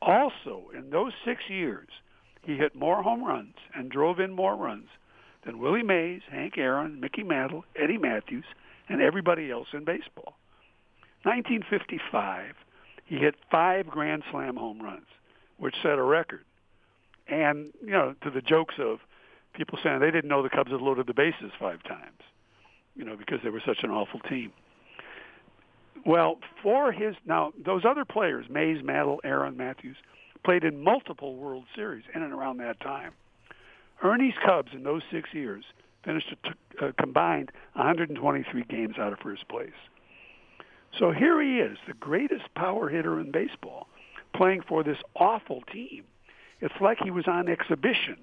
Also, 0.01 0.63
in 0.75 0.89
those 0.89 1.13
six 1.23 1.43
years, 1.47 1.87
he 2.43 2.57
hit 2.57 2.75
more 2.75 3.03
home 3.03 3.23
runs 3.23 3.55
and 3.75 3.89
drove 3.89 4.19
in 4.19 4.31
more 4.31 4.55
runs 4.55 4.87
than 5.45 5.59
Willie 5.59 5.83
Mays, 5.83 6.21
Hank 6.29 6.57
Aaron, 6.57 6.99
Mickey 6.99 7.23
Mantle, 7.23 7.65
Eddie 7.75 7.97
Mathews, 7.97 8.45
and 8.89 9.01
everybody 9.01 9.51
else 9.51 9.67
in 9.73 9.85
baseball. 9.85 10.35
1955, 11.23 12.55
he 13.05 13.17
hit 13.17 13.35
five 13.49 13.87
Grand 13.87 14.23
Slam 14.31 14.55
home 14.55 14.81
runs, 14.81 15.05
which 15.57 15.75
set 15.81 15.99
a 15.99 16.03
record. 16.03 16.43
And, 17.27 17.71
you 17.81 17.91
know, 17.91 18.15
to 18.23 18.31
the 18.31 18.41
jokes 18.41 18.75
of 18.79 18.99
people 19.53 19.79
saying 19.83 19.99
they 19.99 20.11
didn't 20.11 20.29
know 20.29 20.43
the 20.43 20.49
Cubs 20.49 20.71
had 20.71 20.81
loaded 20.81 21.07
the 21.07 21.13
bases 21.13 21.51
five 21.59 21.83
times, 21.83 22.21
you 22.95 23.03
know, 23.03 23.15
because 23.15 23.39
they 23.43 23.49
were 23.49 23.61
such 23.65 23.83
an 23.83 23.91
awful 23.91 24.19
team. 24.21 24.51
Well, 26.05 26.39
for 26.63 26.91
his 26.91 27.15
now 27.25 27.53
those 27.63 27.85
other 27.85 28.05
players, 28.05 28.47
Mays, 28.49 28.83
Mantle, 28.83 29.21
Aaron, 29.23 29.57
Mathews, 29.57 29.97
played 30.43 30.63
in 30.63 30.83
multiple 30.83 31.35
World 31.35 31.65
Series 31.75 32.03
in 32.15 32.23
and 32.23 32.33
around 32.33 32.57
that 32.57 32.79
time. 32.79 33.11
Ernie's 34.03 34.33
Cubs 34.43 34.71
in 34.73 34.83
those 34.83 35.03
six 35.11 35.29
years 35.33 35.63
finished 36.03 36.31
a 36.31 36.49
t- 36.49 36.55
uh, 36.81 36.91
combined 36.97 37.51
123 37.73 38.63
games 38.63 38.95
out 38.97 39.13
of 39.13 39.19
first 39.19 39.47
place. 39.47 39.69
So 40.97 41.11
here 41.11 41.41
he 41.41 41.59
is, 41.59 41.77
the 41.87 41.93
greatest 41.93 42.53
power 42.55 42.89
hitter 42.89 43.19
in 43.19 43.31
baseball, 43.31 43.87
playing 44.35 44.63
for 44.67 44.83
this 44.83 44.97
awful 45.15 45.61
team. 45.71 46.03
It's 46.59 46.73
like 46.81 46.97
he 47.03 47.11
was 47.11 47.27
on 47.27 47.47
exhibition. 47.47 48.17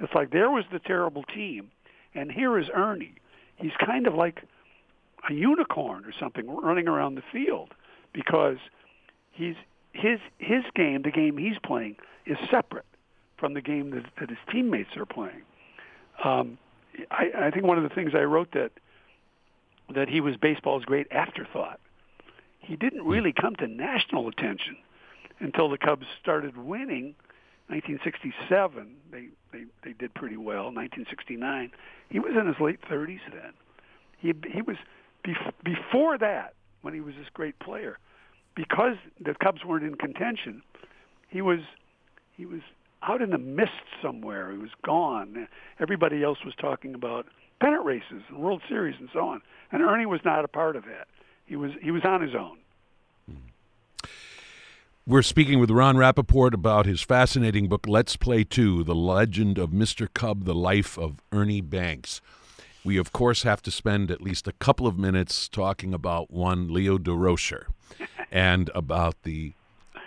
It's 0.00 0.14
like 0.14 0.30
there 0.30 0.50
was 0.50 0.64
the 0.70 0.78
terrible 0.78 1.24
team, 1.24 1.70
and 2.14 2.30
here 2.30 2.58
is 2.58 2.66
Ernie. 2.74 3.14
He's 3.56 3.72
kind 3.84 4.06
of 4.06 4.14
like 4.14 4.44
a 5.28 5.32
unicorn 5.32 6.04
or 6.04 6.12
something 6.18 6.48
running 6.48 6.88
around 6.88 7.16
the 7.16 7.22
field 7.32 7.74
because 8.12 8.58
he's 9.32 9.56
his 9.92 10.20
his 10.38 10.64
game, 10.74 11.02
the 11.02 11.10
game 11.10 11.36
he's 11.36 11.58
playing, 11.64 11.96
is 12.26 12.38
separate 12.50 12.86
from 13.36 13.54
the 13.54 13.60
game 13.60 13.90
that, 13.90 14.04
that 14.20 14.28
his 14.28 14.38
teammates 14.50 14.96
are 14.96 15.06
playing. 15.06 15.42
Um, 16.22 16.58
I, 17.10 17.30
I 17.36 17.50
think 17.50 17.64
one 17.64 17.78
of 17.78 17.84
the 17.84 17.94
things 17.94 18.12
I 18.14 18.22
wrote 18.22 18.52
that 18.52 18.72
that 19.94 20.08
he 20.08 20.20
was 20.20 20.36
baseball's 20.36 20.84
great 20.84 21.06
afterthought. 21.10 21.80
He 22.58 22.76
didn't 22.76 23.02
hmm. 23.02 23.08
really 23.08 23.32
come 23.32 23.56
to 23.56 23.66
national 23.66 24.28
attention 24.28 24.76
until 25.40 25.68
the 25.68 25.78
Cubs 25.78 26.06
started 26.20 26.56
winning. 26.56 27.14
1967, 27.68 28.96
they 29.10 29.28
they 29.52 29.64
they 29.84 29.92
did 29.92 30.14
pretty 30.14 30.36
well. 30.36 30.72
1969, 30.72 31.70
he 32.08 32.18
was 32.18 32.32
in 32.38 32.46
his 32.46 32.56
late 32.60 32.80
30s 32.82 33.20
then. 33.30 33.52
He 34.18 34.32
he 34.50 34.62
was 34.62 34.76
before 35.62 36.16
that, 36.18 36.54
when 36.82 36.94
he 36.94 37.00
was 37.00 37.14
this 37.16 37.28
great 37.32 37.58
player, 37.58 37.98
because 38.54 38.96
the 39.20 39.34
Cubs 39.34 39.64
weren't 39.64 39.84
in 39.84 39.96
contention, 39.96 40.62
he 41.28 41.42
was 41.42 41.60
he 42.36 42.46
was 42.46 42.60
out 43.02 43.20
in 43.20 43.30
the 43.30 43.38
mist 43.38 43.70
somewhere. 44.02 44.50
He 44.50 44.58
was 44.58 44.70
gone. 44.82 45.46
Everybody 45.78 46.22
else 46.22 46.38
was 46.44 46.54
talking 46.54 46.94
about 46.94 47.26
pennant 47.60 47.84
races 47.84 48.22
and 48.28 48.38
World 48.38 48.62
Series 48.68 48.96
and 48.98 49.08
so 49.12 49.20
on, 49.20 49.42
and 49.72 49.82
Ernie 49.82 50.06
was 50.06 50.20
not 50.24 50.44
a 50.44 50.48
part 50.48 50.76
of 50.76 50.84
that. 50.84 51.08
He 51.46 51.56
was 51.56 51.72
he 51.82 51.90
was 51.90 52.02
on 52.04 52.22
his 52.22 52.34
own. 52.34 52.58
We're 55.08 55.22
speaking 55.22 55.58
with 55.58 55.70
Ron 55.70 55.96
Rapoport 55.96 56.52
about 56.52 56.84
his 56.84 57.00
fascinating 57.00 57.66
book, 57.66 57.86
Let's 57.88 58.14
Play 58.14 58.44
2 58.44 58.84
The 58.84 58.94
Legend 58.94 59.56
of 59.56 59.70
Mr. 59.70 60.06
Cub, 60.12 60.44
The 60.44 60.54
Life 60.54 60.98
of 60.98 61.22
Ernie 61.32 61.62
Banks. 61.62 62.20
We, 62.84 62.98
of 62.98 63.10
course, 63.10 63.42
have 63.42 63.62
to 63.62 63.70
spend 63.70 64.10
at 64.10 64.20
least 64.20 64.46
a 64.46 64.52
couple 64.52 64.86
of 64.86 64.98
minutes 64.98 65.48
talking 65.48 65.94
about 65.94 66.30
one 66.30 66.70
Leo 66.70 66.98
Durocher 66.98 67.68
and 68.30 68.70
about 68.74 69.22
the 69.22 69.54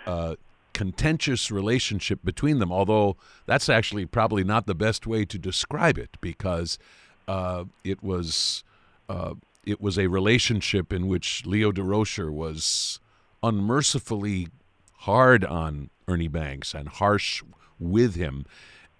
uh, 0.06 0.36
contentious 0.72 1.50
relationship 1.50 2.20
between 2.22 2.60
them, 2.60 2.70
although 2.70 3.16
that's 3.44 3.68
actually 3.68 4.06
probably 4.06 4.44
not 4.44 4.66
the 4.66 4.74
best 4.76 5.04
way 5.04 5.24
to 5.24 5.36
describe 5.36 5.98
it 5.98 6.16
because 6.20 6.78
uh, 7.26 7.64
it 7.82 8.04
was. 8.04 8.62
Uh, 9.08 9.34
it 9.64 9.80
was 9.80 9.98
a 9.98 10.06
relationship 10.06 10.92
in 10.92 11.08
which 11.08 11.44
Leo 11.44 11.72
Durocher 11.72 12.32
was 12.32 13.00
unmercifully 13.42 14.48
hard 15.02 15.44
on 15.44 15.90
Ernie 16.06 16.28
Banks 16.28 16.74
and 16.74 16.88
harsh 16.88 17.42
with 17.78 18.14
him. 18.14 18.46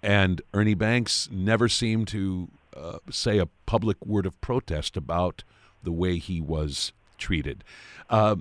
And 0.01 0.41
Ernie 0.53 0.73
Banks 0.73 1.29
never 1.31 1.69
seemed 1.69 2.09
to 2.09 2.49
uh, 2.75 2.97
say 3.09 3.37
a 3.37 3.47
public 3.65 4.05
word 4.05 4.25
of 4.25 4.39
protest 4.41 4.97
about 4.97 5.43
the 5.81 5.93
way 5.93 6.17
he 6.17 6.41
was 6.41 6.91
treated. 7.17 7.63
Uh, 8.09 8.35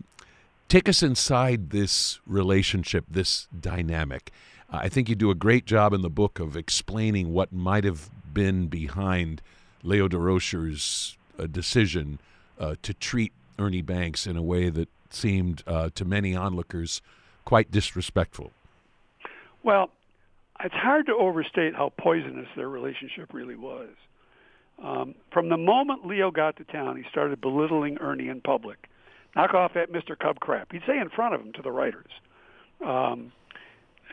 take 0.69 0.89
us 0.89 1.05
inside 1.05 1.71
this 1.71 2.19
relationship, 2.27 3.05
this 3.09 3.47
dynamic. 3.59 4.33
I 4.69 4.89
think 4.89 5.09
you 5.09 5.15
do 5.15 5.31
a 5.31 5.37
great 5.37 5.65
job 5.65 5.93
in 5.93 6.03
the 6.03 6.11
book 6.11 6.41
of 6.41 6.57
explaining 6.57 7.33
what 7.33 7.53
might 7.53 7.85
have 7.85 8.11
been 8.33 8.67
behind 8.67 9.41
Leo 9.85 10.09
Durocher's 10.09 11.17
uh, 11.39 11.47
decision 11.47 12.19
uh, 12.59 12.75
to 12.83 12.93
treat 12.93 13.33
Ernie 13.57 13.83
Banks 13.83 14.27
in 14.27 14.37
a 14.37 14.43
way 14.43 14.69
that 14.71 14.89
seemed 15.11 15.63
uh, 15.67 15.91
to 15.95 16.05
many 16.05 16.35
onlookers 16.35 17.03
quite 17.45 17.71
disrespectful. 17.71 18.53
Well, 19.63 19.91
it's 20.63 20.75
hard 20.75 21.07
to 21.07 21.15
overstate 21.15 21.75
how 21.75 21.93
poisonous 21.99 22.49
their 22.57 22.69
relationship 22.69 23.33
really 23.33 23.57
was. 23.57 23.91
Um, 24.83 25.15
from 25.33 25.49
the 25.49 25.57
moment 25.57 26.07
Leo 26.07 26.31
got 26.31 26.57
to 26.57 26.65
town, 26.65 26.97
he 26.97 27.05
started 27.11 27.41
belittling 27.41 27.99
Ernie 27.99 28.29
in 28.29 28.41
public. 28.41 28.89
Knock 29.37 29.55
off 29.55 29.75
that 29.75 29.93
Mr. 29.93 30.19
Cub 30.19 30.41
crap. 30.41 30.73
He'd 30.73 30.83
say 30.87 30.99
in 30.99 31.09
front 31.09 31.35
of 31.35 31.41
him 31.41 31.53
to 31.55 31.63
the 31.63 31.71
writers. 31.71 32.11
Um, 32.85 33.33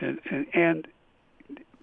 and, 0.00 0.18
and, 0.30 0.46
and 0.54 0.88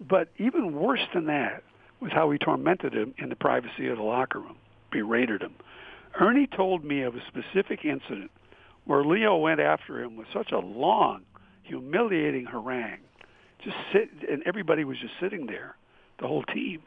but 0.07 0.29
even 0.37 0.73
worse 0.73 1.05
than 1.13 1.25
that 1.25 1.63
was 1.99 2.11
how 2.11 2.29
he 2.31 2.37
tormented 2.37 2.93
him 2.93 3.13
in 3.17 3.29
the 3.29 3.35
privacy 3.35 3.87
of 3.87 3.97
the 3.97 4.03
locker 4.03 4.39
room, 4.39 4.57
berated 4.91 5.41
him. 5.41 5.55
Ernie 6.19 6.47
told 6.47 6.83
me 6.83 7.01
of 7.01 7.15
a 7.15 7.21
specific 7.27 7.83
incident 7.83 8.31
where 8.85 9.03
Leo 9.03 9.37
went 9.37 9.59
after 9.59 10.01
him 10.01 10.15
with 10.15 10.27
such 10.33 10.51
a 10.51 10.59
long, 10.59 11.23
humiliating 11.67 12.45
harangue. 12.45 12.99
Just 13.63 13.75
sit, 13.91 14.09
and 14.29 14.43
everybody 14.45 14.83
was 14.83 14.97
just 14.99 15.13
sitting 15.19 15.47
there, 15.47 15.75
the 16.19 16.27
whole 16.27 16.43
team. 16.43 16.81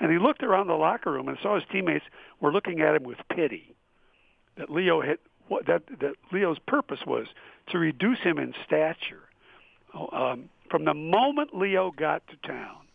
And 0.00 0.10
he 0.10 0.18
looked 0.18 0.42
around 0.42 0.66
the 0.66 0.74
locker 0.74 1.12
room 1.12 1.28
and 1.28 1.38
saw 1.42 1.54
his 1.54 1.64
teammates 1.70 2.04
were 2.40 2.52
looking 2.52 2.80
at 2.80 2.94
him 2.94 3.04
with 3.04 3.18
pity. 3.34 3.74
That 4.56 4.70
Leo 4.70 5.00
had 5.00 5.18
that 5.66 5.82
that 6.00 6.14
Leo's 6.32 6.58
purpose 6.66 7.00
was 7.06 7.26
to 7.70 7.78
reduce 7.78 8.20
him 8.20 8.38
in 8.38 8.54
stature. 8.66 9.28
Um, 10.12 10.48
from 10.70 10.84
the 10.84 10.94
moment 10.94 11.54
Leo 11.54 11.92
got 11.96 12.22
to 12.28 12.48
town, 12.48 12.86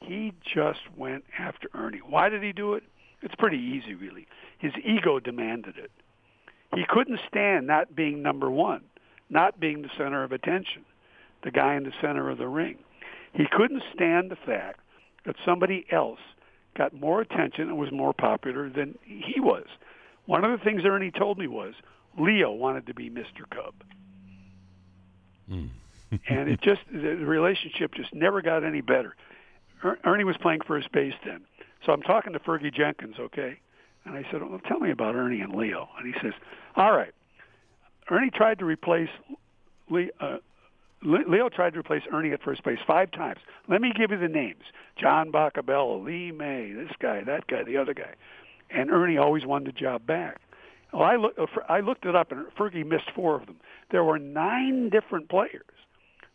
he 0.00 0.32
just 0.42 0.80
went 0.96 1.24
after 1.38 1.68
Ernie. 1.74 1.98
Why 1.98 2.28
did 2.28 2.42
he 2.42 2.52
do 2.52 2.74
it? 2.74 2.84
It's 3.22 3.34
pretty 3.34 3.58
easy, 3.58 3.94
really. 3.94 4.26
His 4.58 4.72
ego 4.84 5.18
demanded 5.20 5.76
it. 5.76 5.90
He 6.74 6.84
couldn't 6.88 7.20
stand 7.28 7.66
not 7.66 7.94
being 7.94 8.22
number 8.22 8.50
one, 8.50 8.82
not 9.28 9.58
being 9.60 9.82
the 9.82 9.90
center 9.96 10.22
of 10.22 10.32
attention, 10.32 10.84
the 11.42 11.50
guy 11.50 11.74
in 11.74 11.84
the 11.84 11.92
center 12.00 12.30
of 12.30 12.38
the 12.38 12.48
ring. 12.48 12.78
He 13.32 13.44
couldn't 13.50 13.82
stand 13.94 14.30
the 14.30 14.36
fact 14.36 14.80
that 15.24 15.36
somebody 15.44 15.84
else 15.90 16.20
got 16.76 16.92
more 16.92 17.20
attention 17.20 17.68
and 17.68 17.78
was 17.78 17.90
more 17.92 18.12
popular 18.12 18.70
than 18.70 18.98
he 19.04 19.40
was. 19.40 19.66
One 20.26 20.44
of 20.44 20.58
the 20.58 20.64
things 20.64 20.82
Ernie 20.84 21.10
told 21.10 21.38
me 21.38 21.46
was 21.46 21.74
Leo 22.18 22.52
wanted 22.52 22.86
to 22.86 22.94
be 22.94 23.10
Mr. 23.10 23.48
Cub. 23.50 23.74
Mm. 25.50 25.70
and 26.28 26.48
it 26.48 26.60
just 26.60 26.80
the 26.90 27.16
relationship 27.16 27.94
just 27.94 28.12
never 28.14 28.42
got 28.42 28.64
any 28.64 28.80
better. 28.80 29.14
Er, 29.84 29.98
Ernie 30.04 30.24
was 30.24 30.36
playing 30.38 30.60
first 30.66 30.90
base 30.90 31.14
then, 31.24 31.42
so 31.84 31.92
I'm 31.92 32.02
talking 32.02 32.32
to 32.32 32.40
Fergie 32.40 32.74
Jenkins, 32.74 33.16
okay, 33.18 33.60
and 34.04 34.16
I 34.16 34.26
said, 34.30 34.42
"Well, 34.42 34.60
tell 34.66 34.80
me 34.80 34.90
about 34.90 35.14
Ernie 35.14 35.40
and 35.40 35.54
Leo." 35.54 35.88
And 35.98 36.12
he 36.12 36.20
says, 36.20 36.32
"All 36.74 36.92
right, 36.92 37.12
Ernie 38.10 38.30
tried 38.30 38.58
to 38.58 38.64
replace 38.64 39.10
Leo." 39.90 40.10
Uh, 40.20 40.38
Leo 41.02 41.48
tried 41.48 41.74
to 41.74 41.78
replace 41.78 42.02
Ernie 42.12 42.32
at 42.32 42.42
first 42.42 42.64
base 42.64 42.78
five 42.86 43.10
times. 43.10 43.38
Let 43.68 43.80
me 43.80 43.92
give 43.94 44.10
you 44.10 44.18
the 44.18 44.28
names: 44.28 44.64
John 44.96 45.30
Boccabella, 45.30 46.02
Lee 46.02 46.32
May, 46.32 46.72
this 46.72 46.90
guy, 46.98 47.22
that 47.22 47.46
guy, 47.46 47.62
the 47.62 47.76
other 47.76 47.94
guy, 47.94 48.14
and 48.70 48.90
Ernie 48.90 49.18
always 49.18 49.44
won 49.44 49.64
the 49.64 49.72
job 49.72 50.06
back. 50.06 50.40
Well, 50.92 51.02
I, 51.02 51.16
look, 51.16 51.34
uh, 51.38 51.46
I 51.68 51.80
looked 51.80 52.06
it 52.06 52.14
up, 52.14 52.32
and 52.32 52.46
Fergie 52.56 52.86
missed 52.86 53.10
four 53.14 53.36
of 53.36 53.46
them. 53.46 53.56
There 53.90 54.04
were 54.04 54.18
nine 54.18 54.88
different 54.88 55.28
players 55.28 55.62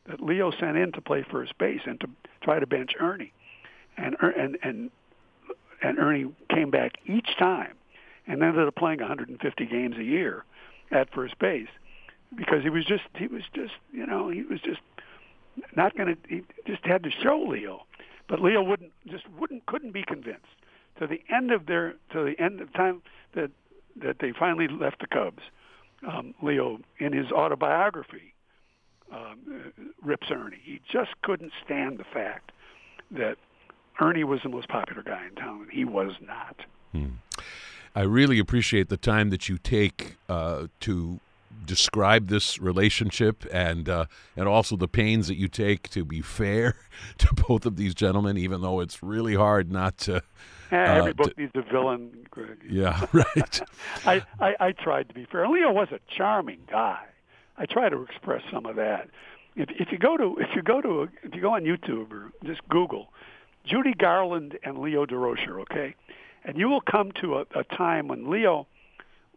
that 0.05 0.21
Leo 0.21 0.51
sent 0.51 0.77
in 0.77 0.91
to 0.93 1.01
play 1.01 1.23
first 1.29 1.57
base 1.57 1.81
and 1.85 1.99
to 2.01 2.07
try 2.41 2.59
to 2.59 2.67
bench 2.67 2.91
Ernie, 2.99 3.33
and 3.97 4.15
and 4.21 4.57
and 4.63 4.91
and 5.81 5.99
Ernie 5.99 6.31
came 6.49 6.69
back 6.69 6.93
each 7.05 7.37
time, 7.39 7.73
and 8.27 8.43
ended 8.43 8.67
up 8.67 8.75
playing 8.75 8.99
150 8.99 9.65
games 9.65 9.97
a 9.97 10.03
year 10.03 10.43
at 10.91 11.13
first 11.13 11.37
base 11.39 11.67
because 12.35 12.63
he 12.63 12.69
was 12.69 12.85
just 12.85 13.03
he 13.17 13.27
was 13.27 13.43
just 13.53 13.73
you 13.91 14.05
know 14.05 14.29
he 14.29 14.43
was 14.43 14.61
just 14.61 14.81
not 15.75 15.95
going 15.95 16.15
to 16.15 16.17
he 16.27 16.43
just 16.65 16.85
had 16.85 17.03
to 17.03 17.11
show 17.11 17.37
Leo, 17.47 17.85
but 18.27 18.39
Leo 18.39 18.61
wouldn't 18.61 18.91
just 19.07 19.25
wouldn't 19.37 19.65
couldn't 19.65 19.91
be 19.91 20.03
convinced. 20.03 20.45
To 20.99 21.07
the 21.07 21.21
end 21.33 21.51
of 21.51 21.65
their 21.65 21.95
to 22.11 22.23
the 22.23 22.35
end 22.39 22.61
of 22.61 22.71
time 22.73 23.01
that 23.33 23.51
that 24.01 24.17
they 24.19 24.31
finally 24.31 24.67
left 24.67 24.99
the 24.99 25.07
Cubs, 25.07 25.43
um, 26.07 26.33
Leo 26.41 26.79
in 26.99 27.13
his 27.13 27.31
autobiography 27.31 28.33
um, 29.11 29.73
rips 30.01 30.27
Ernie. 30.31 30.61
He 30.63 30.81
just 30.91 31.11
couldn't 31.21 31.51
stand 31.65 31.97
the 31.97 32.05
fact 32.05 32.51
that 33.11 33.37
Ernie 33.99 34.23
was 34.23 34.39
the 34.43 34.49
most 34.49 34.69
popular 34.69 35.03
guy 35.03 35.25
in 35.27 35.35
town, 35.35 35.67
he 35.71 35.83
was 35.83 36.13
not. 36.21 36.55
Hmm. 36.91 37.07
I 37.95 38.01
really 38.01 38.39
appreciate 38.39 38.89
the 38.89 38.97
time 38.97 39.29
that 39.31 39.49
you 39.49 39.57
take 39.57 40.15
uh, 40.29 40.67
to 40.81 41.19
describe 41.65 42.27
this 42.27 42.59
relationship 42.59 43.45
and 43.51 43.87
uh, 43.87 44.05
and 44.35 44.47
also 44.47 44.75
the 44.75 44.87
pains 44.87 45.27
that 45.27 45.35
you 45.35 45.47
take 45.47 45.89
to 45.89 46.03
be 46.05 46.21
fair 46.21 46.75
to 47.17 47.27
both 47.47 47.65
of 47.65 47.75
these 47.75 47.93
gentlemen, 47.93 48.37
even 48.37 48.61
though 48.61 48.79
it's 48.79 49.03
really 49.03 49.35
hard 49.35 49.71
not 49.71 49.97
to. 49.99 50.21
Yeah, 50.71 50.95
every 50.95 51.11
uh, 51.11 51.13
book 51.15 51.35
to, 51.35 51.41
needs 51.41 51.51
a 51.55 51.61
villain, 51.61 52.25
Greg. 52.29 52.59
Yeah, 52.69 53.05
right. 53.13 53.61
I, 54.05 54.23
I 54.39 54.55
I 54.59 54.71
tried 54.71 55.09
to 55.09 55.13
be 55.13 55.25
fair. 55.25 55.47
Leo 55.47 55.71
was 55.71 55.89
a 55.91 55.99
charming 56.15 56.61
guy. 56.69 56.99
I 57.57 57.65
try 57.65 57.89
to 57.89 58.01
express 58.03 58.41
some 58.51 58.65
of 58.65 58.77
that. 58.77 59.09
If, 59.55 59.69
if 59.71 59.91
you 59.91 59.97
go 59.97 60.15
to 60.15 60.37
if 60.39 60.55
you 60.55 60.61
go 60.61 60.81
to 60.81 61.09
if 61.23 61.35
you 61.35 61.41
go 61.41 61.53
on 61.55 61.63
YouTube 61.63 62.11
or 62.11 62.31
just 62.45 62.67
Google 62.69 63.09
Judy 63.65 63.93
Garland 63.93 64.57
and 64.63 64.79
Leo 64.79 65.05
Durocher, 65.05 65.59
okay, 65.61 65.95
and 66.43 66.57
you 66.57 66.69
will 66.69 66.81
come 66.81 67.11
to 67.21 67.37
a, 67.37 67.45
a 67.55 67.63
time 67.63 68.07
when 68.07 68.29
Leo 68.29 68.67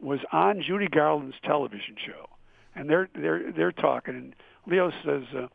was 0.00 0.20
on 0.32 0.62
Judy 0.62 0.88
Garland's 0.88 1.36
television 1.44 1.96
show, 2.04 2.28
and 2.74 2.88
they're 2.88 3.08
they're 3.14 3.52
they're 3.52 3.72
talking, 3.72 4.14
and 4.14 4.34
Leo 4.66 4.90
says. 5.04 5.24
Uh, 5.36 5.48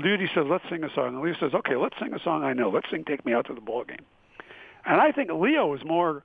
Judy 0.00 0.30
says, 0.32 0.44
"Let's 0.48 0.62
sing 0.70 0.84
a 0.84 0.94
song." 0.94 1.14
And 1.14 1.20
Leo 1.20 1.34
says, 1.40 1.52
"Okay, 1.52 1.74
let's 1.74 1.96
sing 2.00 2.14
a 2.14 2.20
song 2.20 2.44
I 2.44 2.52
know. 2.52 2.70
Let's 2.70 2.88
sing 2.90 3.04
"Take 3.04 3.26
Me 3.26 3.32
Out 3.32 3.46
to 3.46 3.54
the 3.54 3.60
Ball 3.60 3.82
Game." 3.82 4.04
And 4.86 5.00
I 5.00 5.10
think 5.10 5.30
Leo 5.32 5.66
was 5.66 5.84
more 5.84 6.22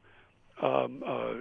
um, 0.61 1.01
uh, 1.05 1.33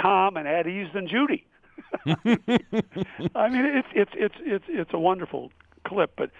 calm 0.00 0.36
and 0.36 0.46
at 0.46 0.68
ease 0.68 0.88
than 0.94 1.08
Judy. 1.08 1.44
I 2.06 3.48
mean, 3.48 3.64
it's 3.64 3.88
it's 3.92 4.12
it's 4.14 4.34
it's 4.40 4.64
it's 4.68 4.90
a 4.92 4.98
wonderful 4.98 5.50
clip. 5.84 6.12
But 6.16 6.30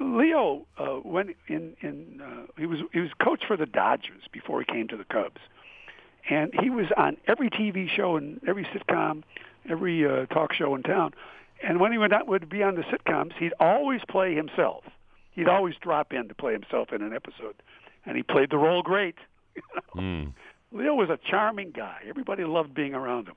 Leo, 0.00 0.66
uh, 0.78 0.96
when 1.02 1.34
in 1.48 1.76
in 1.80 2.20
uh, 2.20 2.46
he 2.58 2.66
was 2.66 2.80
he 2.92 3.00
was 3.00 3.10
coach 3.22 3.44
for 3.46 3.56
the 3.56 3.66
Dodgers 3.66 4.22
before 4.32 4.60
he 4.60 4.66
came 4.66 4.88
to 4.88 4.96
the 4.96 5.04
Cubs, 5.04 5.40
and 6.28 6.52
he 6.60 6.70
was 6.70 6.86
on 6.96 7.16
every 7.26 7.50
TV 7.50 7.88
show 7.88 8.16
and 8.16 8.40
every 8.46 8.64
sitcom, 8.64 9.22
every 9.68 10.06
uh, 10.06 10.26
talk 10.26 10.52
show 10.52 10.74
in 10.74 10.82
town. 10.82 11.12
And 11.62 11.80
when 11.80 11.92
he 11.92 11.98
would 11.98 12.10
not, 12.10 12.26
would 12.28 12.48
be 12.48 12.62
on 12.62 12.74
the 12.74 12.82
sitcoms, 12.82 13.32
he'd 13.38 13.54
always 13.58 14.00
play 14.08 14.34
himself. 14.34 14.84
He'd 15.32 15.48
always 15.48 15.74
drop 15.80 16.12
in 16.12 16.28
to 16.28 16.34
play 16.34 16.52
himself 16.52 16.92
in 16.92 17.02
an 17.02 17.14
episode, 17.14 17.54
and 18.04 18.16
he 18.16 18.22
played 18.22 18.50
the 18.50 18.58
role 18.58 18.82
great. 18.82 19.16
mm. 19.96 20.32
Leo 20.72 20.94
was 20.94 21.08
a 21.08 21.18
charming 21.28 21.70
guy. 21.70 22.00
Everybody 22.08 22.44
loved 22.44 22.74
being 22.74 22.94
around 22.94 23.28
him, 23.28 23.36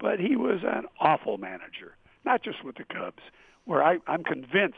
but 0.00 0.18
he 0.20 0.36
was 0.36 0.60
an 0.62 0.84
awful 1.00 1.36
manager. 1.36 1.96
Not 2.24 2.42
just 2.42 2.64
with 2.64 2.76
the 2.76 2.84
Cubs, 2.84 3.22
where 3.64 3.82
I, 3.82 3.98
I'm 4.06 4.24
convinced 4.24 4.76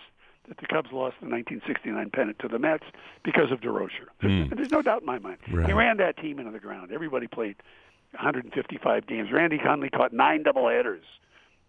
that 0.48 0.58
the 0.58 0.66
Cubs 0.66 0.90
lost 0.92 1.16
the 1.20 1.28
1969 1.28 2.10
pennant 2.10 2.38
to 2.40 2.48
the 2.48 2.58
Mets 2.58 2.84
because 3.22 3.50
of 3.50 3.60
Durocher. 3.60 4.08
Mm. 4.22 4.54
There's 4.54 4.70
no 4.70 4.82
doubt 4.82 5.02
in 5.02 5.06
my 5.06 5.18
mind. 5.18 5.38
Right. 5.50 5.66
He 5.66 5.72
ran 5.72 5.96
that 5.98 6.16
team 6.16 6.38
into 6.38 6.50
the 6.50 6.58
ground. 6.58 6.92
Everybody 6.92 7.26
played 7.26 7.56
155 8.12 9.06
games. 9.06 9.30
Randy 9.32 9.58
Hundley 9.58 9.90
caught 9.90 10.12
nine 10.12 10.42
doubleheaders, 10.42 11.04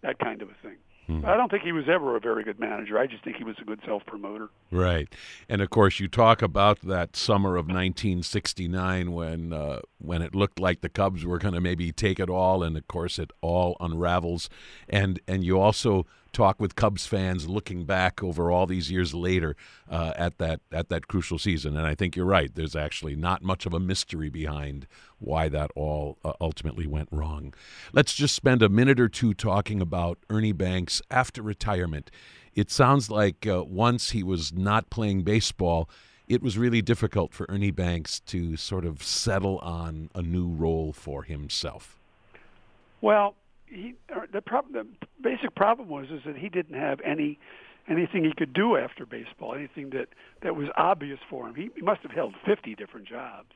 that 0.02 0.20
kind 0.20 0.42
of 0.42 0.50
a 0.50 0.56
thing. 0.64 0.78
Mm. 1.10 1.26
I 1.26 1.36
don't 1.36 1.50
think 1.50 1.64
he 1.64 1.72
was 1.72 1.90
ever 1.90 2.16
a 2.16 2.20
very 2.20 2.44
good 2.44 2.60
manager. 2.60 2.98
I 2.98 3.08
just 3.08 3.24
think 3.24 3.36
he 3.36 3.44
was 3.44 3.56
a 3.60 3.66
good 3.66 3.82
self 3.86 4.06
promoter. 4.06 4.50
Right, 4.72 5.14
and 5.50 5.62
of 5.62 5.70
course, 5.70 6.00
you 6.00 6.08
talk 6.08 6.42
about 6.42 6.82
that 6.82 7.16
summer 7.16 7.58
of 7.58 7.66
1969 7.66 9.12
when 9.12 9.52
uh, 9.52 9.82
when 9.98 10.22
it 10.22 10.36
looked 10.36 10.60
like 10.60 10.82
the 10.82 10.90
Cubs 10.90 11.26
were 11.26 11.40
going 11.40 11.54
to 11.54 11.62
maybe 11.62 11.92
take 11.92 12.20
it 12.20 12.30
all, 12.30 12.64
and 12.64 12.78
of 12.78 12.88
course, 12.88 13.20
it 13.20 13.32
all 13.42 13.76
unravels. 13.80 14.50
And 14.88 15.20
and 15.28 15.44
you 15.44 15.60
also 15.60 16.06
talk 16.32 16.60
with 16.60 16.76
Cubs 16.76 17.06
fans 17.06 17.48
looking 17.48 17.86
back 17.86 18.24
over 18.24 18.52
all 18.52 18.66
these 18.66 18.92
years 18.92 19.14
later 19.14 19.56
uh, 19.90 20.14
at 20.16 20.38
that 20.38 20.62
at 20.72 20.90
that 20.90 21.08
crucial 21.08 21.38
season. 21.38 21.78
And 21.78 21.86
I 21.86 21.96
think 21.96 22.16
you're 22.16 22.26
right. 22.26 22.54
There's 22.54 22.76
actually 22.76 23.16
not 23.16 23.44
much 23.44 23.66
of 23.66 23.74
a 23.74 23.80
mystery 23.80 24.30
behind 24.30 24.88
why 25.20 25.50
that 25.50 25.72
all 25.76 26.18
uh, 26.24 26.34
ultimately 26.42 26.88
went 26.88 27.10
wrong. 27.12 27.54
Let's 27.94 28.14
just 28.14 28.36
spend 28.36 28.62
a 28.62 28.70
minute 28.70 29.00
or 29.00 29.10
two 29.10 29.34
talking 29.34 29.82
about 29.82 30.18
Ernie 30.30 30.52
Banks 30.52 31.02
after 31.12 31.42
retirement. 31.42 32.12
It 32.54 32.70
sounds 32.70 33.10
like 33.10 33.48
uh, 33.48 33.64
once 33.64 34.12
he 34.12 34.24
was 34.24 34.52
not 34.52 34.90
playing 34.90 35.24
baseball, 35.24 35.90
it 36.28 36.42
was 36.42 36.58
really 36.58 36.82
difficult 36.82 37.34
for 37.34 37.46
Ernie 37.50 37.72
Banks 37.72 38.20
to 38.22 38.58
sort 38.58 38.86
of 38.86 39.04
settle 39.04 39.58
on 39.60 40.10
a 40.16 40.22
new 40.22 40.48
role 40.48 40.94
for 40.94 41.24
himself. 41.24 41.98
Well, 43.02 43.36
he 43.72 43.96
the 44.34 44.42
problem 44.42 44.90
the 45.00 45.08
basic 45.22 45.56
problem 45.56 45.88
was 45.88 46.08
is 46.12 46.22
that 46.26 46.38
he 46.38 46.50
didn't 46.50 46.76
have 46.76 47.00
any 47.02 47.40
anything 47.88 48.24
he 48.24 48.34
could 48.34 48.54
do 48.54 48.78
after 48.78 49.06
baseball, 49.06 49.56
anything 49.56 49.90
that 49.92 50.10
that 50.42 50.56
was 50.56 50.68
obvious 50.78 51.20
for 51.30 51.48
him. 51.48 51.56
He, 51.56 51.70
he 51.76 51.82
must 51.82 52.02
have 52.02 52.12
held 52.12 52.36
50 52.46 52.76
different 52.76 53.08
jobs. 53.08 53.50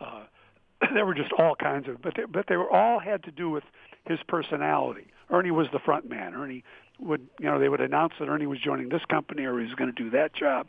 Uh, 0.00 0.24
there 0.94 1.04
were 1.04 1.14
just 1.14 1.32
all 1.32 1.54
kinds 1.54 1.88
of, 1.88 2.00
but 2.00 2.14
they, 2.16 2.24
but 2.24 2.46
they 2.48 2.56
were 2.56 2.70
all 2.70 2.98
had 2.98 3.22
to 3.24 3.30
do 3.30 3.50
with 3.50 3.64
his 4.06 4.18
personality. 4.28 5.08
Ernie 5.30 5.50
was 5.50 5.66
the 5.72 5.78
front 5.78 6.08
man. 6.08 6.34
Ernie 6.34 6.64
would, 6.98 7.26
you 7.38 7.46
know, 7.46 7.58
they 7.58 7.68
would 7.68 7.80
announce 7.80 8.14
that 8.18 8.28
Ernie 8.28 8.46
was 8.46 8.58
joining 8.60 8.88
this 8.88 9.04
company 9.08 9.44
or 9.44 9.58
he 9.58 9.66
was 9.66 9.74
going 9.74 9.92
to 9.92 10.02
do 10.02 10.10
that 10.10 10.34
job, 10.34 10.66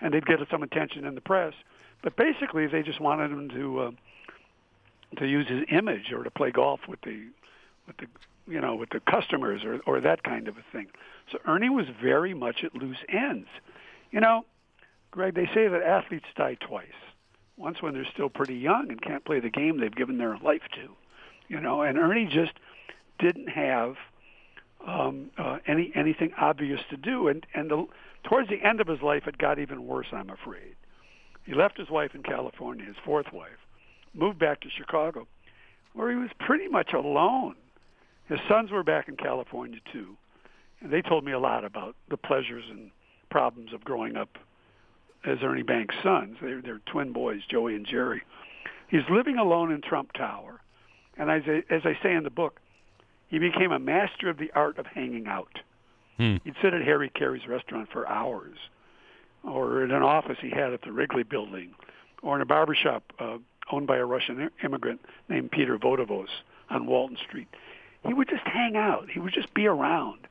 and 0.00 0.12
they'd 0.12 0.26
get 0.26 0.38
some 0.50 0.62
attention 0.62 1.04
in 1.04 1.14
the 1.14 1.20
press. 1.20 1.54
But 2.02 2.16
basically, 2.16 2.66
they 2.66 2.82
just 2.82 3.00
wanted 3.00 3.30
him 3.30 3.48
to 3.50 3.80
uh, 3.80 3.90
to 5.18 5.26
use 5.26 5.46
his 5.48 5.64
image 5.70 6.12
or 6.12 6.24
to 6.24 6.30
play 6.30 6.50
golf 6.50 6.80
with 6.88 7.00
the 7.02 7.26
with 7.86 7.96
the 7.98 8.06
you 8.46 8.60
know 8.60 8.74
with 8.74 8.90
the 8.90 9.00
customers 9.00 9.62
or 9.64 9.80
or 9.86 10.00
that 10.00 10.22
kind 10.22 10.48
of 10.48 10.56
a 10.56 10.64
thing. 10.72 10.88
So 11.30 11.38
Ernie 11.46 11.70
was 11.70 11.86
very 12.02 12.34
much 12.34 12.64
at 12.64 12.74
loose 12.74 12.98
ends. 13.08 13.48
You 14.10 14.20
know, 14.20 14.44
Greg, 15.10 15.34
they 15.34 15.46
say 15.54 15.68
that 15.68 15.82
athletes 15.82 16.26
die 16.36 16.56
twice. 16.60 16.86
Once 17.56 17.82
when 17.82 17.92
they're 17.92 18.08
still 18.12 18.30
pretty 18.30 18.54
young 18.54 18.90
and 18.90 19.00
can't 19.02 19.24
play 19.24 19.38
the 19.38 19.50
game 19.50 19.78
they've 19.78 19.94
given 19.94 20.18
their 20.18 20.38
life 20.38 20.62
to. 20.74 20.88
You 21.48 21.60
know, 21.60 21.82
and 21.82 21.98
Ernie 21.98 22.26
just 22.26 22.52
didn't 23.18 23.48
have 23.48 23.96
um, 24.86 25.30
uh, 25.36 25.58
any 25.66 25.92
anything 25.94 26.32
obvious 26.38 26.80
to 26.90 26.96
do, 26.96 27.28
and 27.28 27.46
and 27.54 27.70
the, 27.70 27.86
towards 28.24 28.48
the 28.48 28.62
end 28.62 28.80
of 28.80 28.86
his 28.86 29.02
life, 29.02 29.26
it 29.26 29.38
got 29.38 29.58
even 29.58 29.86
worse. 29.86 30.06
I'm 30.12 30.30
afraid. 30.30 30.74
He 31.44 31.54
left 31.54 31.78
his 31.78 31.90
wife 31.90 32.14
in 32.14 32.22
California, 32.22 32.84
his 32.84 32.96
fourth 33.04 33.32
wife, 33.32 33.58
moved 34.14 34.38
back 34.38 34.60
to 34.60 34.68
Chicago, 34.70 35.26
where 35.94 36.10
he 36.10 36.16
was 36.16 36.30
pretty 36.38 36.68
much 36.68 36.92
alone. 36.92 37.56
His 38.30 38.38
sons 38.48 38.70
were 38.70 38.84
back 38.84 39.08
in 39.08 39.16
California 39.16 39.80
too, 39.92 40.16
and 40.80 40.92
they 40.92 41.02
told 41.02 41.24
me 41.24 41.32
a 41.32 41.38
lot 41.38 41.64
about 41.64 41.96
the 42.08 42.16
pleasures 42.16 42.62
and 42.70 42.92
problems 43.28 43.72
of 43.72 43.82
growing 43.82 44.16
up 44.16 44.38
as 45.26 45.38
Ernie 45.42 45.64
Banks' 45.64 45.96
sons. 46.00 46.36
They're, 46.40 46.62
they're 46.62 46.80
twin 46.86 47.12
boys, 47.12 47.40
Joey 47.50 47.74
and 47.74 47.84
Jerry. 47.84 48.22
He's 48.88 49.02
living 49.10 49.36
alone 49.36 49.72
in 49.72 49.82
Trump 49.82 50.12
Tower, 50.12 50.60
and 51.18 51.28
as 51.28 51.42
I, 51.46 51.64
as 51.74 51.82
I 51.84 51.98
say 52.04 52.14
in 52.14 52.22
the 52.22 52.30
book, 52.30 52.60
he 53.26 53.40
became 53.40 53.72
a 53.72 53.80
master 53.80 54.30
of 54.30 54.38
the 54.38 54.52
art 54.54 54.78
of 54.78 54.86
hanging 54.86 55.26
out. 55.26 55.58
Hmm. 56.16 56.36
He'd 56.44 56.54
sit 56.62 56.72
at 56.72 56.82
Harry 56.82 57.10
Caray's 57.10 57.48
restaurant 57.48 57.88
for 57.92 58.08
hours, 58.08 58.56
or 59.42 59.82
in 59.82 59.90
an 59.90 60.04
office 60.04 60.38
he 60.40 60.50
had 60.50 60.72
at 60.72 60.82
the 60.82 60.92
Wrigley 60.92 61.24
Building, 61.24 61.74
or 62.22 62.36
in 62.36 62.42
a 62.42 62.46
barbershop 62.46 63.02
uh, 63.18 63.38
owned 63.72 63.88
by 63.88 63.96
a 63.96 64.04
Russian 64.04 64.50
immigrant 64.62 65.00
named 65.28 65.50
Peter 65.50 65.76
Vodovos 65.78 66.28
on 66.70 66.86
Walton 66.86 67.16
Street. 67.26 67.48
He 68.06 68.14
would 68.14 68.28
just 68.28 68.46
hang 68.46 68.76
out. 68.76 69.08
He 69.12 69.20
would 69.20 69.32
just 69.32 69.52
be 69.54 69.66
around, 69.66 70.26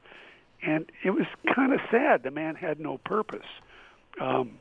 and 0.62 0.92
it 1.04 1.12
was 1.12 1.26
kind 1.54 1.74
of 1.74 1.80
sad. 1.92 2.24
The 2.24 2.32
man 2.32 2.56
had 2.56 2.80
no 2.80 2.98
purpose. 2.98 3.46
Um, 4.20 4.58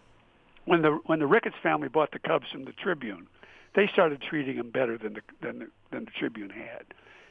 when 0.66 0.82
the 0.82 0.98
when 1.06 1.18
the 1.18 1.26
Ricketts 1.26 1.56
family 1.62 1.88
bought 1.88 2.12
the 2.12 2.18
Cubs 2.18 2.46
from 2.52 2.64
the 2.64 2.72
Tribune, 2.72 3.26
they 3.74 3.88
started 3.92 4.20
treating 4.20 4.56
him 4.56 4.70
better 4.70 4.98
than 4.98 5.14
the 5.14 5.20
than 5.40 5.58
the, 5.60 5.66
than 5.90 6.04
the 6.04 6.10
Tribune 6.18 6.50
had 6.50 6.84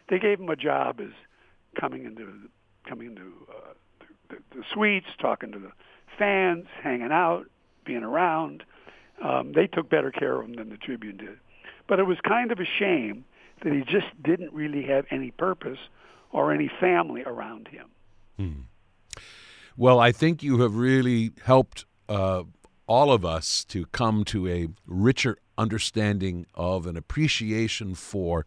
they 0.09 0.19
gave 0.19 0.39
him 0.39 0.49
a 0.49 0.55
job 0.55 0.99
as 0.99 1.11
coming 1.79 2.05
into 2.05 2.49
coming 2.87 3.07
into 3.07 3.33
uh, 3.49 3.73
the, 4.29 4.35
the, 4.35 4.57
the 4.57 4.63
suites, 4.73 5.07
talking 5.19 5.51
to 5.51 5.59
the 5.59 5.71
fans, 6.17 6.65
hanging 6.81 7.11
out, 7.11 7.45
being 7.85 8.03
around. 8.03 8.63
Um, 9.23 9.51
they 9.53 9.67
took 9.67 9.89
better 9.89 10.11
care 10.11 10.39
of 10.39 10.45
him 10.45 10.55
than 10.55 10.69
the 10.69 10.77
Tribune 10.77 11.17
did. 11.17 11.37
But 11.87 11.99
it 11.99 12.03
was 12.03 12.17
kind 12.25 12.51
of 12.51 12.59
a 12.59 12.65
shame 12.79 13.25
that 13.63 13.73
he 13.73 13.81
just 13.81 14.07
didn't 14.23 14.53
really 14.53 14.83
have 14.83 15.05
any 15.11 15.31
purpose 15.31 15.79
or 16.31 16.53
any 16.53 16.69
family 16.79 17.23
around 17.23 17.67
him. 17.67 17.87
Hmm. 18.37 18.61
Well, 19.75 19.99
I 19.99 20.11
think 20.11 20.43
you 20.43 20.61
have 20.61 20.75
really 20.75 21.31
helped 21.43 21.85
uh, 22.09 22.43
all 22.87 23.11
of 23.11 23.25
us 23.25 23.63
to 23.65 23.85
come 23.87 24.23
to 24.25 24.47
a 24.47 24.67
richer 24.85 25.37
understanding 25.57 26.45
of 26.55 26.85
an 26.85 26.97
appreciation 26.97 27.95
for 27.95 28.45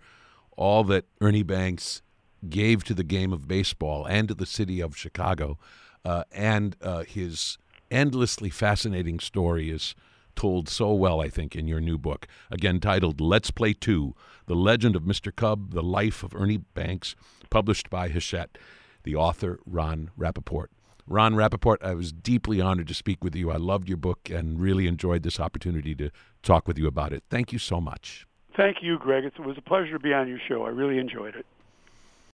all 0.56 0.84
that 0.84 1.04
Ernie 1.20 1.42
Banks 1.42 2.02
gave 2.48 2.84
to 2.84 2.94
the 2.94 3.04
game 3.04 3.32
of 3.32 3.46
baseball 3.46 4.06
and 4.06 4.28
to 4.28 4.34
the 4.34 4.46
city 4.46 4.80
of 4.80 4.96
Chicago. 4.96 5.58
Uh, 6.04 6.24
and 6.32 6.76
uh, 6.82 7.04
his 7.04 7.58
endlessly 7.90 8.50
fascinating 8.50 9.20
story 9.20 9.70
is 9.70 9.94
told 10.40 10.70
so 10.70 10.90
well, 10.94 11.20
I 11.20 11.28
think, 11.28 11.54
in 11.54 11.68
your 11.68 11.82
new 11.82 11.98
book, 11.98 12.26
again 12.50 12.80
titled 12.80 13.20
Let's 13.20 13.50
Play 13.50 13.74
Two 13.74 14.14
The 14.46 14.54
Legend 14.54 14.96
of 14.96 15.02
Mr. 15.02 15.36
Cub, 15.36 15.74
The 15.74 15.82
Life 15.82 16.22
of 16.22 16.34
Ernie 16.34 16.56
Banks, 16.72 17.14
published 17.50 17.90
by 17.90 18.08
Hachette, 18.08 18.56
the 19.02 19.14
author, 19.14 19.60
Ron 19.66 20.10
Rapoport. 20.16 20.70
Ron 21.06 21.34
Rapoport, 21.36 21.82
I 21.82 21.92
was 21.92 22.10
deeply 22.10 22.58
honored 22.58 22.88
to 22.88 22.94
speak 22.94 23.22
with 23.22 23.36
you. 23.36 23.50
I 23.50 23.56
loved 23.56 23.86
your 23.86 23.98
book 23.98 24.30
and 24.30 24.58
really 24.58 24.86
enjoyed 24.86 25.24
this 25.24 25.38
opportunity 25.38 25.94
to 25.96 26.10
talk 26.42 26.66
with 26.66 26.78
you 26.78 26.86
about 26.86 27.12
it. 27.12 27.22
Thank 27.28 27.52
you 27.52 27.58
so 27.58 27.78
much. 27.78 28.26
Thank 28.56 28.78
you, 28.80 28.98
Greg. 28.98 29.24
It 29.24 29.38
was 29.40 29.58
a 29.58 29.62
pleasure 29.62 29.92
to 29.92 29.98
be 29.98 30.14
on 30.14 30.26
your 30.26 30.40
show. 30.48 30.64
I 30.64 30.70
really 30.70 30.96
enjoyed 30.96 31.36
it. 31.36 31.44